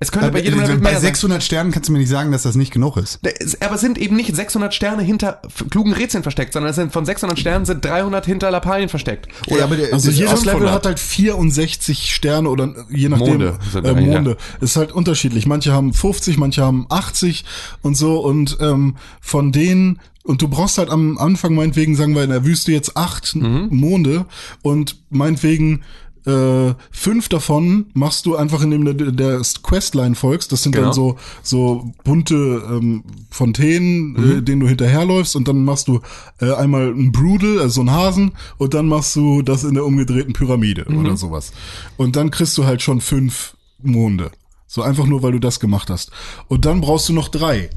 [0.00, 1.08] Es könnte bei jedem äh, Level bei mehr sein.
[1.08, 3.18] 600 Sternen kannst du mir nicht sagen, dass das nicht genug ist.
[3.58, 7.04] Aber es sind eben nicht 600 Sterne hinter klugen Rätseln versteckt, sondern es sind von
[7.04, 9.26] 600 Sternen sind 300 hinter Lappalien versteckt.
[9.48, 10.72] Oder Ja, aber der- Also jedes Level 500.
[10.72, 14.00] hat halt 64 Sterne oder je nachdem Monde sind äh, ja.
[14.00, 14.36] Monde.
[14.60, 15.46] Ist halt unterschiedlich.
[15.46, 17.44] Manche haben 50, manche haben 80
[17.82, 19.98] und so und ähm, von denen
[20.28, 23.68] und du brauchst halt am Anfang meinetwegen sagen wir in der Wüste jetzt acht Mhm.
[23.70, 24.26] Monde
[24.62, 25.80] und meinetwegen
[26.26, 30.52] äh, fünf davon machst du einfach, indem du der Questline folgst.
[30.52, 30.88] Das sind Genau.
[30.88, 32.34] dann so so bunte
[32.70, 34.30] ähm, Fontänen, Mhm.
[34.38, 36.00] äh, denen du hinterherläufst und dann machst du
[36.40, 39.86] äh, einmal einen Brudel, also so einen Hasen und dann machst du das in der
[39.86, 40.98] umgedrehten Pyramide Mhm.
[40.98, 41.52] oder sowas.
[41.96, 44.30] Und dann kriegst du halt schon fünf Monde.
[44.66, 46.10] So einfach nur, weil du das gemacht hast.
[46.48, 47.70] Und dann brauchst du noch drei.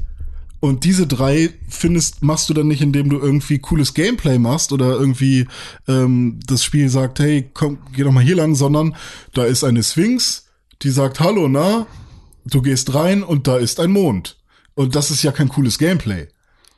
[0.62, 4.92] Und diese drei findest, machst du dann nicht, indem du irgendwie cooles Gameplay machst oder
[4.92, 5.48] irgendwie
[5.88, 8.94] ähm, das Spiel sagt, hey, komm, geh doch mal hier lang, sondern
[9.34, 10.46] da ist eine Sphinx,
[10.82, 11.88] die sagt, hallo, na,
[12.44, 14.38] du gehst rein und da ist ein Mond.
[14.74, 16.28] Und das ist ja kein cooles Gameplay,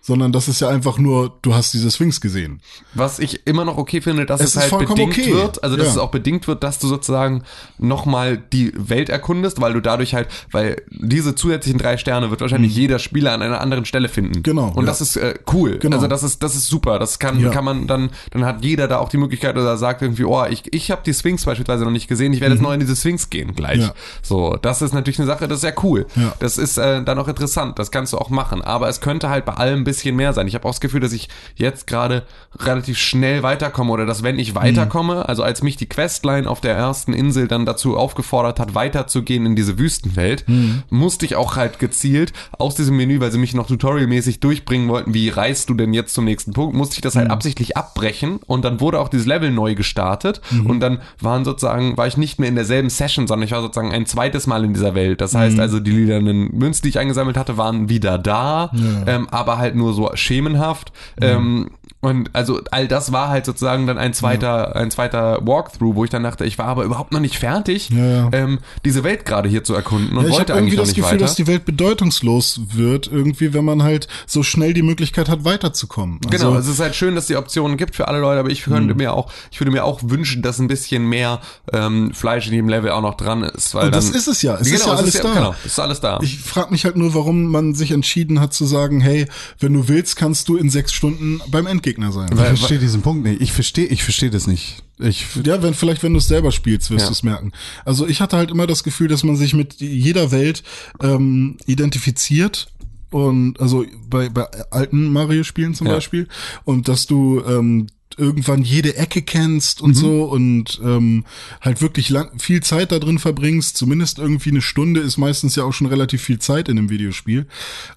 [0.07, 2.61] sondern das ist ja einfach nur, du hast diese Sphinx gesehen.
[2.93, 5.33] Was ich immer noch okay finde, dass Es es, halt bedingt okay.
[5.33, 5.93] wird, also dass Ja.
[5.93, 7.43] es auch bedingt wird, dass du sozusagen
[7.79, 12.77] nochmal die Welt erkundest, weil du dadurch halt, weil diese zusätzlichen drei Sterne wird wahrscheinlich
[12.77, 14.41] jeder Spieler an einer anderen Stelle finden.
[14.41, 14.43] Mhm.
[14.43, 14.91] Genau, Und ja.
[14.91, 15.79] das ist äh, cool.
[15.79, 15.97] Genau.
[15.97, 16.99] Also das ist, das ist super.
[16.99, 17.49] Das kann, Ja.
[17.49, 20.71] kann man dann, dann hat jeder da auch die Möglichkeit oder sagt irgendwie, oh, ich,
[20.75, 23.31] ich habe die Sphinx beispielsweise noch nicht gesehen, ich werde jetzt noch in diese Sphinx
[23.31, 23.79] gehen gleich.
[23.79, 23.83] Mhm.
[23.85, 23.95] Ja.
[24.21, 26.05] So, das ist natürlich eine Sache, das ist sehr cool.
[26.15, 26.35] Ja.
[26.41, 28.61] Das ist äh, dann auch interessant, das kannst du auch machen.
[28.61, 30.49] Aber es könnte halt bei allem ein bisschen mehr sein.
[30.49, 32.25] Ich habe auch das Gefühl, dass ich jetzt gerade
[32.59, 36.75] relativ schnell weiterkomme oder dass wenn ich weiterkomme, also als mich die Questline auf der
[36.75, 40.45] ersten Insel dann dazu aufgefordert hat, weiterzugehen in diese Wüstenwelt,
[40.91, 45.15] musste ich auch halt gezielt aus diesem Menü, weil sie mich noch tutorialmäßig durchbringen wollten,
[45.15, 48.65] wie reist du denn jetzt zum nächsten Punkt, musste ich das halt absichtlich abbrechen und
[48.65, 52.49] dann wurde auch dieses Level neu gestartet und dann waren sozusagen, war ich nicht mehr
[52.49, 55.21] in derselben Session, sondern ich war sozusagen ein zweites Mal in dieser Welt.
[55.21, 58.71] Das heißt also, die lilanen Münzen, die ich eingesammelt hatte, waren wieder da,
[59.07, 60.93] ähm, aber halt nur so schemenhaft.
[61.21, 61.71] Ähm,
[62.05, 66.11] und also all das war halt sozusagen dann ein zweiter, ein zweiter Walkthrough, wo ich
[66.11, 68.29] dann dachte, ich war aber überhaupt noch nicht fertig, Ja, ja.
[68.33, 70.83] Ähm, diese Welt gerade hier zu erkunden und Ja, ich wollte habe irgendwie eigentlich noch
[70.83, 71.25] das nicht Gefühl, weiter.
[71.25, 76.21] dass die Welt bedeutungslos wird, irgendwie, wenn man halt so schnell die Möglichkeit hat, weiterzukommen.
[76.31, 78.63] Genau, Also, es ist halt schön, dass die Optionen gibt für alle Leute, aber ich
[78.63, 81.41] könnte mir auch, ich würde mir auch wünschen, dass ein bisschen mehr
[81.73, 84.43] ähm, Fleisch in jedem Level auch noch dran ist, weil Und das dann, ist es
[84.43, 84.55] ja.
[84.57, 85.33] Es ist genau, ja alles da.
[85.35, 86.19] Genau, es ist alles da.
[86.23, 89.27] Ich frage mich halt nur, warum man sich entschieden hat zu sagen, hey,
[89.61, 92.29] wenn du willst, kannst du in sechs Stunden beim Endgegner sein.
[92.33, 93.41] Ich verstehe diesen Punkt nicht.
[93.41, 94.83] Ich verstehe, ich verstehe das nicht.
[94.99, 97.07] Ich, Ja, wenn vielleicht, wenn du es selber spielst, wirst Ja.
[97.09, 97.53] du es merken.
[97.85, 100.63] Also ich hatte halt immer das Gefühl, dass man sich mit jeder Welt
[101.03, 102.69] ähm, identifiziert
[103.11, 105.95] und also bei, bei alten Mario-Spielen zum Ja.
[105.95, 106.29] Beispiel
[106.65, 107.87] und dass du ähm,
[108.17, 109.85] irgendwann jede Ecke kennst Mhm.
[109.89, 111.25] und so und ähm,
[111.61, 115.65] halt wirklich lang, viel Zeit da drin verbringst, zumindest irgendwie eine Stunde ist meistens ja
[115.65, 117.47] auch schon relativ viel Zeit in einem Videospiel.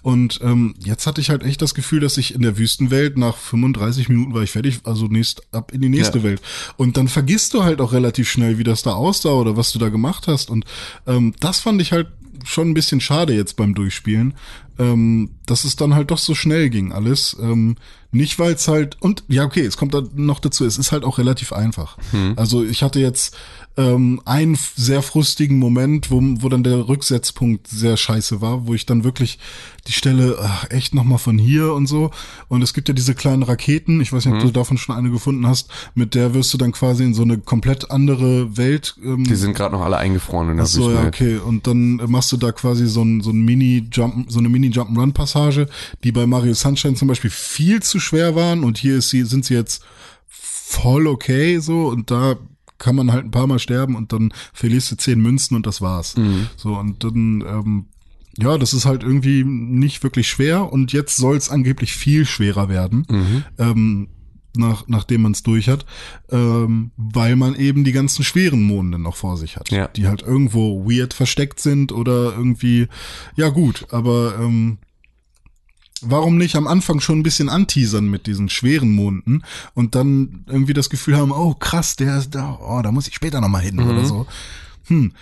[0.02, 3.38] Und ähm, jetzt hatte ich halt echt das Gefühl, dass ich in der Wüstenwelt nach
[3.38, 6.24] 35 Minuten war ich fertig, also nächst ab in die nächste Ja.
[6.24, 6.42] Welt.
[6.78, 9.78] Und dann vergisst du halt auch relativ schnell, wie das da aussah oder was du
[9.78, 10.50] da gemacht hast.
[10.50, 10.66] Und
[11.06, 12.08] ähm, das fand ich halt
[12.44, 14.34] schon ein bisschen schade jetzt beim Durchspielen,
[14.80, 17.36] ähm, dass es dann halt doch so schnell ging alles.
[17.40, 17.76] Ähm,
[18.12, 21.04] nicht weil es halt und ja okay, es kommt da noch dazu, es ist halt
[21.04, 21.98] auch relativ einfach.
[22.38, 23.36] Also ich hatte jetzt
[23.78, 28.86] ähm, einen sehr frustigen Moment, wo, wo dann der Rücksetzpunkt sehr scheiße war, wo ich
[28.86, 29.40] dann wirklich
[29.88, 32.12] die Stelle ach, echt noch mal von hier und so.
[32.50, 35.12] Und es gibt ja diese kleinen Raketen, ich weiß nicht, ob du davon schon eine
[35.12, 39.24] gefunden hast, mit der wirst du dann quasi in so eine komplett andere Welt ähm,
[39.24, 41.38] die sind gerade noch alle eingefroren in der so, ja, okay.
[41.38, 45.68] Und dann äh, machst du da quasi so ein, so ein Mini-Jump, so eine Mini-Jump-Run-Passage,
[46.04, 48.64] die bei Mario Sunshine zum Beispiel viel zu schwer waren.
[48.64, 49.84] Und hier ist sie, sind sie jetzt
[50.28, 52.36] voll okay, so, und da
[52.78, 55.82] kann man halt ein paar Mal sterben und dann verlierst du zehn Münzen und das
[55.82, 56.16] war's.
[56.58, 57.86] So, und dann, ähm,
[58.38, 62.70] ja, das ist halt irgendwie nicht wirklich schwer und jetzt soll es angeblich viel schwerer
[62.70, 63.46] werden.
[63.58, 64.10] Ähm,
[64.56, 65.86] nach, nachdem man es durch hat,
[66.32, 69.88] ähm, weil man eben die ganzen schweren Monde noch vor sich hat, Ja.
[69.90, 72.88] die halt irgendwo weird versteckt sind oder irgendwie,
[73.36, 74.80] ja gut, aber ähm,
[76.04, 79.44] warum nicht am Anfang schon ein bisschen anteasern mit diesen schweren Monden
[79.74, 83.16] und dann irgendwie das Gefühl haben, oh krass, der ist da, oh, da muss ich
[83.16, 84.26] später nochmal hin oder so.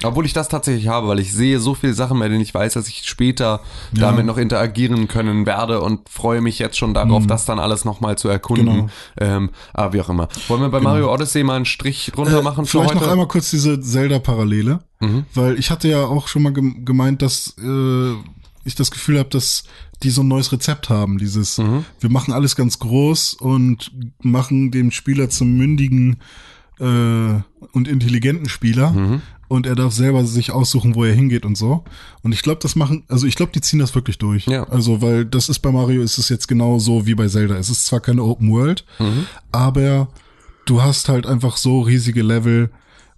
[0.03, 2.73] Obwohl ich das tatsächlich habe, weil ich sehe so viele Sachen, bei denen ich weiß,
[2.73, 3.61] dass ich später
[3.93, 4.01] Ja.
[4.01, 8.15] damit noch interagieren können werde und freue mich jetzt schon darauf, das dann alles nochmal
[8.15, 8.65] zu erkunden.
[8.65, 8.89] Genau.
[9.19, 10.27] Ähm, aber wie auch immer.
[10.49, 13.05] Wollen wir bei Mario Odyssey mal einen Strich drunter machen für Äh, Vielleicht heute?
[13.05, 14.81] noch einmal kurz diese Zelda-Parallele,
[15.33, 18.13] weil ich hatte ja auch schon mal gem- gemeint, dass äh,
[18.65, 19.63] ich das Gefühl habe, dass
[20.03, 21.17] die so ein neues Rezept haben.
[21.17, 23.91] Dieses, wir machen alles ganz groß und
[24.21, 26.17] machen den Spieler zum mündigen
[26.79, 26.83] äh,
[27.71, 29.21] und intelligenten Spieler Mhm.
[29.47, 31.85] und er darf selber sich aussuchen, wo er hingeht und so.
[32.23, 34.45] Und ich glaube, das machen, also ich glaube, die ziehen das wirklich durch.
[34.47, 34.63] Ja.
[34.67, 37.55] Also, weil das ist bei Mario ist es jetzt genau so wie bei Zelda.
[37.55, 39.25] Es ist zwar keine Open World, Mhm.
[39.53, 40.09] aber
[40.65, 42.71] du hast halt einfach so riesige Level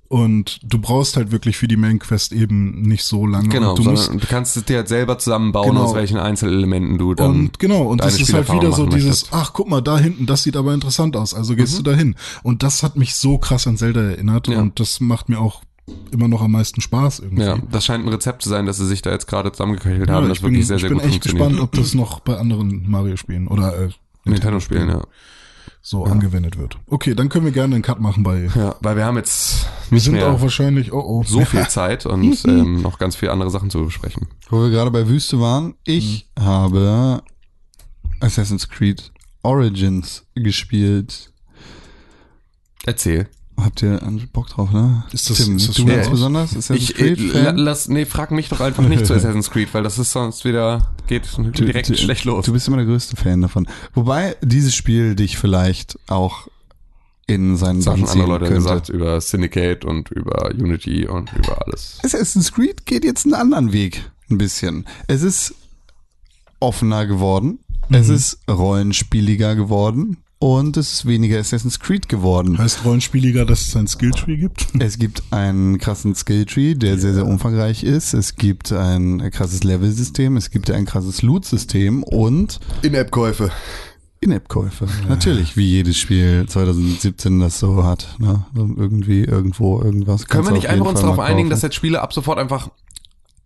[0.10, 3.50] und du brauchst halt wirklich für die Main Quest eben nicht so lange.
[3.50, 5.84] Genau, und du musst du kannst es dir halt selber zusammenbauen, Genau.
[5.84, 7.30] aus welchen Einzelelementen du dann.
[7.32, 9.32] und genau, und das ist halt wieder so dieses, möchtest.
[9.34, 9.38] Mhm.
[9.40, 12.16] ach guck mal, da hinten, das sieht aber interessant aus, also gehst du da hin.
[12.44, 14.60] Und das hat mich so krass an Zelda erinnert Ja.
[14.62, 15.62] und das macht mir auch
[16.12, 17.44] immer noch am meisten Spaß irgendwie.
[17.44, 20.24] Ja, das scheint ein Rezept zu sein, dass sie sich da jetzt gerade zusammengeköchelt haben,
[20.24, 21.48] Ja, das ich bin, wirklich sehr, ich sehr bin gut echt funktioniert.
[21.50, 23.90] gespannt, ob das noch bei anderen Mario-Spielen oder äh,
[24.26, 25.02] Nintendo-Spielen, ja.
[25.90, 26.78] So angewendet wird.
[26.88, 28.50] Okay, dann können wir gerne einen Cut machen bei.
[28.54, 31.24] Ja, weil wir haben jetzt Wir sind mehr auch wahrscheinlich, oh oh.
[31.26, 34.28] so viel Zeit und ähm, noch ganz viele andere Sachen zu besprechen.
[34.50, 36.44] Wo wir gerade bei Wüste waren, ich Mhm.
[36.44, 37.24] habe
[38.20, 39.14] Assassin's Creed
[39.44, 41.32] Origins gespielt.
[42.86, 43.30] Erzähl.
[43.60, 44.00] Habt ihr
[44.34, 45.04] Bock drauf, ne?
[45.12, 46.52] Ist das- Tim, ist das du ganz besonders?
[46.56, 47.58] Assassin's Ich, äh, Creed la- Fan?
[47.58, 50.92] lass, nee, frag mich doch einfach nicht zu Assassin's Creed, weil das ist sonst wieder,
[51.08, 51.28] geht
[51.58, 52.46] direkt du, schlecht los.
[52.46, 53.68] Du bist immer der größte Fan davon.
[53.96, 56.48] Wobei dieses Spiel dich vielleicht auch
[57.26, 58.56] in seinen das haben Bann schon andere Leute könnte.
[58.64, 61.98] gesagt über Syndicate und über Unity und über alles.
[62.04, 64.86] Assassin's Creed geht jetzt einen anderen Weg, ein bisschen.
[65.08, 65.56] Es ist
[66.60, 67.96] offener geworden, Mhm.
[67.96, 72.58] es ist rollenspieliger geworden und es ist weniger Assassin's Creed geworden.
[72.58, 74.68] Heißt Rollenspieliger, dass es ein Skilltree gibt?
[74.80, 78.14] Es gibt einen krassen Skilltree, der sehr, sehr umfangreich ist.
[78.14, 83.52] Es gibt ein krasses Level-System, es gibt ein krasses Loot-System und In-App-Käufe.
[84.20, 84.88] In-App-Käufe.
[85.08, 88.16] Natürlich, wie jedes Spiel 2017 das so hat.
[88.20, 88.46] Ne?
[88.56, 90.28] Irgendwie, irgendwo, irgendwas.
[90.28, 92.70] Können Kannst wir nicht einfach uns darauf einigen, dass jetzt Spiele ab sofort einfach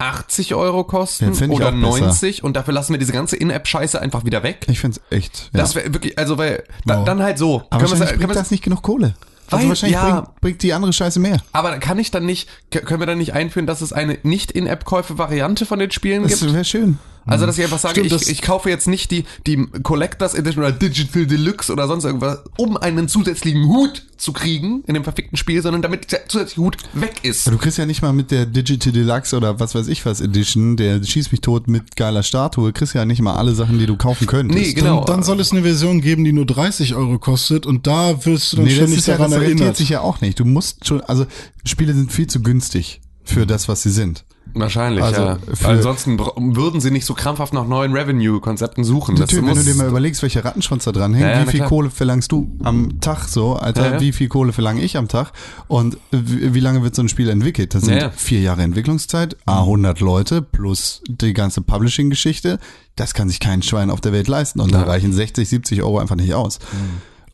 [0.01, 1.77] 80 Euro kosten Ja, oder auch besser.
[2.07, 4.65] 90 und dafür lassen wir diese ganze In-App-Scheiße einfach wieder weg?
[4.67, 5.49] Ich find's echt.
[5.53, 5.59] Ja.
[5.61, 7.03] Das wäre wirklich, also weil, da, Ja.
[7.03, 7.63] dann halt so.
[7.69, 9.13] Aber Können bringt das nicht genug Kohle.
[9.49, 10.21] Also wahrscheinlich ja.
[10.21, 11.41] bringt, bringt die andere Scheiße mehr.
[11.51, 15.77] aber kann ich dann nicht, können wir dann nicht einführen, dass es eine Nicht-In-App-Käufe-Variante von
[15.79, 16.53] den Spielen Das gibt?
[16.53, 16.99] wäre schön.
[17.25, 20.33] Also, dass ich einfach sage, Stimmt, das- ich, ich kaufe jetzt nicht die, die Collectors
[20.33, 25.03] Edition oder Digital Deluxe oder sonst irgendwas, um einen zusätzlichen Hut zu kriegen in dem
[25.03, 27.47] verfickten Spiel, sondern damit der zusätzliche Hut weg ist.
[27.47, 30.77] Du kriegst ja nicht mal mit der Digital Deluxe oder was weiß ich was Edition,
[30.77, 33.97] der schießt mich tot mit geiler Statue, kriegst ja nicht mal alle Sachen, die du
[33.97, 34.59] kaufen könntest.
[34.59, 35.03] Nee, genau.
[35.05, 38.53] Dann, dann soll es eine Version geben, die nur 30 Euro kostet und da wirst
[38.53, 39.77] du dann Nee, das ständig ist ja, daran das erinnert.
[39.77, 40.39] sich ja auch nicht.
[40.39, 41.25] Du musst schon, also
[41.65, 44.23] Spiele sind viel zu günstig für das, was sie sind.
[44.53, 45.37] Wahrscheinlich, Also, ja.
[45.63, 49.15] Ansonsten würden sie nicht so krampfhaft nach neuen Revenue-Konzepten suchen.
[49.15, 51.59] Natürlich, wenn du dir mal überlegst, welcher Rattenschwanz da dran hängt, Ja, ja, wie viel
[51.61, 51.69] klar.
[51.69, 55.31] Kohle verlangst du am Tag so, Alter, Ja, wie viel Kohle verlange ich am Tag
[55.67, 57.73] und wie, wie lange wird so ein Spiel entwickelt?
[57.73, 62.59] Das sind vier Jahre Entwicklungszeit, a 100 Leute plus die ganze Publishing-Geschichte.
[62.95, 65.99] Das kann sich kein Schwein auf der Welt leisten und da reichen 60, 70 Euro
[65.99, 66.59] einfach nicht aus.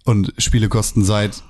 [0.06, 1.44] Und Spiele kosten seit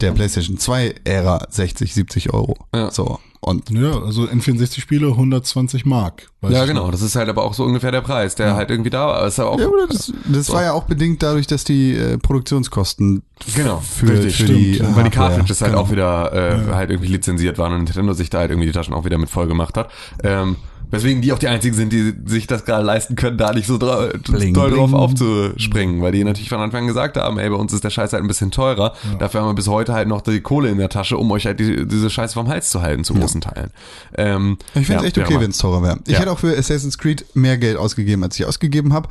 [0.00, 2.56] der PlayStation 2 Ära 60, 70 Euro.
[2.90, 3.18] So.
[3.42, 6.28] Und Ja, also N64-Spiele 120 Mark.
[6.46, 6.84] ja, genau.
[6.84, 6.90] noch.
[6.90, 9.26] Das ist halt aber auch so ungefähr der Preis, der halt irgendwie da war.
[9.26, 10.52] Ist aber auch, Ja, oder das, das So.
[10.52, 13.22] war ja auch bedingt dadurch, dass die äh, Produktionskosten
[13.56, 14.94] Genau, für, richtig, für stimmt, die ja.
[14.96, 15.84] weil die Cartridges halt genau.
[15.84, 18.92] auch wieder äh, halt irgendwie lizenziert waren und Nintendo sich da halt irgendwie die Taschen
[18.92, 19.90] auch wieder mit voll gemacht hat.
[20.22, 20.56] Ähm,
[20.90, 23.78] weswegen die auch die einzigen sind, die sich das gerade leisten können, da nicht so
[23.78, 27.84] doll drauf aufzuspringen, weil die natürlich von Anfang an gesagt haben, ey, bei uns ist
[27.84, 28.94] der Scheiß halt ein bisschen teurer.
[29.18, 31.60] Dafür haben wir bis heute halt noch die Kohle in der Tasche, um euch halt
[31.60, 33.70] die, diese Scheiße vom Hals zu halten, zu großen Teilen.
[34.16, 35.98] Ähm, Ich finde es ja, echt okay, wenn es teurer wäre.
[36.06, 36.20] Ich Ja.
[36.20, 39.08] hätte auch für Assassin's Creed mehr Geld ausgegeben, als ich ausgegeben habe.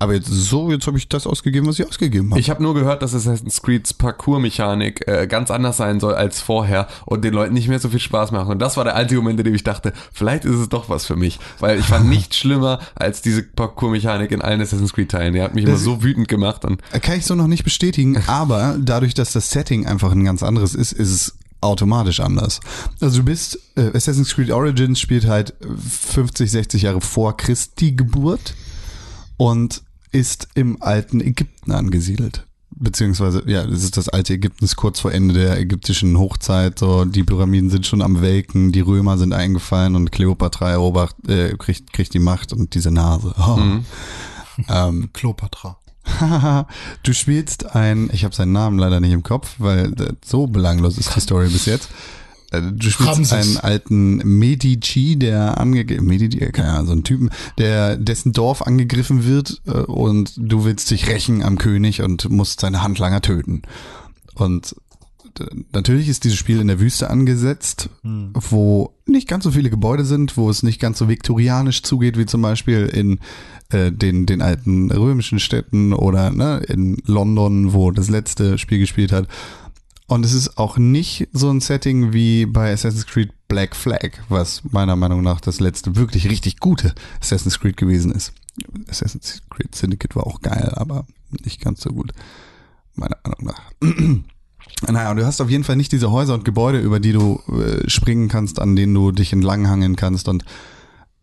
[0.00, 2.40] Aber jetzt so, jetzt habe ich das ausgegeben, was ich ausgegeben habe.
[2.40, 6.88] Ich habe nur gehört, dass Assassin's Creeds Parcours-Mechanik äh, ganz anders sein soll als vorher
[7.06, 8.50] und den Leuten nicht mehr so viel Spaß machen.
[8.50, 11.06] Und das war der einzige Moment, in dem ich dachte, vielleicht ist es doch was
[11.06, 11.38] für mich.
[11.60, 15.32] Weil ich fand nichts schlimmer als diese Parcours-Mechanik in allen Assassin's Creed-Teilen.
[15.34, 16.64] Die hat mich immer Das- so wütend gemacht.
[16.64, 20.42] Und Kann ich so noch nicht bestätigen, aber dadurch, dass das Setting einfach ein ganz
[20.42, 22.60] anderes ist, ist es automatisch anders.
[23.00, 25.54] Also du bist, äh, Assassin's Creed Origins spielt halt
[25.88, 28.54] 50, 60 Jahre vor Christi Geburt
[29.44, 32.46] und ist im alten Ägypten angesiedelt.
[32.70, 36.78] Beziehungsweise, ja, das ist das alte Ägypten, ist kurz vor Ende der ägyptischen Hochzeit.
[36.78, 41.56] So, die Pyramiden sind schon am Welken, die Römer sind eingefallen und Kleopatra erobert, äh,
[41.58, 43.34] kriegt, kriegt die Macht und diese Nase.
[43.38, 43.58] Oh.
[44.68, 45.78] Ähm, Kleopatra.
[46.20, 46.66] Haha,
[47.02, 50.96] du spielst ein, ich habe seinen Namen leider nicht im Kopf, weil äh, so belanglos
[50.96, 51.90] ist die Story bis jetzt.
[52.58, 57.30] Äh, Du spielst einen alten Medici, der angegriffen, Medici, äh, keine Ahnung, so einen Typen,
[57.58, 62.60] der dessen Dorf angegriffen wird äh, und du willst dich rächen am König und musst
[62.60, 63.62] seine Handlanger töten.
[64.34, 64.74] Und
[65.72, 67.90] natürlich ist dieses Spiel in der Wüste angesetzt,
[68.34, 72.26] wo nicht ganz so viele Gebäude sind, wo es nicht ganz so viktorianisch zugeht, wie
[72.26, 73.18] zum Beispiel in
[73.70, 79.12] äh, den, den alten römischen Städten oder ne, in London, wo das letzte Spiel gespielt
[79.12, 79.26] hat.
[80.06, 84.62] Und es ist auch nicht so ein Setting wie bei Assassin's Creed Black Flag, was
[84.70, 88.32] meiner Meinung nach das letzte wirklich richtig gute Assassin's Creed gewesen ist.
[88.88, 91.06] Assassin's Creed Syndicate war auch geil, aber
[91.42, 92.12] nicht ganz so gut.
[92.94, 93.72] Meiner Meinung nach.
[94.88, 97.40] Naja, und du hast auf jeden Fall nicht diese Häuser und Gebäude, über die du
[97.48, 100.44] äh, springen kannst, an denen du dich entlanghangeln kannst und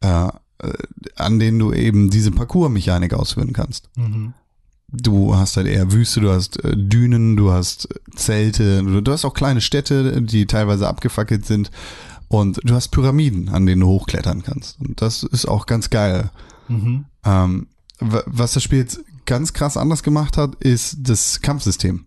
[0.02, 0.74] äh, äh,
[1.16, 3.90] an denen du eben diese Parcours-Mechanik ausführen kannst.
[4.93, 9.34] Du hast halt eher Wüste, du hast äh, Dünen, du hast Zelte, du, hast auch
[9.34, 11.72] kleine Städte, die teilweise abgefackelt sind
[12.27, 14.80] und du hast Pyramiden, an denen du hochklettern kannst.
[14.81, 16.30] Und das ist auch ganz geil.
[17.26, 17.68] Ähm,
[17.99, 22.05] wa- was das Spiel jetzt ganz krass anders gemacht hat, ist das Kampfsystem.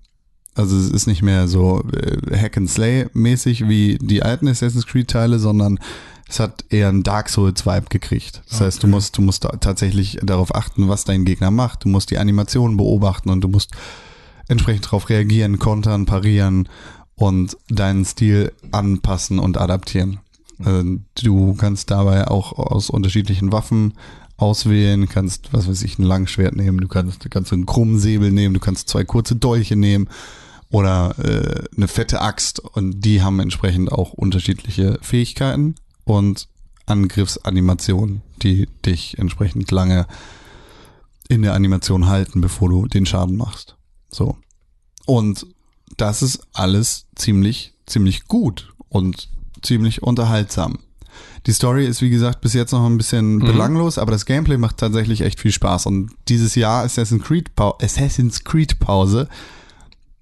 [0.55, 4.87] Also es ist nicht mehr so äh, Hack and Slay mäßig wie die alten Assassin's
[4.87, 5.79] Creed Teile, sondern
[6.29, 8.43] es hat eher einen Dark Souls Vibe gekriegt.
[8.49, 11.85] Das heißt, du musst du musst da tatsächlich darauf achten, was dein Gegner macht.
[11.85, 13.73] Du musst die Animationen beobachten und du musst
[14.49, 16.69] entsprechend darauf reagieren, kontern, parieren
[17.15, 20.21] und deinen Stil anpassen und adaptieren.
[20.65, 23.95] Äh, Du kannst dabei auch aus unterschiedlichen Waffen
[24.37, 28.33] auswählen, kannst, was weiß ich, ein Langschwert nehmen, du kannst, du kannst einen krummen Säbel
[28.33, 30.09] nehmen, du kannst zwei kurze Dolche nehmen
[30.71, 36.49] oder äh, eine fette Axt und die haben entsprechend auch unterschiedliche Fähigkeiten und
[36.87, 40.07] Angriffsanimationen, die dich entsprechend lange
[41.29, 43.77] in der Animation halten, bevor du den Schaden machst.
[44.11, 44.37] So.
[45.07, 45.47] Und
[45.97, 49.29] das ist alles ziemlich, ziemlich gut und
[49.63, 50.79] ziemlich unterhaltsam.
[51.47, 54.79] Die Story ist, wie gesagt, bis jetzt noch ein bisschen belanglos, aber das Gameplay macht
[54.79, 55.87] tatsächlich echt viel Spaß.
[55.87, 59.29] Und dieses Jahr Assassin's Creed, Assassin's Creed Pause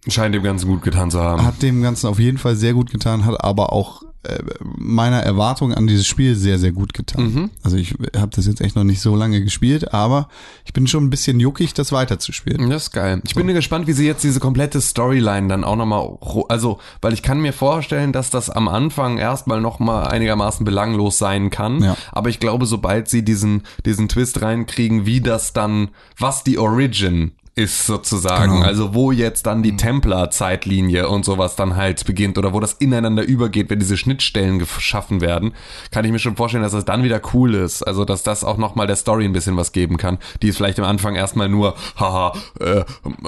[0.09, 1.45] Scheint dem Ganzen gut getan zu haben.
[1.45, 5.73] hat dem Ganzen auf jeden Fall sehr gut getan, hat aber auch äh, meiner Erwartung
[5.75, 7.51] an dieses Spiel sehr, sehr gut getan.
[7.65, 10.29] Also ich habe das jetzt echt noch nicht so lange gespielt, aber
[10.65, 12.71] ich bin schon ein bisschen juckig, das weiterzuspielen.
[12.71, 13.21] Das ist geil.
[13.25, 16.19] Ich bin gespannt, wie sie jetzt diese komplette Storyline dann auch nochmal,
[16.49, 21.51] also, weil ich kann mir vorstellen, dass das am Anfang erstmal nochmal einigermaßen belanglos sein
[21.51, 21.83] kann.
[21.83, 21.97] Ja.
[22.13, 27.33] Aber ich glaube, sobald sie diesen, diesen Twist reinkriegen, wie das dann, was die Origin
[27.55, 28.67] ist sozusagen, Genau.
[28.67, 33.23] also wo jetzt dann die Templar-Zeitlinie und sowas dann halt beginnt oder wo das ineinander
[33.25, 35.53] übergeht, wenn diese Schnittstellen geschaffen werden,
[35.91, 37.83] kann ich mir schon vorstellen, dass das dann wieder cool ist.
[37.83, 40.79] Also dass das auch nochmal der Story ein bisschen was geben kann, die ist vielleicht
[40.79, 42.85] am Anfang erstmal nur, haha, äh,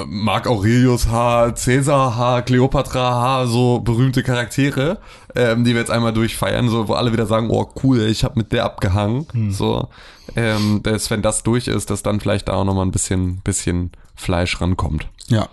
[0.06, 4.98] Mark Aurelius H, Caesar H, Cleopatra H, so berühmte Charaktere,
[5.34, 8.38] ähm, die wir jetzt einmal durchfeiern, so wo alle wieder sagen, oh cool, ich habe
[8.38, 9.88] mit der abgehangen, so.
[10.36, 13.92] Ähm, dass, wenn das durch ist, dass dann vielleicht da auch nochmal ein bisschen, bisschen
[14.14, 15.08] Fleisch rankommt.
[15.28, 15.48] Ja.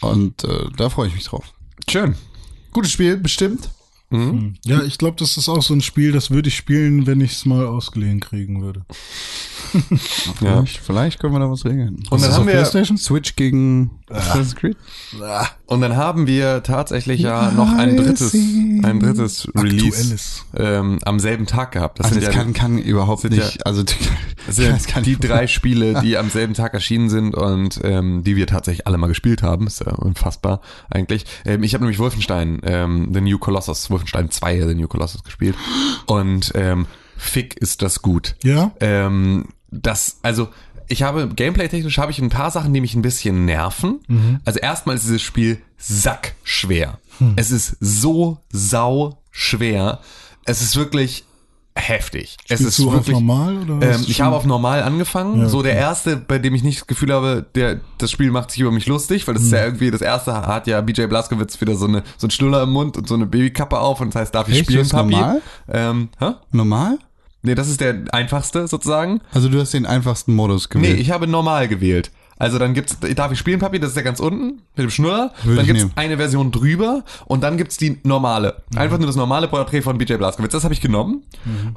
[0.00, 1.44] Und äh, da freue ich mich drauf.
[1.88, 2.16] Schön.
[2.72, 3.70] Gutes Spiel, bestimmt.
[4.64, 7.32] Ja, ich glaube, das ist auch so ein Spiel, das würde ich spielen, wenn ich
[7.32, 8.84] es mal ausgeliehen kriegen würde.
[10.40, 10.64] Ja.
[10.66, 11.96] Vielleicht, können wir da was regeln.
[12.10, 14.76] Und dann das haben wir- Switch gegen Assassin's Creed.
[15.66, 21.46] Und dann haben wir tatsächlich ja noch ein drittes, ein drittes Release ähm, am selben
[21.46, 21.98] Tag gehabt.
[21.98, 23.96] Das Also sind das ja, kann, kann überhaupt nicht, ja- also das
[24.56, 28.46] sind gar die drei Spiele, die am selben Tag erschienen sind und ähm, die wir
[28.46, 29.66] tatsächlich alle mal gespielt haben.
[29.66, 30.60] Ist ja unfassbar
[30.90, 31.24] eigentlich.
[31.44, 35.56] Ähm, ich habe nämlich Wolfenstein, ähm, The New Colossus, Wolfenstein 2, The New Colossus gespielt.
[36.06, 36.86] Und ähm,
[37.16, 38.36] fick ist das gut.
[38.44, 38.72] Ja?
[38.80, 39.46] Ähm,
[39.82, 40.48] das, also
[40.88, 44.38] ich habe gameplay-technisch habe ich ein paar Sachen, die mich ein bisschen nerven.
[44.44, 46.98] Also erstmal ist dieses Spiel sackschwer.
[47.36, 50.00] Es ist so sau schwer.
[50.44, 51.24] Es ist wirklich
[51.78, 52.36] heftig.
[52.48, 53.94] es Spielst ist du auf wirklich normal oder?
[53.94, 55.40] ähm, ich habe auf normal angefangen.
[55.40, 58.50] Ja, So der erste, bei dem ich nicht das Gefühl habe, der das Spiel macht
[58.50, 59.58] sich über mich lustig, weil das ist Hm.
[59.58, 62.70] ja irgendwie das erste hat ja BJ Blazkowicz wieder so eine so ein Schnuller im
[62.70, 64.64] Mund und so eine Babykappe auf und das heißt, darf ich Echt?
[64.66, 65.10] spielen, ist Papi?
[65.10, 65.42] normal?
[65.68, 66.30] Ähm, hä?
[66.52, 66.98] Normal?
[67.46, 69.20] Nee, das ist der einfachste sozusagen.
[69.32, 71.00] Also du hast den einfachsten Modus Nee, gewählt.
[71.00, 72.10] ich habe normal gewählt.
[72.38, 73.80] Also dann gibt's, darf ich spielen, Papi?
[73.80, 75.32] Das ist ja ganz unten mit dem Schnurrer.
[75.42, 75.92] Würde dann gibt's nehmen.
[75.96, 78.62] eine Version drüber und dann gibt's die normale.
[78.76, 80.52] Einfach nur das normale Porträt von BJ Blazkowicz.
[80.52, 81.22] Das habe ich genommen.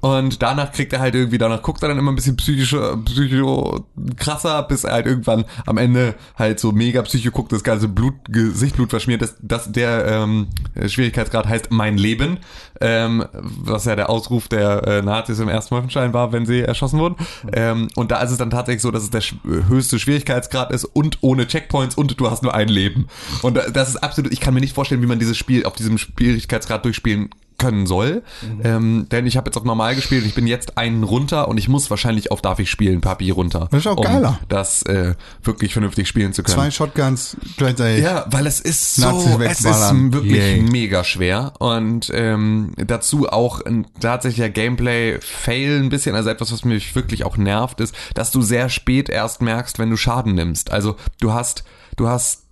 [0.02, 3.86] Und danach kriegt er halt irgendwie, danach guckt er dann immer ein bisschen psychischer, psycho
[4.18, 8.14] krasser, bis er halt irgendwann am Ende halt so mega psycho guckt, das ganze Blut,
[8.28, 9.22] Gesichtblut verschmiert.
[9.22, 10.48] Das, das, der ähm,
[10.86, 12.40] Schwierigkeitsgrad heißt Mein Leben.
[12.82, 17.00] Ähm, was ja der Ausruf der äh, Nazis im ersten Wolfenstein war, wenn sie erschossen
[17.00, 17.16] wurden.
[17.54, 19.22] Ähm, und da ist es dann tatsächlich so, dass es der
[19.68, 23.08] höchste Schwierigkeitsgrad ist und ohne Checkpoints und du hast nur ein Leben.
[23.42, 25.74] Und da- das ist absolut, ich kann mir nicht vorstellen, wie man dieses Spiel auf
[25.74, 27.30] diesem Schwierigkeitsgrad durchspielen
[27.60, 28.24] können soll.
[28.64, 31.68] Ähm, denn ich habe jetzt auf normal gespielt ich bin jetzt einen runter und ich
[31.68, 33.68] muss wahrscheinlich auf Darf ich spielen, Papi runter.
[33.72, 34.40] Das ist auch um geiler.
[34.48, 35.14] das äh,
[35.44, 36.56] wirklich vernünftig spielen zu können.
[36.56, 38.04] Zwei Shotguns gleichzeitig.
[38.04, 40.62] Ja, weil es ist so, es ist wirklich Yay.
[40.62, 46.96] mega schwer und ähm, dazu auch ein tatsächlicher Gameplay-Fail ein bisschen, also etwas, was mich
[46.96, 50.72] wirklich auch nervt, ist, dass du sehr spät erst merkst, wenn du Schaden nimmst.
[50.72, 51.64] Also du hast,
[51.96, 52.49] du hast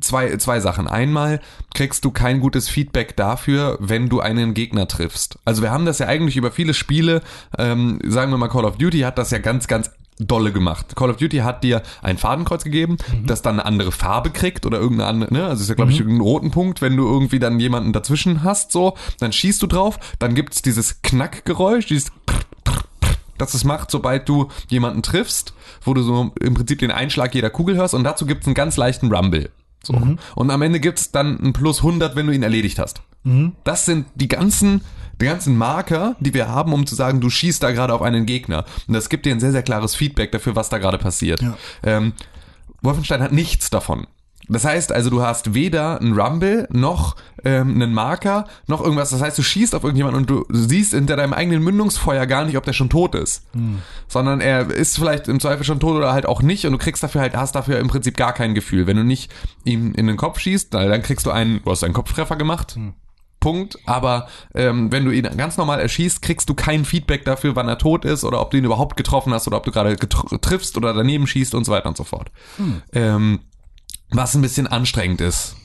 [0.00, 0.88] zwei, zwei Sachen.
[0.88, 1.40] Einmal
[1.74, 5.38] kriegst du kein gutes Feedback dafür, wenn du einen Gegner triffst.
[5.44, 7.22] Also wir haben das ja eigentlich über viele Spiele,
[7.58, 10.94] ähm, sagen wir mal Call of Duty hat das ja ganz, ganz dolle gemacht.
[10.94, 14.78] Call of Duty hat dir ein Fadenkreuz gegeben, das dann eine andere Farbe kriegt oder
[14.78, 15.46] irgendeine andere, ne?
[15.46, 18.70] Also ist ja glaube ich irgendein roten Punkt, wenn du irgendwie dann jemanden dazwischen hast,
[18.70, 22.12] so, dann schießt du drauf, dann gibt's dieses Knackgeräusch, dieses
[23.38, 27.50] das es macht, sobald du jemanden triffst, wo du so im Prinzip den Einschlag jeder
[27.50, 29.50] Kugel hörst und dazu gibt's einen ganz leichten Rumble.
[29.82, 29.92] So.
[30.34, 33.02] Und am Ende gibt's dann ein Plus 100, wenn du ihn erledigt hast.
[33.64, 34.82] Das sind die ganzen,
[35.20, 38.26] die ganzen Marker, die wir haben, um zu sagen, du schießt da gerade auf einen
[38.26, 38.64] Gegner.
[38.86, 41.42] Und das gibt dir ein sehr, sehr klares Feedback dafür, was da gerade passiert.
[41.42, 41.56] Ja.
[41.82, 42.12] Ähm,
[42.82, 44.06] Wolfenstein hat nichts davon.
[44.48, 49.10] Das heißt also, du hast weder einen Rumble noch ähm, einen Marker noch irgendwas.
[49.10, 52.56] Das heißt, du schießt auf irgendjemanden und du siehst hinter deinem eigenen Mündungsfeuer gar nicht,
[52.56, 53.46] ob der schon tot ist.
[54.08, 57.02] Sondern er ist vielleicht im Zweifel schon tot oder halt auch nicht und du kriegst
[57.02, 58.86] dafür halt, hast dafür im Prinzip gar kein Gefühl.
[58.86, 59.32] Wenn du nicht
[59.64, 62.78] ihm in den Kopf schießt, dann kriegst du einen, du hast einen Kopftreffer gemacht.
[63.40, 63.78] Punkt.
[63.84, 67.76] Aber ähm, wenn du ihn ganz normal erschießt, kriegst du kein Feedback dafür, wann er
[67.76, 70.94] tot ist oder ob du ihn überhaupt getroffen hast oder ob du gerade triffst oder
[70.94, 72.30] daneben schießt und so weiter und so fort.
[72.94, 73.40] Ähm,
[74.14, 75.56] was ein bisschen anstrengend ist.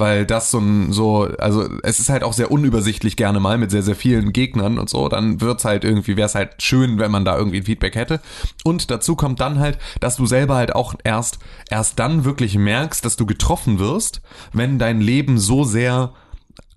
[0.00, 3.72] Weil das so ein, so, also es ist halt auch sehr unübersichtlich gerne mal mit
[3.72, 5.08] sehr, sehr vielen Gegnern und so.
[5.08, 8.20] Dann wird's halt irgendwie, wäre es halt schön, wenn man da irgendwie ein Feedback hätte.
[8.62, 13.04] Und dazu kommt dann halt, dass du selber halt auch erst, erst dann wirklich merkst,
[13.04, 14.20] dass du getroffen wirst,
[14.52, 16.12] wenn dein Leben so sehr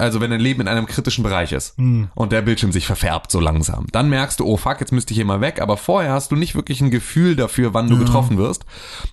[0.02, 1.78] also wenn dein Leben in einem kritischen Bereich ist
[2.15, 5.18] und der Bildschirm sich verfärbt so langsam, dann merkst du, oh fuck, jetzt müsste ich
[5.18, 8.38] hier mal weg, aber vorher hast du nicht wirklich ein Gefühl dafür, wann du getroffen
[8.38, 8.65] wirst.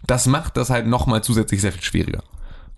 [0.07, 2.23] Das macht das halt nochmal zusätzlich sehr viel schwieriger.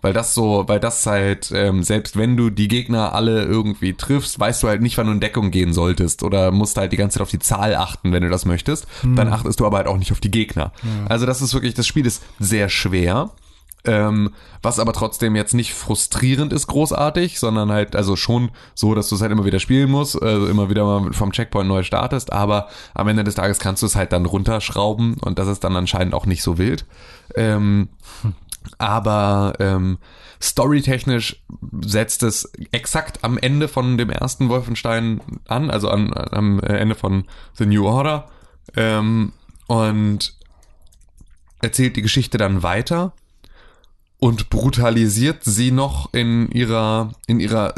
[0.03, 4.39] Weil das so, weil das halt, ähm, selbst wenn du die Gegner alle irgendwie triffst,
[4.39, 7.19] weißt du halt nicht, wann du in Deckung gehen solltest oder musst halt die ganze
[7.19, 8.87] Zeit auf die Zahl achten, wenn du das möchtest.
[9.15, 10.71] Dann achtest du aber halt auch nicht auf die Gegner.
[11.07, 13.29] Also das ist wirklich, das Spiel ist sehr schwer.
[13.83, 19.09] Ähm, was aber trotzdem jetzt nicht frustrierend ist, großartig, sondern halt, also schon so, dass
[19.09, 22.31] du es halt immer wieder spielen musst, also immer wieder mal vom Checkpoint neu startest,
[22.31, 25.75] aber am Ende des Tages kannst du es halt dann runterschrauben und das ist dann
[25.75, 26.85] anscheinend auch nicht so wild.
[27.35, 27.89] Ähm,
[28.77, 29.97] aber ähm,
[30.41, 31.43] storytechnisch
[31.81, 37.25] setzt es exakt am Ende von dem ersten Wolfenstein an, also an, am Ende von
[37.53, 38.27] The New Order
[38.75, 39.33] ähm,
[39.67, 40.35] und
[41.61, 43.13] erzählt die Geschichte dann weiter
[44.23, 47.73] und brutalisiert sie noch in ihrer in ihrer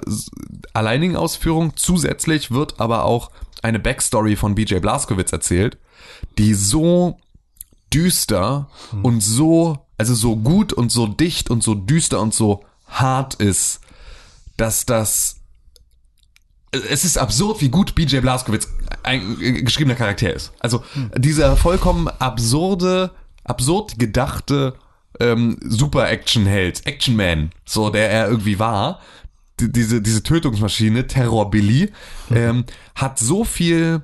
[0.73, 1.71] alleinigen Ausführung.
[1.77, 5.77] Zusätzlich wird aber auch eine Backstory von BJ Blazkowicz erzählt,
[6.37, 7.17] die so
[7.93, 8.67] düster
[9.03, 13.79] und so also so gut und so dicht und so düster und so hart ist,
[14.57, 15.37] dass das
[16.71, 18.67] es ist absurd, wie gut BJ Blazkowicz
[19.03, 20.51] ein äh, geschriebener Charakter ist.
[20.59, 20.83] Also
[21.15, 23.11] dieser vollkommen absurde,
[23.45, 24.73] absurd gedachte
[25.19, 28.99] ähm, Super-Action-Held, Action-Man, so der er irgendwie war,
[29.59, 31.91] die- diese, diese Tötungsmaschine, Terror Billy,
[32.31, 32.65] ähm,
[32.95, 34.03] hat so viel,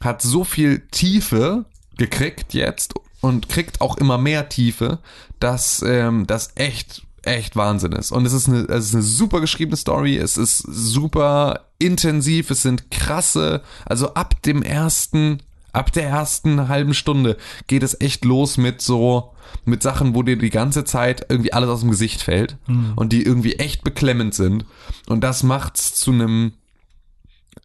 [0.00, 1.64] hat so viel Tiefe
[1.96, 4.98] gekriegt jetzt und kriegt auch immer mehr Tiefe,
[5.40, 8.10] dass ähm, das echt echt Wahnsinn ist.
[8.12, 12.62] Und es ist eine, es ist eine super geschriebene Story, es ist super intensiv, es
[12.62, 15.42] sind krasse, also ab dem ersten,
[15.78, 17.36] ab der ersten halben Stunde
[17.66, 19.32] geht es echt los mit so,
[19.64, 22.58] mit Sachen, wo dir die ganze Zeit irgendwie alles aus dem Gesicht fällt
[22.96, 24.64] und die irgendwie echt beklemmend sind.
[25.06, 26.52] Und das macht's zu einem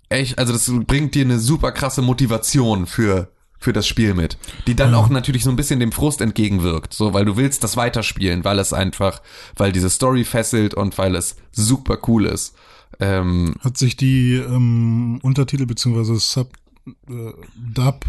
[0.10, 3.30] echt, also das bringt dir eine super krasse Motivation für
[3.64, 4.38] für das Spiel mit,
[4.68, 7.77] die dann auch natürlich so ein bisschen dem Frust entgegenwirkt, so weil du willst das
[7.77, 9.22] weiterspielen, weil es einfach,
[9.56, 12.56] weil diese Story fesselt und weil es super cool ist.
[12.99, 16.52] Ähm, Hat sich die ähm, Untertitel beziehungsweise Sub
[16.85, 18.05] äh, Dub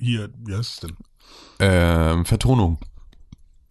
[0.00, 0.96] hier, wie heißt es denn?
[1.60, 2.78] ähm, Vertonung.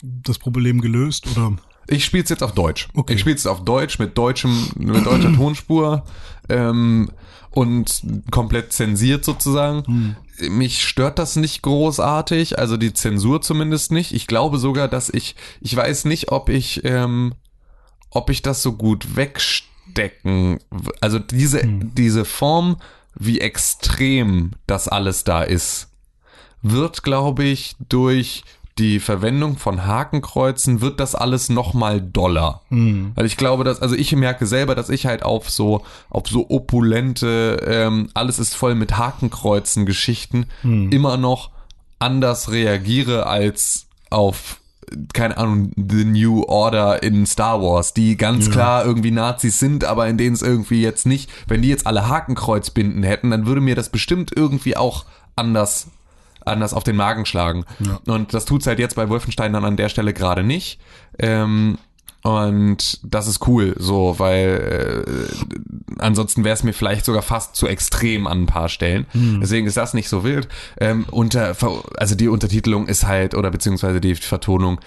[0.01, 2.87] Das Problem gelöst oder Ich spiele es jetzt auf Deutsch.
[2.93, 3.13] Okay.
[3.13, 6.03] Ich spiele es auf Deutsch mit deutschem, mit deutscher Tonspur
[6.49, 7.09] ähm,
[7.49, 10.15] und komplett zensiert sozusagen.
[10.49, 14.11] Mich stört das nicht großartig, also die Zensur zumindest nicht.
[14.11, 17.33] Ich glaube sogar, dass ich, ich weiß nicht, ob ich, ähm,
[18.11, 20.59] ob ich das so gut wegstecken,
[21.01, 22.77] also diese, diese Form,
[23.19, 25.89] wie extrem das alles da ist,
[26.61, 28.43] wird, glaube ich, durch
[28.77, 32.61] die Verwendung von Hakenkreuzen wird das alles noch mal doller.
[33.15, 36.49] Weil ich glaube, dass, also ich merke selber, dass ich halt auf so, auf so
[36.49, 40.45] opulente, ähm, alles ist voll mit Hakenkreuzen Geschichten
[40.91, 41.49] immer noch
[41.99, 44.59] anders reagiere als auf
[45.13, 50.07] keine Ahnung, The New Order in Star Wars, die ganz klar irgendwie Nazis sind, aber
[50.07, 53.61] in denen es irgendwie jetzt nicht, wenn die jetzt alle Hakenkreuz binden hätten, dann würde
[53.61, 55.05] mir das bestimmt irgendwie auch
[55.35, 55.87] anders
[56.45, 57.65] anders auf den Magen schlagen.
[58.05, 60.79] Und das tut's halt jetzt bei Wolfenstein dann an der Stelle gerade nicht.
[61.19, 61.77] Ähm,
[62.23, 67.67] und das ist cool, so, weil äh, ansonsten wäre es mir vielleicht sogar fast zu
[67.67, 69.05] extrem an ein paar Stellen.
[69.41, 70.47] Deswegen ist das nicht so wild.
[70.79, 71.55] Ähm, unter,
[71.97, 74.79] also die Untertitelung ist halt, oder beziehungsweise die Vertonung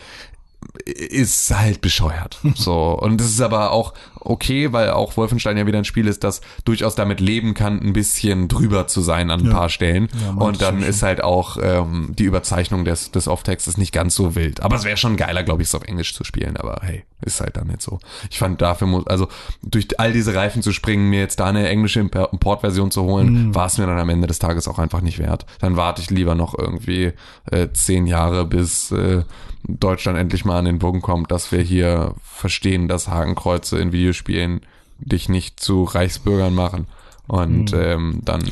[0.84, 2.38] ist halt bescheuert.
[2.54, 2.98] So.
[2.98, 6.40] Und das ist aber auch okay, weil auch Wolfenstein ja wieder ein Spiel ist, das
[6.64, 9.52] durchaus damit leben kann, ein bisschen drüber zu sein an ein Ja.
[9.52, 10.08] paar Stellen.
[10.24, 14.34] Ja, und dann ist halt auch ähm, die Überzeichnung des, des Off-Textes nicht ganz so
[14.34, 14.60] wild.
[14.62, 16.56] Aber es wäre schon geiler, glaube ich, es auf Englisch zu spielen.
[16.56, 17.98] Aber hey, ist halt dann nicht so.
[18.30, 19.28] Ich fand dafür, muss, also
[19.62, 23.54] durch all diese Reifen zu springen, mir jetzt da eine englische Importversion zu holen, Mhm.
[23.54, 25.46] war es mir dann am Ende des Tages auch einfach nicht wert.
[25.60, 27.12] Dann warte ich lieber noch irgendwie
[27.50, 29.22] äh, zehn Jahre, bis äh,
[29.68, 34.60] Deutschland endlich mal an den Bogen kommt, dass wir hier verstehen, dass Hakenkreuze in Videospielen
[34.98, 36.86] dich nicht zu Reichsbürgern machen.
[37.26, 37.78] Und Mhm.
[37.80, 38.42] ähm, dann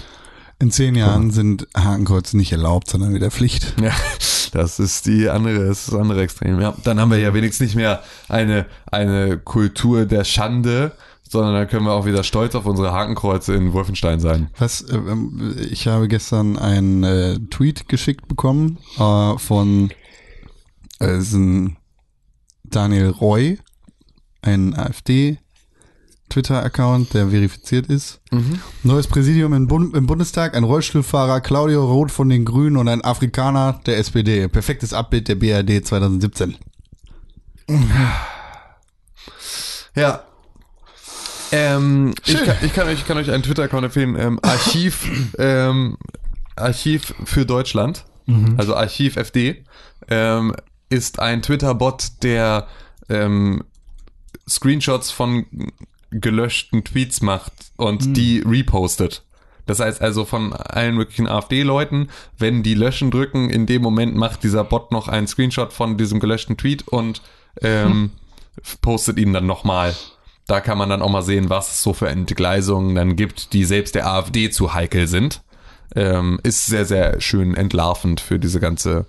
[0.61, 3.75] In zehn Jahren sind Hakenkreuze nicht erlaubt, sondern wieder Pflicht.
[3.83, 3.93] Ja,
[4.53, 6.61] das ist die andere, das ist das andere Extrem.
[6.61, 10.93] Ja, dann haben wir ja wenigstens nicht mehr eine, eine Kultur der Schande,
[11.29, 14.49] sondern dann können wir auch wieder stolz auf unsere Hakenkreuze in Wolfenstein sein.
[14.59, 14.99] Was, äh,
[15.71, 19.91] ich habe gestern einen äh, Tweet geschickt bekommen äh, von
[20.99, 21.21] äh,
[22.65, 23.59] Daniel Roy,
[24.43, 25.39] ein AfD
[26.29, 28.21] Twitter-Account, der verifiziert ist.
[28.83, 33.05] Neues Präsidium im, Bund im Bundestag, ein Rollstuhlfahrer, Claudio Roth von den Grünen und ein
[33.05, 34.49] Afrikaner der SPD.
[34.49, 36.57] Perfektes Abbild der BRD 2017.
[39.95, 40.25] Ja.
[41.51, 44.17] Ähm, ich, kann, ich, kann euch, ich kann euch einen Twitter-Account empfehlen.
[44.19, 45.97] Ähm, Archiv, ähm,
[46.57, 48.05] Archiv für Deutschland,
[48.59, 49.65] also Archiv FD,
[50.09, 50.55] ähm,
[50.91, 52.67] ist ein Twitter-Bot, der
[53.09, 53.65] ähm,
[54.49, 55.47] Screenshots von
[56.11, 59.25] gelöschten Tweets macht und die repostet.
[59.67, 62.09] Das heißt also von allen möglichen AfD-Leuten,
[62.39, 66.21] wenn die löschen drücken, in dem Moment macht dieser Bot noch einen Screenshot von diesem
[66.21, 67.21] gelöschten Tweet und
[67.61, 68.11] ähm,
[68.81, 69.95] postet ihn dann nochmal.
[70.47, 73.65] Da kann man dann auch mal sehen, was es so für Entgleisungen dann gibt, die
[73.65, 75.43] selbst der AfD zu heikel sind.
[75.95, 79.05] Ähm, ist sehr, sehr schön entlarvend für diese ganze,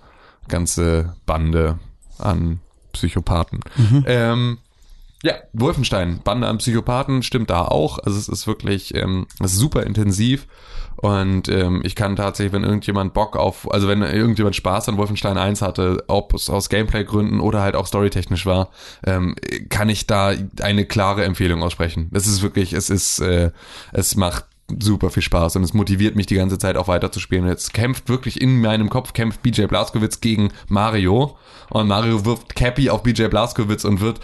[0.48, 1.78] ganze Bande
[2.18, 2.60] an
[2.92, 3.60] Psychopathen.
[4.06, 4.58] Ähm,
[5.22, 7.98] ja, Wolfenstein, Bande an Psychopathen stimmt da auch.
[7.98, 10.46] Also es ist wirklich ähm, es ist super intensiv.
[10.96, 15.38] Und ähm, ich kann tatsächlich, wenn irgendjemand Bock auf, also wenn irgendjemand Spaß an Wolfenstein
[15.38, 18.68] 1 hatte, ob es aus Gameplay-Gründen oder halt auch storytechnisch war,
[19.06, 19.34] ähm,
[19.70, 22.10] kann ich da eine klare Empfehlung aussprechen.
[22.12, 23.50] Das ist wirklich, es ist, äh,
[23.92, 24.44] es macht
[24.78, 27.46] super viel Spaß und es motiviert mich die ganze Zeit auch weiter zu spielen.
[27.46, 31.36] Jetzt kämpft wirklich in meinem Kopf, kämpft BJ Blazkowicz gegen Mario
[31.70, 34.20] und Mario wirft Cappy auf BJ Blazkowicz und wird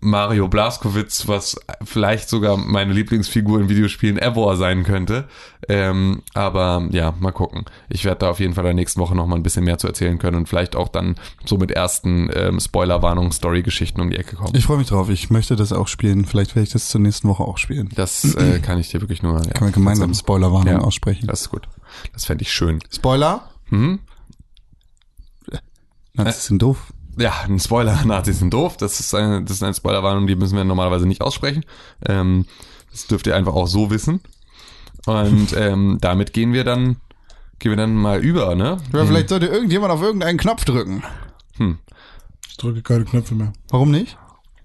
[0.00, 5.28] Mario Blazkowicz, was vielleicht sogar meine Lieblingsfigur in Videospielen ever sein könnte.
[5.68, 7.64] Ähm, aber ja, mal gucken.
[7.88, 9.78] Ich werde da auf jeden Fall in der nächsten Woche noch mal ein bisschen mehr
[9.78, 14.16] zu erzählen können und vielleicht auch dann so mit ersten ähm, Spoilerwarnungen, Story-Geschichten um die
[14.16, 14.54] Ecke kommen.
[14.54, 15.08] Ich freue mich drauf.
[15.08, 16.24] Ich möchte das auch spielen.
[16.24, 17.88] Vielleicht werde ich das zur nächsten Woche auch spielen.
[17.94, 19.34] Das äh, kann ich dir wirklich nur.
[19.44, 20.78] Ja, Können wir gemeinsam Spoilerwarnung Ja.
[20.80, 21.26] aussprechen.
[21.26, 21.68] Das ist gut.
[22.12, 22.80] Das fände ich schön.
[22.90, 23.50] Spoiler?
[23.70, 24.00] Mhm.
[26.16, 26.92] Nazis sind doof.
[27.16, 28.76] Ja, ein Spoiler, Nazis sind doof.
[28.76, 31.64] Das ist eine, das ist eine Spoilerwarnung, die müssen wir normalerweise nicht aussprechen.
[32.06, 32.46] Ähm,
[32.90, 34.20] das dürft ihr einfach auch so wissen.
[35.06, 36.96] Und ähm, damit gehen wir dann,
[37.58, 38.78] gehen wir dann mal über, ne?
[38.92, 41.02] Ja, vielleicht sollte irgendjemand auf irgendeinen Knopf drücken.
[41.56, 41.78] Hm.
[42.48, 43.52] Ich drücke keine Knöpfe mehr.
[43.68, 44.16] Warum nicht?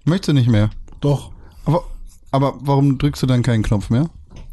[0.04, 0.70] Möchtest du nicht mehr?
[1.00, 1.32] Doch.
[1.64, 1.84] Aber,
[2.30, 4.08] aber warum drückst du dann keinen Knopf mehr?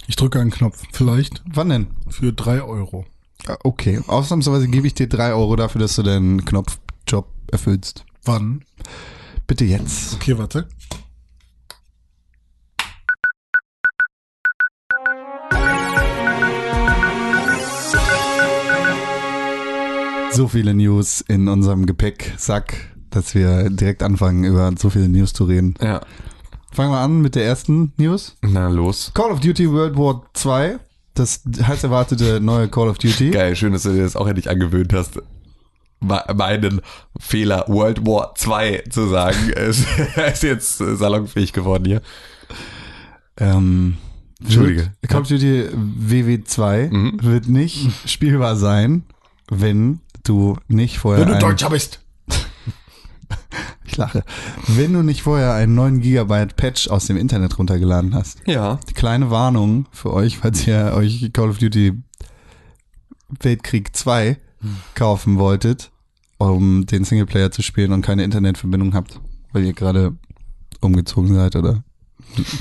[0.08, 0.84] Ich drücke einen Knopf.
[0.92, 1.88] Vielleicht Wann denn?
[2.10, 3.06] für drei Euro.
[3.48, 6.80] Ah, Okay, ausnahmsweise gebe ich dir drei Euro dafür, dass du deinen Knopfjob
[7.52, 8.06] erfüllst.
[8.24, 8.64] Wann?
[9.48, 10.16] Bitte jetzt.
[10.16, 10.68] Okay, warte.
[20.34, 25.46] So viele News in unserem Gepäcksack, dass wir direkt anfangen, über so viele News zu
[25.46, 25.74] reden.
[25.82, 26.02] Ja.
[26.72, 28.36] Fangen wir an mit der ersten News.
[28.42, 29.12] Na los.
[29.16, 30.78] Call of Duty World War 2,
[31.16, 33.32] das heiß erwartete neue Call of Duty.
[33.32, 35.20] Geil, schön, dass du dir das auch endlich angewöhnt hast.
[36.00, 36.82] Me- Meinen
[37.20, 39.86] Fehler World War 2 zu sagen, ist,
[40.32, 42.02] ist jetzt äh, salonfähig geworden hier.
[43.38, 43.98] Ähm,
[44.40, 44.92] Entschuldige.
[45.02, 47.20] Wird, Call of Duty WW2 Mhm.
[47.24, 49.04] wird nicht spielbar sein,
[49.50, 52.00] wenn du nicht vorher ein, bist.
[53.86, 54.24] ich lache,
[54.68, 58.40] wenn du nicht vorher einen 9 Gigabyte Patch aus dem Internet runtergeladen hast.
[58.46, 58.80] Ja.
[58.94, 61.94] Kleine Warnung für euch, falls ihr euch Call of Duty
[63.42, 64.38] Weltkrieg 2
[64.96, 65.92] kaufen wolltet,
[66.38, 69.20] um den Singleplayer zu spielen und keine Internetverbindung habt,
[69.54, 70.16] weil ihr gerade
[70.82, 71.84] umgezogen seid oder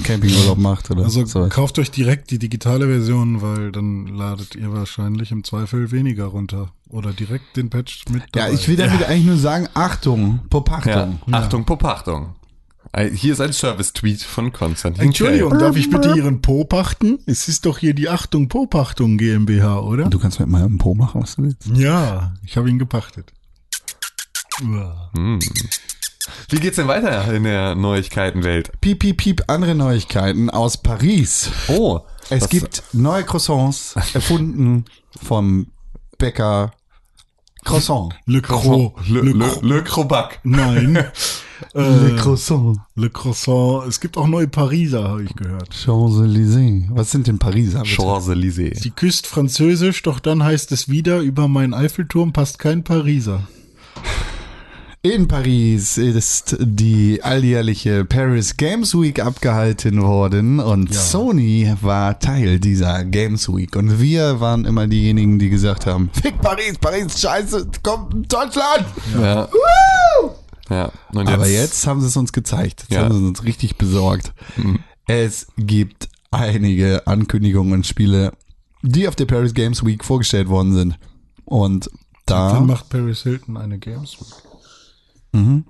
[0.05, 1.49] Campingurlaub macht oder Also so.
[1.49, 6.73] kauft euch direkt die digitale Version, weil dann ladet ihr wahrscheinlich im Zweifel weniger runter.
[6.89, 8.53] Oder direkt den Patch mit Ja, dabei.
[8.53, 11.19] ich will damit eigentlich nur sagen, Achtung, Popachtung.
[11.27, 11.33] Ja.
[11.39, 12.37] Achtung, Popachtung.
[13.15, 15.05] Hier ist ein Service-Tweet von Konstantin.
[15.05, 15.61] Entschuldigung, Kell.
[15.61, 17.19] darf ich bitte Ihren Po pachten?
[17.27, 20.05] Es ist doch hier die Achtung Popachtung GmbH, oder?
[20.09, 21.67] Du kannst mit meinem Po machen, was du willst.
[21.75, 23.33] Ja, ich habe ihn gepachtet.
[24.65, 25.11] Uah.
[26.49, 28.73] Wie geht's denn weiter in der Neuigkeitenwelt?
[28.81, 31.51] Piep, piep, piep, andere Neuigkeiten aus Paris.
[31.69, 32.01] Oh,
[32.31, 34.87] Es was- gibt neue Croissants, erfunden
[35.23, 35.67] vom
[36.19, 36.73] Bäcker
[37.65, 38.09] Croissant.
[38.25, 38.95] Le Cro.
[39.09, 40.41] Le, Le, le, le Crobac.
[40.45, 41.05] Nein.
[41.75, 42.77] Le äh, Croissant.
[42.95, 43.85] Le Croissant.
[43.89, 45.75] Es gibt auch neue Pariser, habe ich gehört.
[45.75, 46.87] Champs-Élysées.
[46.91, 47.85] Was sind denn Pariser?
[47.85, 48.81] Champs-Élysées.
[48.81, 53.47] Sie küsst Französisch, doch dann heißt es wieder, über meinen Eiffelturm passt kein Pariser.
[55.03, 63.05] In Paris ist die alljährliche Paris Games Week abgehalten worden und Sony war Teil dieser
[63.05, 63.77] Games Week.
[63.77, 68.85] Und wir waren immer diejenigen, die gesagt haben, Fick Paris, Paris, scheiße, kommt Deutschland!
[69.17, 69.49] Ja.
[70.69, 70.91] Ja.
[71.13, 72.83] Und Aber jetzt haben sie es uns gezeigt.
[72.83, 73.03] Jetzt Ja.
[73.05, 74.33] haben sie es uns richtig besorgt.
[75.07, 78.33] Es gibt einige Ankündigungen und Spiele,
[78.83, 80.99] die auf der Paris Games Week vorgestellt worden sind.
[81.45, 81.89] Und
[82.27, 85.63] da, Dann macht Paris Hilton eine Games Week.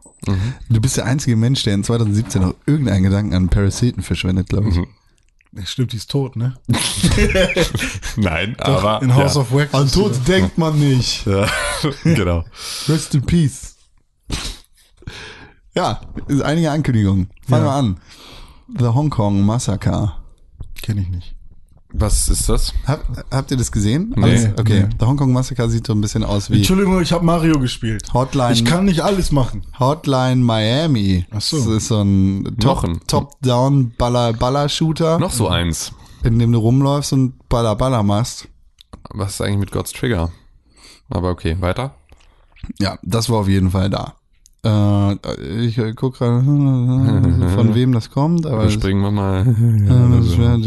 [0.71, 4.49] du bist der einzige Mensch, der in 2017 noch irgendeinen Gedanken an Paris Hilton verschwendet,
[4.49, 4.77] glaube ich.
[4.77, 6.55] Ja, Stimmt, die ist tot, ne?
[8.17, 9.03] Nein, Doch, aber.
[9.03, 9.41] in House ja.
[9.41, 9.73] of Wax.
[9.75, 11.27] An Tod denkt man nicht.
[11.27, 11.49] Ja,
[12.05, 12.45] genau.
[12.89, 13.77] Rest in Peace.
[15.77, 16.01] Ja,
[16.43, 17.29] einige Ankündigungen.
[17.49, 17.71] Fangen Ja.
[17.71, 17.97] wir an.
[18.79, 19.91] The Hong Kong Massacre.
[19.91, 20.17] da.
[20.83, 21.35] Kenn ich nicht.
[21.93, 22.75] Was ist das?
[22.87, 23.01] Hab,
[23.31, 24.13] habt ihr das gesehen?
[24.17, 24.23] Nee.
[24.25, 24.49] Alles?
[24.59, 24.83] Okay.
[24.85, 24.89] Nee.
[24.99, 28.13] The Hong Kong Massacre sieht so ein bisschen aus wie Entschuldigung, ich habe Mario gespielt.
[28.13, 28.53] Hotline.
[28.53, 29.63] Ich kann nicht alles machen.
[29.79, 31.25] Hotline Miami.
[31.31, 31.59] Ach so.
[31.59, 35.93] Das ist so ein Noch ein- Top- Top-Down-Baller-Baller-Shooter, Noch so eins.
[36.25, 38.49] in dem du rumläufst und Baller-Baller machst.
[39.11, 40.31] Was ist eigentlich mit God's Trigger?
[41.09, 41.95] Aber okay, weiter.
[42.81, 44.15] Ja, das war auf jeden Fall da.
[44.67, 49.41] Äh, ich äh, guck gerade, von wem das kommt, aber es- Springen wir mal.
[49.47, 50.59] äh, das wär-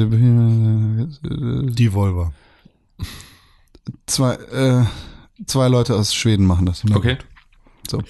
[1.73, 2.31] Die Volver.
[4.05, 4.83] zwei, äh,
[5.45, 6.83] zwei Leute aus Schweden machen das.
[6.93, 7.17] Okay.
[7.89, 8.01] So.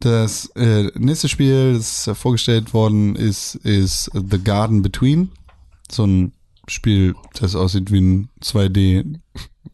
[0.00, 5.30] Das äh, nächste Spiel, das äh, vorgestellt worden ist, ist The Garden Between.
[5.90, 6.32] So ein
[6.68, 9.18] Spiel, das aussieht wie ein 2D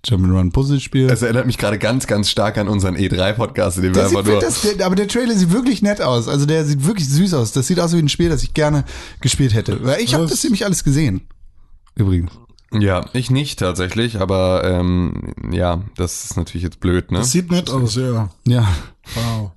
[0.06, 1.10] Jump'n'Run Puzzle-Spiel.
[1.10, 4.18] Es erinnert mich gerade ganz, ganz stark an unseren E3-Podcast, in dem wir Das sieht,
[4.18, 4.40] einfach nur.
[4.40, 6.26] das, der, aber der Trailer sieht wirklich nett aus.
[6.28, 7.52] Also der sieht wirklich süß aus.
[7.52, 8.84] Das sieht aus wie ein Spiel, das ich gerne
[9.20, 9.84] gespielt hätte.
[9.84, 11.22] Weil ich habe das nämlich alles gesehen.
[11.96, 12.30] Übrigens.
[12.72, 17.18] Ja, ich nicht tatsächlich, aber ähm, ja, das ist natürlich jetzt blöd, ne?
[17.18, 18.30] Das sieht nett aus, ja.
[18.46, 18.68] Ja.
[19.14, 19.50] Wow.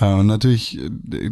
[0.00, 1.30] Äh, und natürlich, äh,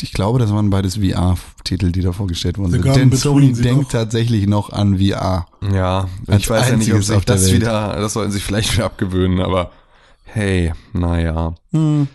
[0.00, 2.80] ich glaube, das waren beides VR-Titel, die da vorgestellt wurden.
[2.82, 5.46] Garden Denn Sony denkt auch- tatsächlich noch an VR.
[5.72, 7.54] Ja, Als ich weiß ja nicht, ob sich das Welt.
[7.56, 9.70] wieder, das sollten sich vielleicht wieder abgewöhnen, aber
[10.24, 11.54] hey, naja.
[11.72, 12.08] Hm.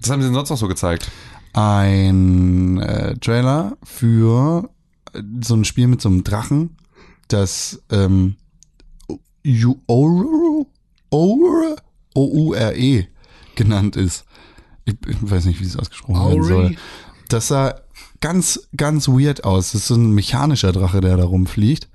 [0.00, 1.10] Was haben sie denn sonst noch so gezeigt?
[1.52, 4.70] Ein äh, Trailer für
[5.12, 6.76] äh, so ein Spiel mit so einem Drachen,
[7.28, 8.36] das ähm,
[9.46, 10.66] U-
[12.14, 13.06] Oure,
[13.54, 14.24] genannt ist.
[14.84, 16.76] Ich, ich weiß nicht, wie es ausgesprochen werden soll.
[17.28, 17.74] Das sah
[18.20, 19.72] ganz, ganz weird aus.
[19.72, 21.88] Das ist so ein mechanischer Drache, der da rumfliegt.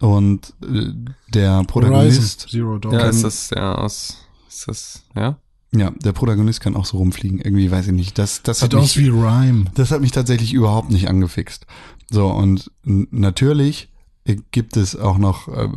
[0.00, 0.92] Und äh,
[1.28, 2.92] der Horizon Protagonist, Zero Dawn.
[2.94, 4.18] Ja, ist das ja aus,
[4.48, 5.38] ist das, ja?
[5.72, 7.40] ja, der Protagonist kann auch so rumfliegen.
[7.40, 8.18] Irgendwie weiß ich nicht.
[8.18, 9.66] Das, das hat Sieht mich, aus wie Rhyme.
[9.74, 11.66] das hat mich tatsächlich überhaupt nicht angefixt.
[12.10, 13.88] So, und natürlich
[14.24, 15.68] äh, gibt es auch noch äh,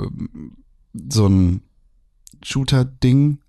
[1.09, 1.61] so ein
[2.43, 3.39] Shooter-Ding.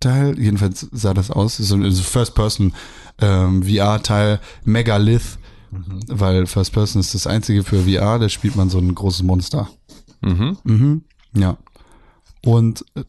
[0.00, 2.72] Teil, jedenfalls sah das aus, so ein so First-Person
[3.20, 5.38] ähm, VR-Teil, Megalith,
[6.08, 9.68] weil First Person ist das einzige für VR, da spielt man so ein großes Monster.
[10.22, 10.56] Mhm.
[10.64, 11.02] Mhm,
[11.34, 11.56] ja.
[12.44, 13.02] Und äh,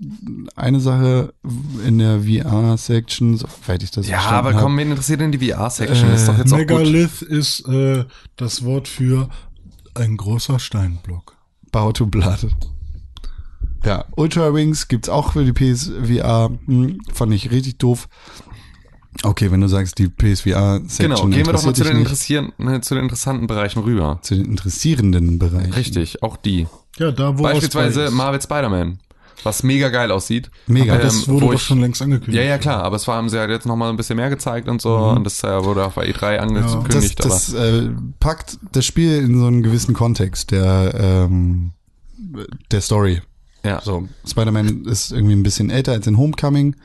[0.55, 1.33] eine Sache
[1.85, 6.09] in der VR-Section, soweit ich das Ja, aber komm, wen interessiert denn die VR-Section?
[6.09, 6.67] Äh, ist doch jetzt auch gut.
[6.67, 8.05] Megalith ist äh,
[8.37, 9.29] das Wort für
[9.93, 11.37] ein großer Steinblock.
[11.71, 12.47] Bow to Blood.
[13.85, 16.51] Ja, Ultra Wings gibt's auch für die PSVR.
[16.65, 18.09] Hm, fand ich richtig doof.
[19.23, 22.79] Okay, wenn du sagst, die PSVR-Section Genau, gehen wir doch mal zu den, interessieren, ne,
[22.81, 24.19] zu den interessanten Bereichen rüber.
[24.21, 25.73] zu den interessierenden Bereichen.
[25.73, 26.67] Richtig, auch die.
[26.97, 28.11] Ja, da wo Beispielsweise.
[28.11, 28.99] Marvel Spider-Man,
[29.43, 30.51] was mega geil aussieht.
[30.67, 30.93] Mega.
[30.93, 32.37] Aber das ähm, wurde wo doch ich- schon längst angekündigt.
[32.37, 34.67] Ja, ja, klar, aber es war, haben sie halt jetzt nochmal ein bisschen mehr gezeigt
[34.69, 36.41] und so und das äh, wurde auch bei E3 Das,
[36.75, 41.71] angekündigt, das äh, packt das Spiel in so einen gewissen Kontext der, ähm,
[42.71, 43.21] der Story.
[43.63, 43.81] ja.
[43.81, 46.75] So, Spider-Man ist irgendwie ein bisschen älter als in Homecoming.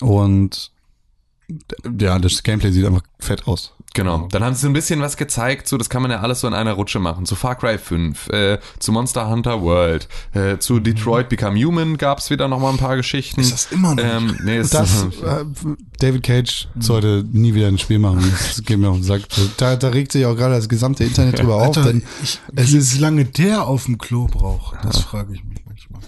[0.00, 0.72] Und
[1.98, 3.74] ja, das Gameplay sieht einfach fett aus.
[3.94, 4.26] Genau.
[4.28, 6.48] Dann haben sie so ein bisschen was gezeigt, so das kann man ja alles so
[6.48, 7.26] in einer Rutsche machen.
[7.26, 12.28] Zu Far Cry 5, äh, zu Monster Hunter World, äh, zu Detroit Become Human gab's
[12.28, 13.40] wieder noch mal ein paar Geschichten.
[13.40, 15.44] Ist das immer noch Ähm, nee, ist Das, äh,
[16.00, 18.28] David Cage sollte nie wieder ein Spiel machen.
[18.32, 19.22] Das geht mir auf den Sack.
[19.58, 22.72] Da, da regt sich auch gerade das gesamte Internet drüber auf, Alter, denn ich, es
[22.72, 26.00] wie ist lange der auf dem Klo braucht, das frage ich mich manchmal.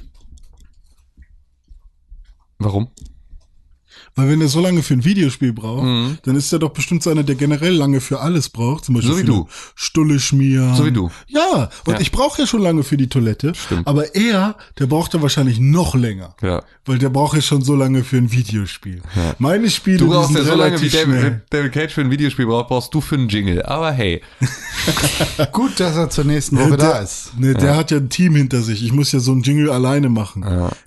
[2.58, 2.88] Warum?
[4.16, 5.84] Weil wenn er so lange für ein Videospiel braucht,
[6.26, 8.86] dann ist er doch bestimmt so einer, der generell lange für alles braucht.
[8.86, 9.48] Zum Beispiel So wie für du.
[9.74, 10.74] Stulle schmieren.
[10.74, 11.10] So wie du.
[11.28, 12.00] Ja, und Ja.
[12.00, 13.52] ich brauche ja schon lange für die Toilette.
[13.54, 13.86] Stimmt.
[13.86, 16.34] Aber er, der braucht ja wahrscheinlich noch länger.
[16.42, 16.62] Ja.
[16.86, 19.02] Weil der braucht ja schon so lange für ein Videospiel.
[19.38, 20.88] Meine Spiele, Du brauchst sind ja so lange wie.
[20.88, 23.62] David, David Cage für ein Videospiel braucht, brauchst du für einen Jingle.
[23.64, 24.22] Aber hey.
[25.52, 27.38] gut, dass er zur nächsten Woche der, da ist.
[27.38, 28.82] Ne, der hat ja ein Team hinter sich.
[28.84, 30.44] Ich muss ja so ein Jingle alleine machen.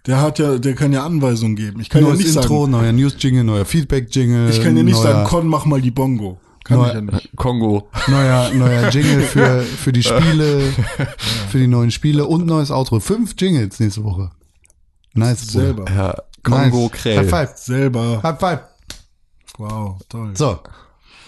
[0.08, 1.80] Der hat ja, der kann ja Anweisungen geben.
[1.82, 4.50] Ich kann Neues ja nicht Intro, sagen, neuer News-Jingle, neuer Feedback-Jingle.
[4.50, 6.40] ich kann ja nicht neuer, sagen, Con, mach mal die Bongo.
[6.64, 7.30] Kann Neu- ich ja nicht.
[7.36, 7.90] Kongo.
[8.08, 10.62] Neuer, neuer Jingle für, für die Spiele,
[11.50, 13.00] für die neuen Spiele und neues Outro.
[13.00, 14.32] Fünf Jingles nächste Woche.
[15.14, 15.48] Nice.
[15.52, 15.86] Selber.
[15.92, 16.92] Ja, Kongo nice.
[16.92, 17.18] Kräl.
[17.20, 17.58] High five.
[17.58, 18.22] Selber.
[18.24, 18.60] High five.
[19.58, 20.32] Wow, toll.
[20.36, 20.60] So.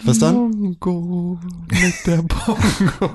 [0.03, 0.77] Was dann?
[0.79, 1.37] Kongo
[1.69, 2.57] mit der Bongo.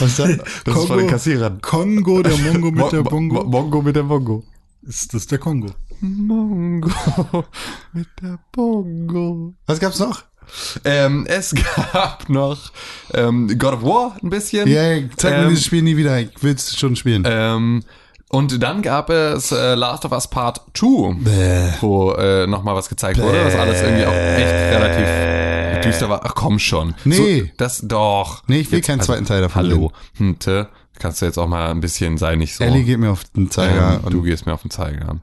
[0.00, 0.40] Was dann?
[0.64, 1.60] Das ist von den Kassierern.
[1.60, 3.44] Kongo, der Mongo mit der Bongo.
[3.44, 4.44] Bongo mit der Bongo.
[4.82, 5.68] Ist das der Kongo?
[6.00, 6.90] Mongo
[7.92, 9.54] mit der Bongo.
[9.66, 10.22] Was gab's noch?
[10.84, 11.54] Ähm, es
[11.92, 12.72] gab noch
[13.14, 14.68] ähm, God of War ein bisschen.
[14.68, 16.18] Ja, zeig mir Ähm, dieses Spiel nie wieder.
[16.18, 17.24] Ich will's schon spielen.
[17.26, 17.82] Ähm,
[18.30, 21.72] und dann gab es äh, Last of Us Part 2, Bäh.
[21.80, 26.20] wo äh, nochmal was gezeigt wurde, was alles irgendwie auch echt relativ düster war.
[26.24, 26.94] Ach komm schon.
[27.04, 27.40] Nee.
[27.40, 28.44] So, das doch.
[28.46, 29.92] Nee, ich will keinen zweiten Teil davon Hallo.
[30.16, 30.36] Hm,
[30.98, 32.62] kannst du jetzt auch mal ein bisschen, sei nicht so.
[32.62, 35.16] Ellie geht mir auf den Zeiger ähm, du gehst mir auf den Zeiger.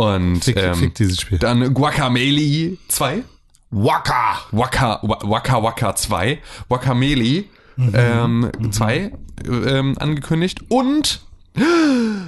[0.00, 1.38] Und fick, ähm, fick dieses Spiel.
[1.38, 3.22] dann Guacamele 2.
[3.70, 4.40] Waka.
[4.52, 6.38] Waka, Wa- Waka Waka 2.
[6.68, 7.92] Wakameli Mhm.
[7.94, 9.12] ähm, 2
[9.46, 10.60] ähm, angekündigt.
[10.68, 11.20] Und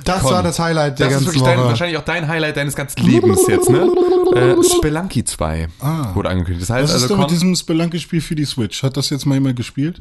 [0.04, 0.32] Das Con.
[0.32, 1.66] war das Highlight der das ist ganzen wirklich dein, Woche.
[1.68, 3.88] wahrscheinlich auch dein Highlight deines ganzen Lebens jetzt, ne?
[4.34, 6.14] Äh, Spelunky 2 Ah.
[6.14, 6.62] wurde angekündigt.
[6.62, 8.82] Das heißt Was ist also denn mit diesem Spelunky-Spiel für die Switch?
[8.82, 10.00] Hat das jetzt mal jemand gespielt?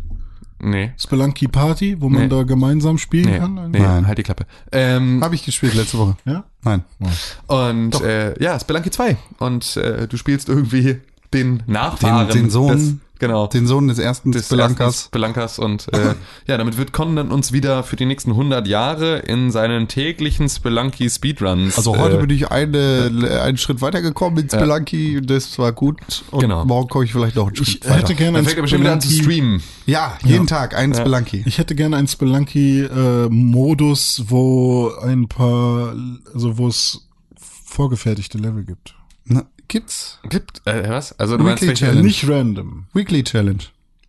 [0.64, 0.92] Nee.
[0.98, 2.28] Spelunky Party, wo man Nee.
[2.30, 3.72] da gemeinsam spielen Nee, kann?
[3.72, 4.06] nee Nein.
[4.08, 4.46] halt die Klappe.
[4.72, 6.16] Ähm, Habe ich gespielt letzte Woche.
[6.26, 6.44] Ja?
[6.64, 6.84] Nein.
[7.48, 9.18] und äh, ja, Spelunky 2.
[9.40, 10.98] Und äh, du spielst irgendwie
[11.34, 12.28] den Nachfahren.
[12.28, 12.72] Den- den Sohn.
[12.78, 13.48] Des, genau.
[13.48, 14.88] Den Sohn des ersten des Spelankas.
[14.88, 16.16] ersten Spelankas und äh,
[16.48, 21.10] ja, damit wird Conan uns wieder für die nächsten 100 Jahre in seinen täglichen Spelunky
[21.10, 21.78] Speedruns.
[21.78, 25.98] Also heute äh, bin ich eine, einen Schritt weitergekommen mit Spelunky, das war gut.
[26.32, 26.66] Und Genau.
[26.66, 27.96] morgen komme ich vielleicht noch einen Schritt Ich weiter.
[28.00, 29.64] hätte gerne dann ein fängt er bestimmt wieder an zu Spelunky, streamen.
[29.86, 31.44] ja, jeden Tag einen Spelunky.
[31.46, 35.96] ich hätte gerne einen Spelunky-Modus, wo ein paar,
[36.34, 37.08] also wo es
[37.66, 38.96] vorgefertigte Level gibt.
[39.26, 40.20] Na, gibt's?
[40.30, 41.18] Gibt, äh, was?
[41.20, 41.86] Also du meinst Weekly welche?
[41.86, 42.04] Challenge.
[42.08, 42.86] Nicht random.
[42.94, 43.64] Weekly Challenge.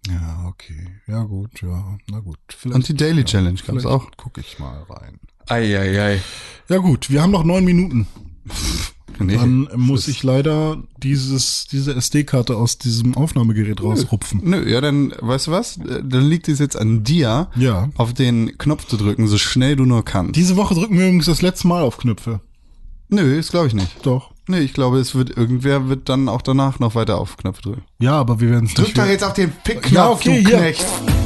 [0.09, 0.89] Ja, okay.
[1.06, 1.97] Ja, gut, ja.
[2.10, 2.39] Na gut.
[2.48, 4.10] Vielleicht, Und die Daily Challenge gab's auch.
[4.16, 5.20] gucke ich mal rein.
[5.47, 6.20] Eieiei.
[6.68, 8.06] Ja gut, wir haben noch neun Minuten.
[9.18, 9.36] Nee.
[9.36, 14.40] Dann muss ich leider dieses, diese SD-Karte aus diesem Aufnahmegerät rausrupfen.
[14.43, 15.78] Nö, ja, dann, weißt du was?
[15.78, 17.90] Dann liegt es jetzt an dir, Ja.
[17.97, 20.34] auf den Knopf zu drücken, so schnell du nur kannst.
[20.34, 22.40] Diese Woche drücken wir übrigens das letzte Mal auf Knöpfe.
[23.10, 24.05] Nö, das glaube ich nicht.
[24.05, 24.31] Doch.
[24.48, 27.82] Nee, ich glaube, es wird, irgendwer wird dann auch danach noch weiter auf Knöpfe drücken.
[28.01, 28.98] Ja, aber wir werden es Drück nicht.
[28.98, 30.59] doch jetzt auf den Pickknopf, Ja, okay, du hier.
[30.59, 30.85] Knecht.
[30.85, 31.22] Toll,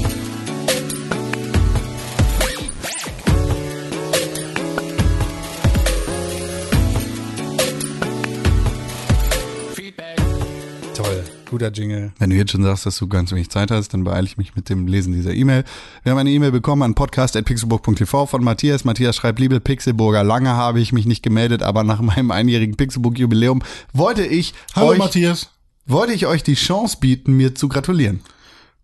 [11.56, 12.12] guter Jingle.
[12.18, 14.54] Wenn du jetzt schon sagst, dass du ganz wenig Zeit hast, dann beeile ich mich
[14.54, 15.64] mit dem Lesen dieser E-Mail.
[16.02, 18.84] Wir haben eine E-Mail bekommen an podcast.pixelburg.tv von Matthias.
[18.84, 23.62] Matthias schreibt, liebe Pixelburger, lange habe ich mich nicht gemeldet, aber nach meinem einjährigen Pixelburg-Jubiläum
[23.94, 25.48] wollte ich Hallo euch, Matthias.
[25.86, 28.20] wollte ich euch die Chance bieten, mir zu gratulieren.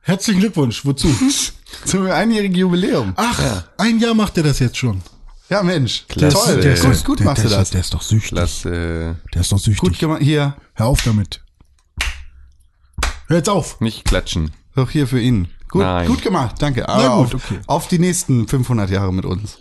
[0.00, 0.86] Herzlichen Glückwunsch.
[0.86, 1.08] Wozu?
[1.84, 3.12] Zum einjährigen Jubiläum.
[3.16, 5.02] Ach, ein Jahr macht er das jetzt schon.
[5.50, 6.06] Ja, Mensch.
[6.08, 6.36] Klasse.
[6.38, 6.60] Toll.
[6.62, 7.64] Der ist- gut, gut der, machst der du das.
[7.64, 8.30] Ist, der ist doch süchtig.
[8.30, 8.70] Lass, äh,
[9.34, 9.78] Der ist doch süchtig.
[9.80, 10.22] Gut gemacht.
[10.22, 11.42] Hier, Hör auf damit.
[13.32, 13.80] Hör jetzt auf.
[13.80, 14.50] nicht klatschen.
[14.74, 15.48] doch hier für ihn.
[15.70, 16.06] Gut, Nein.
[16.06, 16.86] gut gemacht, danke.
[16.86, 17.60] Aber Na auf, gut, okay.
[17.66, 19.58] auf die nächsten 500 Jahre mit uns.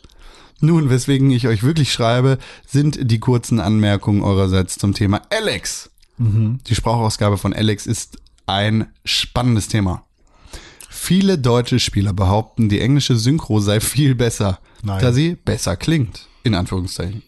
[0.60, 2.38] Nun, weswegen ich euch wirklich schreibe,
[2.68, 5.90] sind die kurzen Anmerkungen eurerseits zum Thema Alex.
[6.18, 10.04] Die Sprachausgabe von Alex ist ein spannendes Thema.
[10.90, 15.02] Viele deutsche Spieler behaupten, die englische Synchro sei viel besser, Nein.
[15.02, 16.28] da sie besser klingt.
[16.44, 17.24] In Anführungszeichen.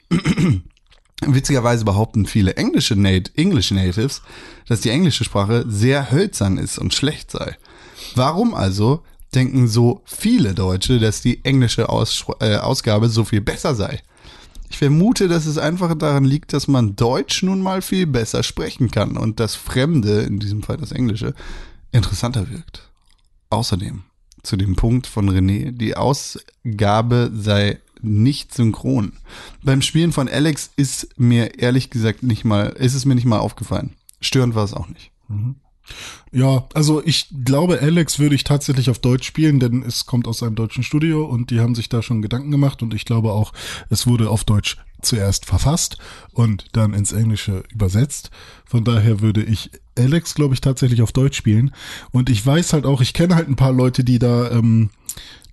[1.28, 4.22] Witzigerweise behaupten viele englische Nat English Natives,
[4.68, 7.58] dass die englische Sprache sehr hölzern ist und schlecht sei.
[8.16, 13.76] Warum also denken so viele Deutsche, dass die englische Aus äh, Ausgabe so viel besser
[13.76, 14.02] sei?
[14.70, 18.90] Ich vermute, dass es einfach daran liegt, dass man Deutsch nun mal viel besser sprechen
[18.90, 21.36] kann und das Fremde, in diesem Fall das Englische,
[21.92, 22.90] interessanter wirkt.
[23.52, 24.04] Außerdem
[24.42, 29.14] zu dem Punkt von René, die Ausgabe sei nicht synchron.
[29.64, 33.40] Beim Spielen von Alex ist mir ehrlich gesagt nicht mal, ist es mir nicht mal
[33.40, 33.94] aufgefallen.
[34.20, 35.12] Störend war es auch nicht.
[36.32, 40.42] Ja, also ich glaube, Alex würde ich tatsächlich auf Deutsch spielen, denn es kommt aus
[40.42, 43.54] einem deutschen Studio und die haben sich da schon Gedanken gemacht und ich glaube auch,
[43.90, 45.98] es wurde auf Deutsch zuerst verfasst
[46.32, 48.32] und dann ins Englische übersetzt.
[48.66, 51.74] Von daher würde ich Alex, glaube ich, tatsächlich auf Deutsch spielen.
[52.12, 54.90] Und ich weiß halt auch, ich kenne halt ein paar Leute, die da, ähm,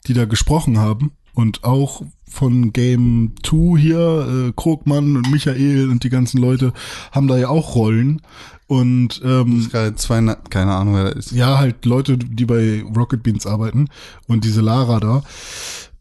[0.07, 6.05] die da gesprochen haben und auch von Game 2 hier, äh, Krogmann und Michael und
[6.05, 6.73] die ganzen Leute
[7.13, 8.23] haben da ja auch Rollen.
[8.69, 11.33] Und ähm, zwei, keine Ahnung, wer das ist.
[11.33, 13.89] ja, halt Leute, die bei Rocket Beans arbeiten
[14.29, 15.25] und diese Lara da.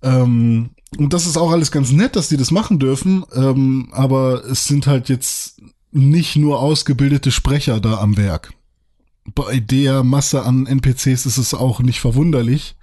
[0.04, 4.46] Ähm, und das ist auch alles ganz nett, dass die das machen dürfen, ähm, aber
[4.46, 5.62] es sind halt jetzt
[5.92, 8.54] nicht nur ausgebildete Sprecher da am Werk.
[9.36, 12.76] Bei der Masse an NPCs ist es auch nicht verwunderlich.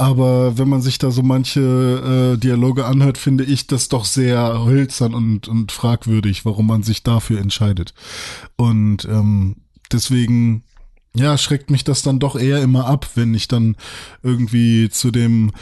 [0.00, 4.64] Aber wenn man sich da so manche äh, Dialoge anhört, finde ich das doch sehr
[4.64, 7.92] hölzern und, und fragwürdig, warum man sich dafür entscheidet.
[8.56, 9.56] Und ähm,
[9.92, 10.64] deswegen,
[11.14, 13.76] ja, schreckt mich das dann doch eher immer ab, wenn ich dann
[14.22, 15.52] irgendwie zu dem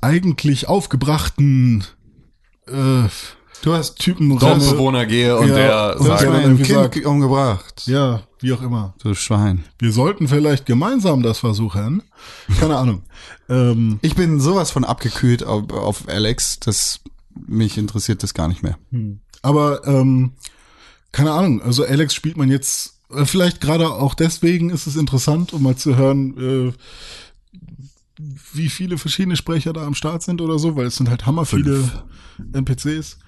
[0.00, 1.84] eigentlich aufgebrachten
[2.66, 3.08] äh,
[3.62, 4.36] Du hast Typen.
[4.38, 5.54] Dorfbewohner gehe und Ja,
[5.94, 7.84] der und sagt, mein irgendwie Kind sagt- umgebracht.
[7.86, 8.94] Ja, wie auch immer.
[9.02, 9.64] Du Schwein.
[9.78, 12.02] Wir sollten vielleicht gemeinsam das versuchen.
[12.60, 13.02] Keine Ahnung.
[13.48, 17.00] Ähm, Ich bin sowas von abgekühlt auf, auf Alex, dass
[17.34, 18.78] mich interessiert das gar nicht mehr.
[19.42, 20.32] aber ähm,
[21.12, 21.62] keine Ahnung.
[21.62, 25.76] Also Alex spielt man jetzt äh, vielleicht gerade auch deswegen ist es interessant, um mal
[25.76, 26.72] zu hören, äh,
[28.54, 31.44] wie viele verschiedene Sprecher da am Start sind oder so, weil es sind halt hammer
[31.44, 31.88] viele
[32.52, 33.18] NPCs.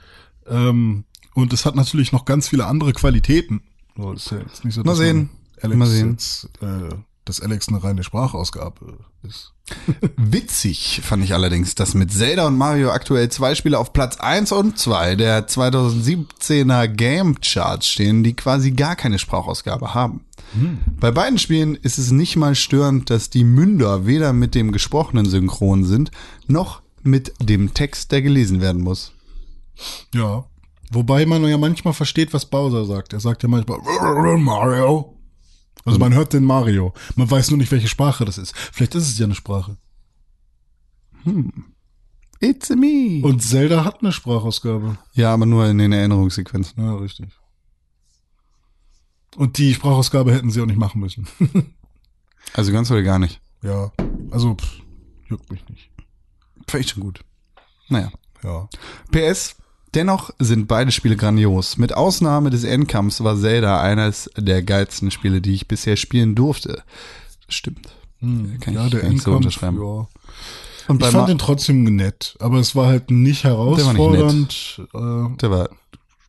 [0.46, 1.04] Ähm,
[1.34, 3.62] und es hat natürlich noch ganz viele andere Qualitäten.
[3.98, 5.16] So, ist ja jetzt nicht so, Mal dass sehen.
[5.16, 5.30] man
[5.62, 6.10] Alex Mal sehen.
[6.12, 6.94] Jetzt, äh,
[7.24, 9.52] dass Alex eine reine Sprachausgabe ist.
[10.16, 14.52] Witzig fand ich allerdings, dass mit Zelda und Mario aktuell zwei Spiele auf Platz 1
[14.52, 20.24] und 2 der 2017er Game Charts stehen, die quasi gar keine Sprachausgabe haben.
[20.98, 25.26] Bei beiden Spielen ist es nicht mal störend, dass die Münder weder mit dem gesprochenen
[25.26, 26.10] Synchron sind,
[26.46, 29.12] noch mit dem Text, der gelesen werden muss.
[30.14, 30.46] Ja.
[30.90, 33.12] Wobei man ja manchmal versteht, was Bowser sagt.
[33.12, 33.78] Er sagt ja manchmal
[34.38, 35.14] Mario.
[35.84, 36.92] Also man hört den Mario.
[37.16, 38.56] Man weiß nur nicht, welche Sprache das ist.
[38.56, 39.76] Vielleicht ist es ja eine Sprache.
[42.40, 43.20] It's me.
[43.22, 44.96] Und Zelda hat eine Sprachausgabe.
[45.14, 46.82] ja, aber nur in den Erinnerungssequenzen.
[46.82, 47.28] Ja, richtig.
[49.36, 51.26] Und die Sprachausgabe hätten sie auch nicht machen müssen.
[52.54, 53.42] Also ganz oder gar nicht.
[53.62, 53.92] ja.
[54.30, 54.80] Also, pff,
[55.28, 55.90] juckt mich nicht.
[56.66, 57.20] Vielleicht schon gut.
[57.90, 58.10] Naja.
[58.42, 58.70] Ja.
[59.10, 59.54] PS,
[59.94, 61.76] dennoch sind beide Spiele grandios.
[61.78, 66.82] Mit Ausnahme des Endkampfs war Zelda eines der geilsten Spiele, die ich bisher spielen durfte.
[67.48, 67.88] Stimmt.
[68.20, 69.78] Kann ja, ich- der ich so Endkampf, unterschreiben.
[69.80, 70.06] ja.
[70.88, 74.80] Und Ich fand Ma- den trotzdem nett, aber es war halt nicht herausfordernd.
[74.94, 75.68] äh, der war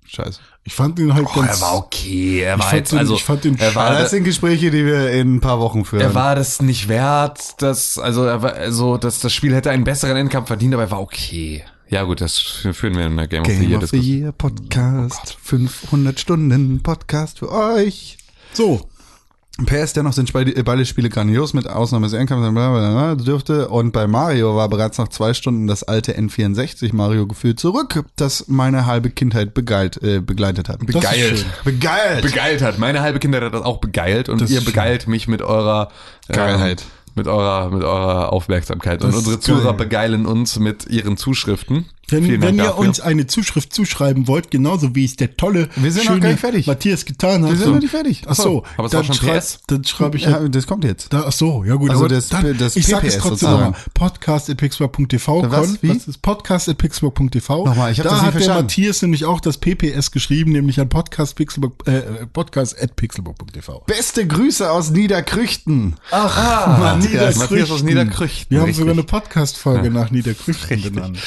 [0.06, 0.40] scheiße.
[0.66, 1.56] ich fand ihn halt oh, ganz.
[1.56, 2.42] er war okay.
[2.42, 4.70] Er Ich war fand jetzt, den- also, ich fand den er war, das sind Gespräche,
[4.70, 6.02] die wir in ein paar Wochen führen.
[6.02, 9.86] er war das nicht wert, dass, also, er war, also, dass das Spiel hätte einen
[9.86, 11.64] besseren Endkampf verdient, aber er war okay.
[11.90, 13.98] Ja, gut, das führen wir in der Game, of the Game Year of the.
[13.98, 15.38] Year Podcast.
[15.42, 18.18] 500 Stunden Podcast für euch.
[18.54, 18.88] so,
[19.66, 23.70] PS dennoch sind beide beide Spiele grandios, mit Ausnahme des Endkampfs dürfte.
[23.70, 28.48] Und bei Mario war bereits nach zwei Stunden das alte N64 Mario gefühlt zurück, das
[28.48, 30.86] meine halbe Kindheit begeilt, äh, begleitet hat.
[30.86, 31.46] Begeilt.
[31.64, 32.22] Begeilt!
[32.22, 32.80] Begeilt hat.
[32.80, 35.90] Meine halbe Kinder hat das auch begeilt und Das ihr begeilt mich mit eurer
[36.28, 36.82] Geilheit.
[36.82, 39.04] Ähm, mit eurer, mit eurer Aufmerksamkeit.
[39.04, 39.74] Und Das unsere Zuhörer geil.
[39.74, 41.86] begeilen uns mit ihren Zuschriften.
[42.12, 42.88] Wenn, Vielen wenn Dank ihr dafür.
[42.88, 46.40] uns eine Zuschrift zuschreiben wollt, genauso wie es der tolle, Wir sind noch gar nicht
[46.40, 46.68] fertig.
[46.68, 47.50] Matthias getan hat.
[47.52, 48.24] Wir sind so- noch nicht fertig.
[48.28, 49.60] Ach so, Aber es dann war schon schreib- PS?
[49.68, 51.12] Dann schreibe ich Ja, halt, das kommt jetzt.
[51.14, 51.90] da, ach so, ja gut.
[51.92, 53.74] Also das- dann, das ich sag es trotzdem nochmal.
[53.94, 55.50] Podcast at pixburg.tv.
[55.52, 55.82] Was?
[55.84, 55.90] Wie?
[55.90, 57.66] Was ist Podcast at pixburg.tv.
[57.66, 58.64] Nochmal, ich hab da das nicht hat der verstanden.
[58.64, 63.84] Matthias nämlich auch das PPS geschrieben, nämlich an podcast, pixelburg, äh, podcast at pixelburg.tv.
[63.88, 65.96] Beste Grüße aus Niederkrüchten.
[66.12, 71.18] Ach, Matthias, Matthias aus Niederkrüchten, Wir haben sogar eine Podcast-Folge nach Niederkrüchten genannt.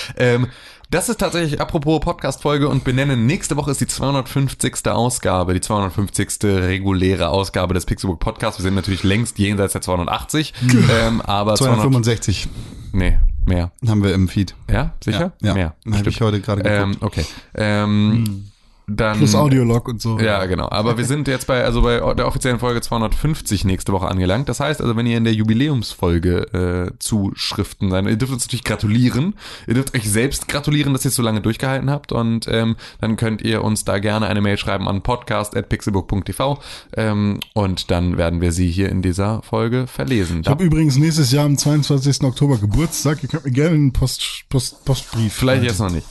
[0.92, 4.86] Ähm, das ist tatsächlich, apropos Podcast-Folge und benennen, nächste Woche ist die 250.
[4.86, 6.44] Ausgabe, die 250.
[6.44, 8.60] reguläre Ausgabe des Pixelbook Podcasts.
[8.60, 12.48] Wir sind natürlich längst jenseits der 280, ähm, aber 200, 265
[12.92, 13.72] nee, mehr.
[13.86, 14.54] haben wir im Feed.
[14.70, 15.32] Ja, sicher?
[15.40, 15.74] Ja, Mehr.
[15.90, 16.82] Habe ich heute gerade geguckt.
[16.82, 17.24] Ähm, okay.
[17.54, 18.51] Ähm,
[18.86, 20.18] dann Plus Audiolog und so.
[20.18, 20.68] Ja, genau.
[20.70, 24.48] Aber wir sind jetzt bei, also bei der offiziellen Folge 250 nächste Woche angelangt.
[24.48, 28.64] Das heißt also, wenn ihr in der Jubiläumsfolge äh, Zuschriften sein, ihr dürft uns natürlich
[28.64, 29.34] gratulieren.
[29.66, 32.12] Ihr dürft euch selbst gratulieren, dass ihr es so lange durchgehalten habt.
[32.12, 36.58] Und ähm, dann könnt ihr uns da gerne eine Mail schreiben an podcast.pixelbook.tv
[36.96, 40.40] ähm, und dann werden wir sie hier in dieser Folge verlesen.
[40.42, 42.22] Ich habe übrigens nächstes Jahr am 22.
[42.22, 43.22] Oktober Geburtstag.
[43.22, 45.32] Ihr könnt mir gerne einen Post, Post, Postbrief.
[45.32, 46.06] Vielleicht jetzt noch nicht.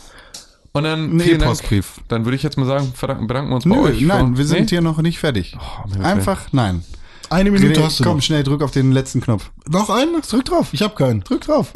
[0.74, 1.50] Und dann Nee, vielen Dank.
[1.52, 2.00] Postbrief.
[2.08, 4.02] Dann würde ich jetzt mal sagen, verdanken, bedanken wir uns bei Nö, euch.
[4.02, 4.68] nein, wir sind Nee?
[4.70, 5.58] hier noch nicht fertig.
[5.60, 6.84] Oh, Einfach, nein.
[7.30, 8.24] Eine Minute René, hast du komm, noch.
[8.24, 9.52] schnell, drück auf den letzten Knopf.
[9.70, 10.22] Noch einen?
[10.22, 10.70] Drück drauf.
[10.74, 11.22] Ich habe keinen.
[11.22, 11.72] Drück drauf.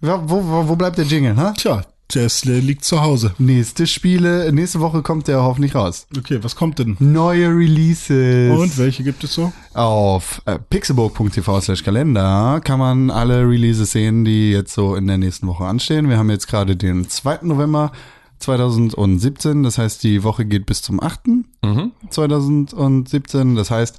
[0.00, 1.52] Wo, wo, wo bleibt der Jingle, ha?
[1.56, 1.82] Tja,
[2.14, 3.32] ist, der liegt zu Hause.
[3.38, 6.06] Nächste Spiele, nächste Woche kommt der hoffentlich raus.
[6.18, 6.96] Okay, was kommt denn?
[6.98, 8.50] Neue Releases.
[8.58, 9.52] Und welche gibt es so?
[9.74, 15.18] Auf äh, pixelburg.tv slash Kalender kann man alle Releases sehen, die jetzt so in der
[15.18, 16.08] nächsten Woche anstehen.
[16.08, 17.40] Wir haben jetzt gerade den 2.
[17.42, 17.92] November
[18.40, 21.20] 2017, das heißt, die Woche geht bis zum 8.
[21.62, 21.92] Mhm.
[22.10, 23.54] 2017.
[23.56, 23.98] Das heißt,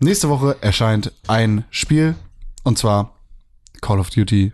[0.00, 2.14] nächste Woche erscheint ein Spiel
[2.64, 3.14] und zwar
[3.80, 4.52] Call of Duty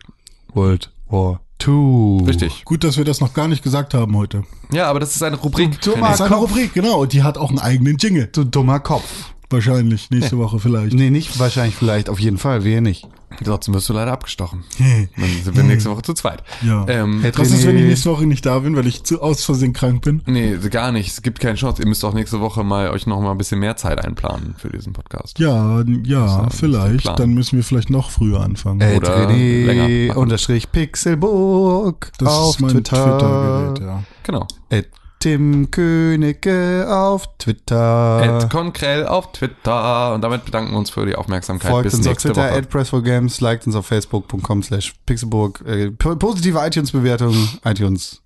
[0.54, 2.24] World War II.
[2.26, 2.64] Richtig.
[2.64, 4.44] Gut, dass wir das noch gar nicht gesagt haben heute.
[4.72, 5.80] Ja, aber das ist eine Rubrik.
[5.80, 6.00] Du- du René.
[6.00, 7.00] mal- Das ist eine Rubrik, genau.
[7.02, 8.28] Und die hat auch einen eigenen Jingle.
[8.32, 9.32] Du dummer Kopf.
[9.50, 10.94] Wahrscheinlich nächste Woche vielleicht.
[10.94, 13.08] Nee, nicht wahrscheinlich vielleicht, auf jeden Fall, wir nicht.
[13.44, 14.64] Trotzdem wirst du leider abgestochen.
[14.78, 16.42] Dann sind wir nächste Woche zu zweit.
[16.62, 16.86] Ja.
[16.88, 19.44] Ähm, Hey, Was ist, wenn ich nächste Woche nicht da bin, weil ich zu aus
[19.44, 20.22] Versehen krank bin?
[20.26, 21.08] nee, gar nicht.
[21.08, 21.82] Es gibt keine Chance.
[21.82, 24.70] Ihr müsst auch nächste Woche mal euch noch mal ein bisschen mehr Zeit einplanen für
[24.70, 25.38] diesen Podcast.
[25.38, 27.18] Ja, ja, vielleicht.
[27.18, 28.80] Dann müssen wir vielleicht noch früher anfangen.
[28.80, 32.96] Ed Oder länger unterstrich Pixelburg das auf ist mein Twitter.
[33.18, 34.02] Twitter-Gerät, ja.
[34.22, 34.46] Genau.
[34.70, 34.88] Ed
[35.26, 38.42] Tim Königke auf Twitter.
[38.44, 40.14] Ed Konkrell auf Twitter.
[40.14, 41.68] Und damit bedanken wir uns für die Aufmerksamkeit.
[41.68, 42.58] Folgt Bis uns auf nächste Twitter, Woche.
[42.58, 45.64] at Press4Games, liked uns auf facebook.com slash pixelburg.
[45.66, 47.34] Äh, po- positive iTunes-Bewertung,
[47.64, 48.22] iTunes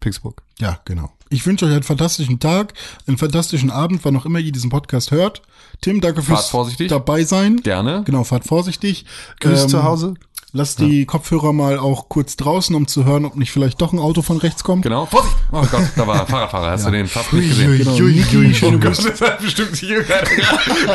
[0.00, 0.40] Pixelburg.
[0.58, 1.10] Ja, genau.
[1.28, 2.72] Ich wünsche euch einen fantastischen Tag,
[3.06, 5.42] einen fantastischen Abend, wann auch immer ihr diesen Podcast hört.
[5.82, 6.88] Tim, danke fürs vorsichtig.
[6.88, 7.58] dabei sein.
[7.62, 8.02] Gerne.
[8.04, 9.04] Genau, fahrt vorsichtig.
[9.40, 10.14] Grüß Ähm, zu Hause.
[10.52, 14.00] Lasst die Kopfhörer mal auch kurz draußen, um zu hören, ob nicht vielleicht doch ein
[14.00, 14.82] Auto von rechts kommt.
[14.82, 15.06] Genau.
[15.06, 15.36] Vorsicht!
[15.52, 16.70] Oh Gott, da war ein Fahrradfahrer.
[16.72, 17.78] Hast du den fast nicht gesehen?
[17.78, 19.10] Genau, ui, Niki, ui, schöne Oh Gott, Grüße.
[19.10, 20.28] das hat bestimmt sich gerade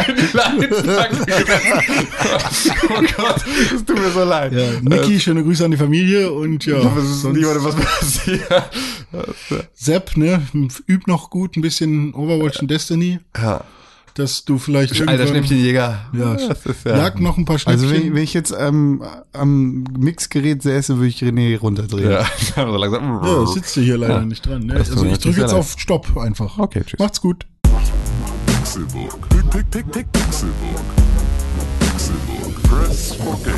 [0.08, 2.72] in die Leitplanke gesetzt.
[2.90, 3.36] Oh Gott,
[3.72, 4.52] das tut mir so leid.
[4.54, 8.70] Ja, Niki, schöne Grüße an die Familie und ja, Was ist niemandem was passiert?
[9.74, 10.42] Sepp, ne,
[10.90, 13.64] üb noch gut ein bisschen Overwatch und Destiny, Ja.
[14.16, 16.00] Dass du vielleicht Alter irgendwann- Schnäppchenjäger.
[16.14, 16.98] Ja, das ist ja.
[16.98, 17.84] jag noch ein paar Schnäppchen.
[17.90, 22.12] Also wenn, wenn ich jetzt ähm, am Mixgerät säße, würde ich René runterdrehen.
[22.12, 22.26] Ja,
[22.56, 23.22] so langsam.
[23.24, 24.26] ja, sitzt du hier leider Ja.
[24.26, 24.64] nicht dran.
[24.64, 24.74] Ne?
[24.76, 26.58] Also ich drücke jetzt auf Stopp einfach.
[26.58, 27.00] Okay, tschüss.
[27.00, 27.46] Macht's gut.
[27.62, 27.72] Pick,
[28.46, 29.20] Pixelbook.
[30.12, 30.82] Pixelbook.
[32.64, 33.55] Press for games.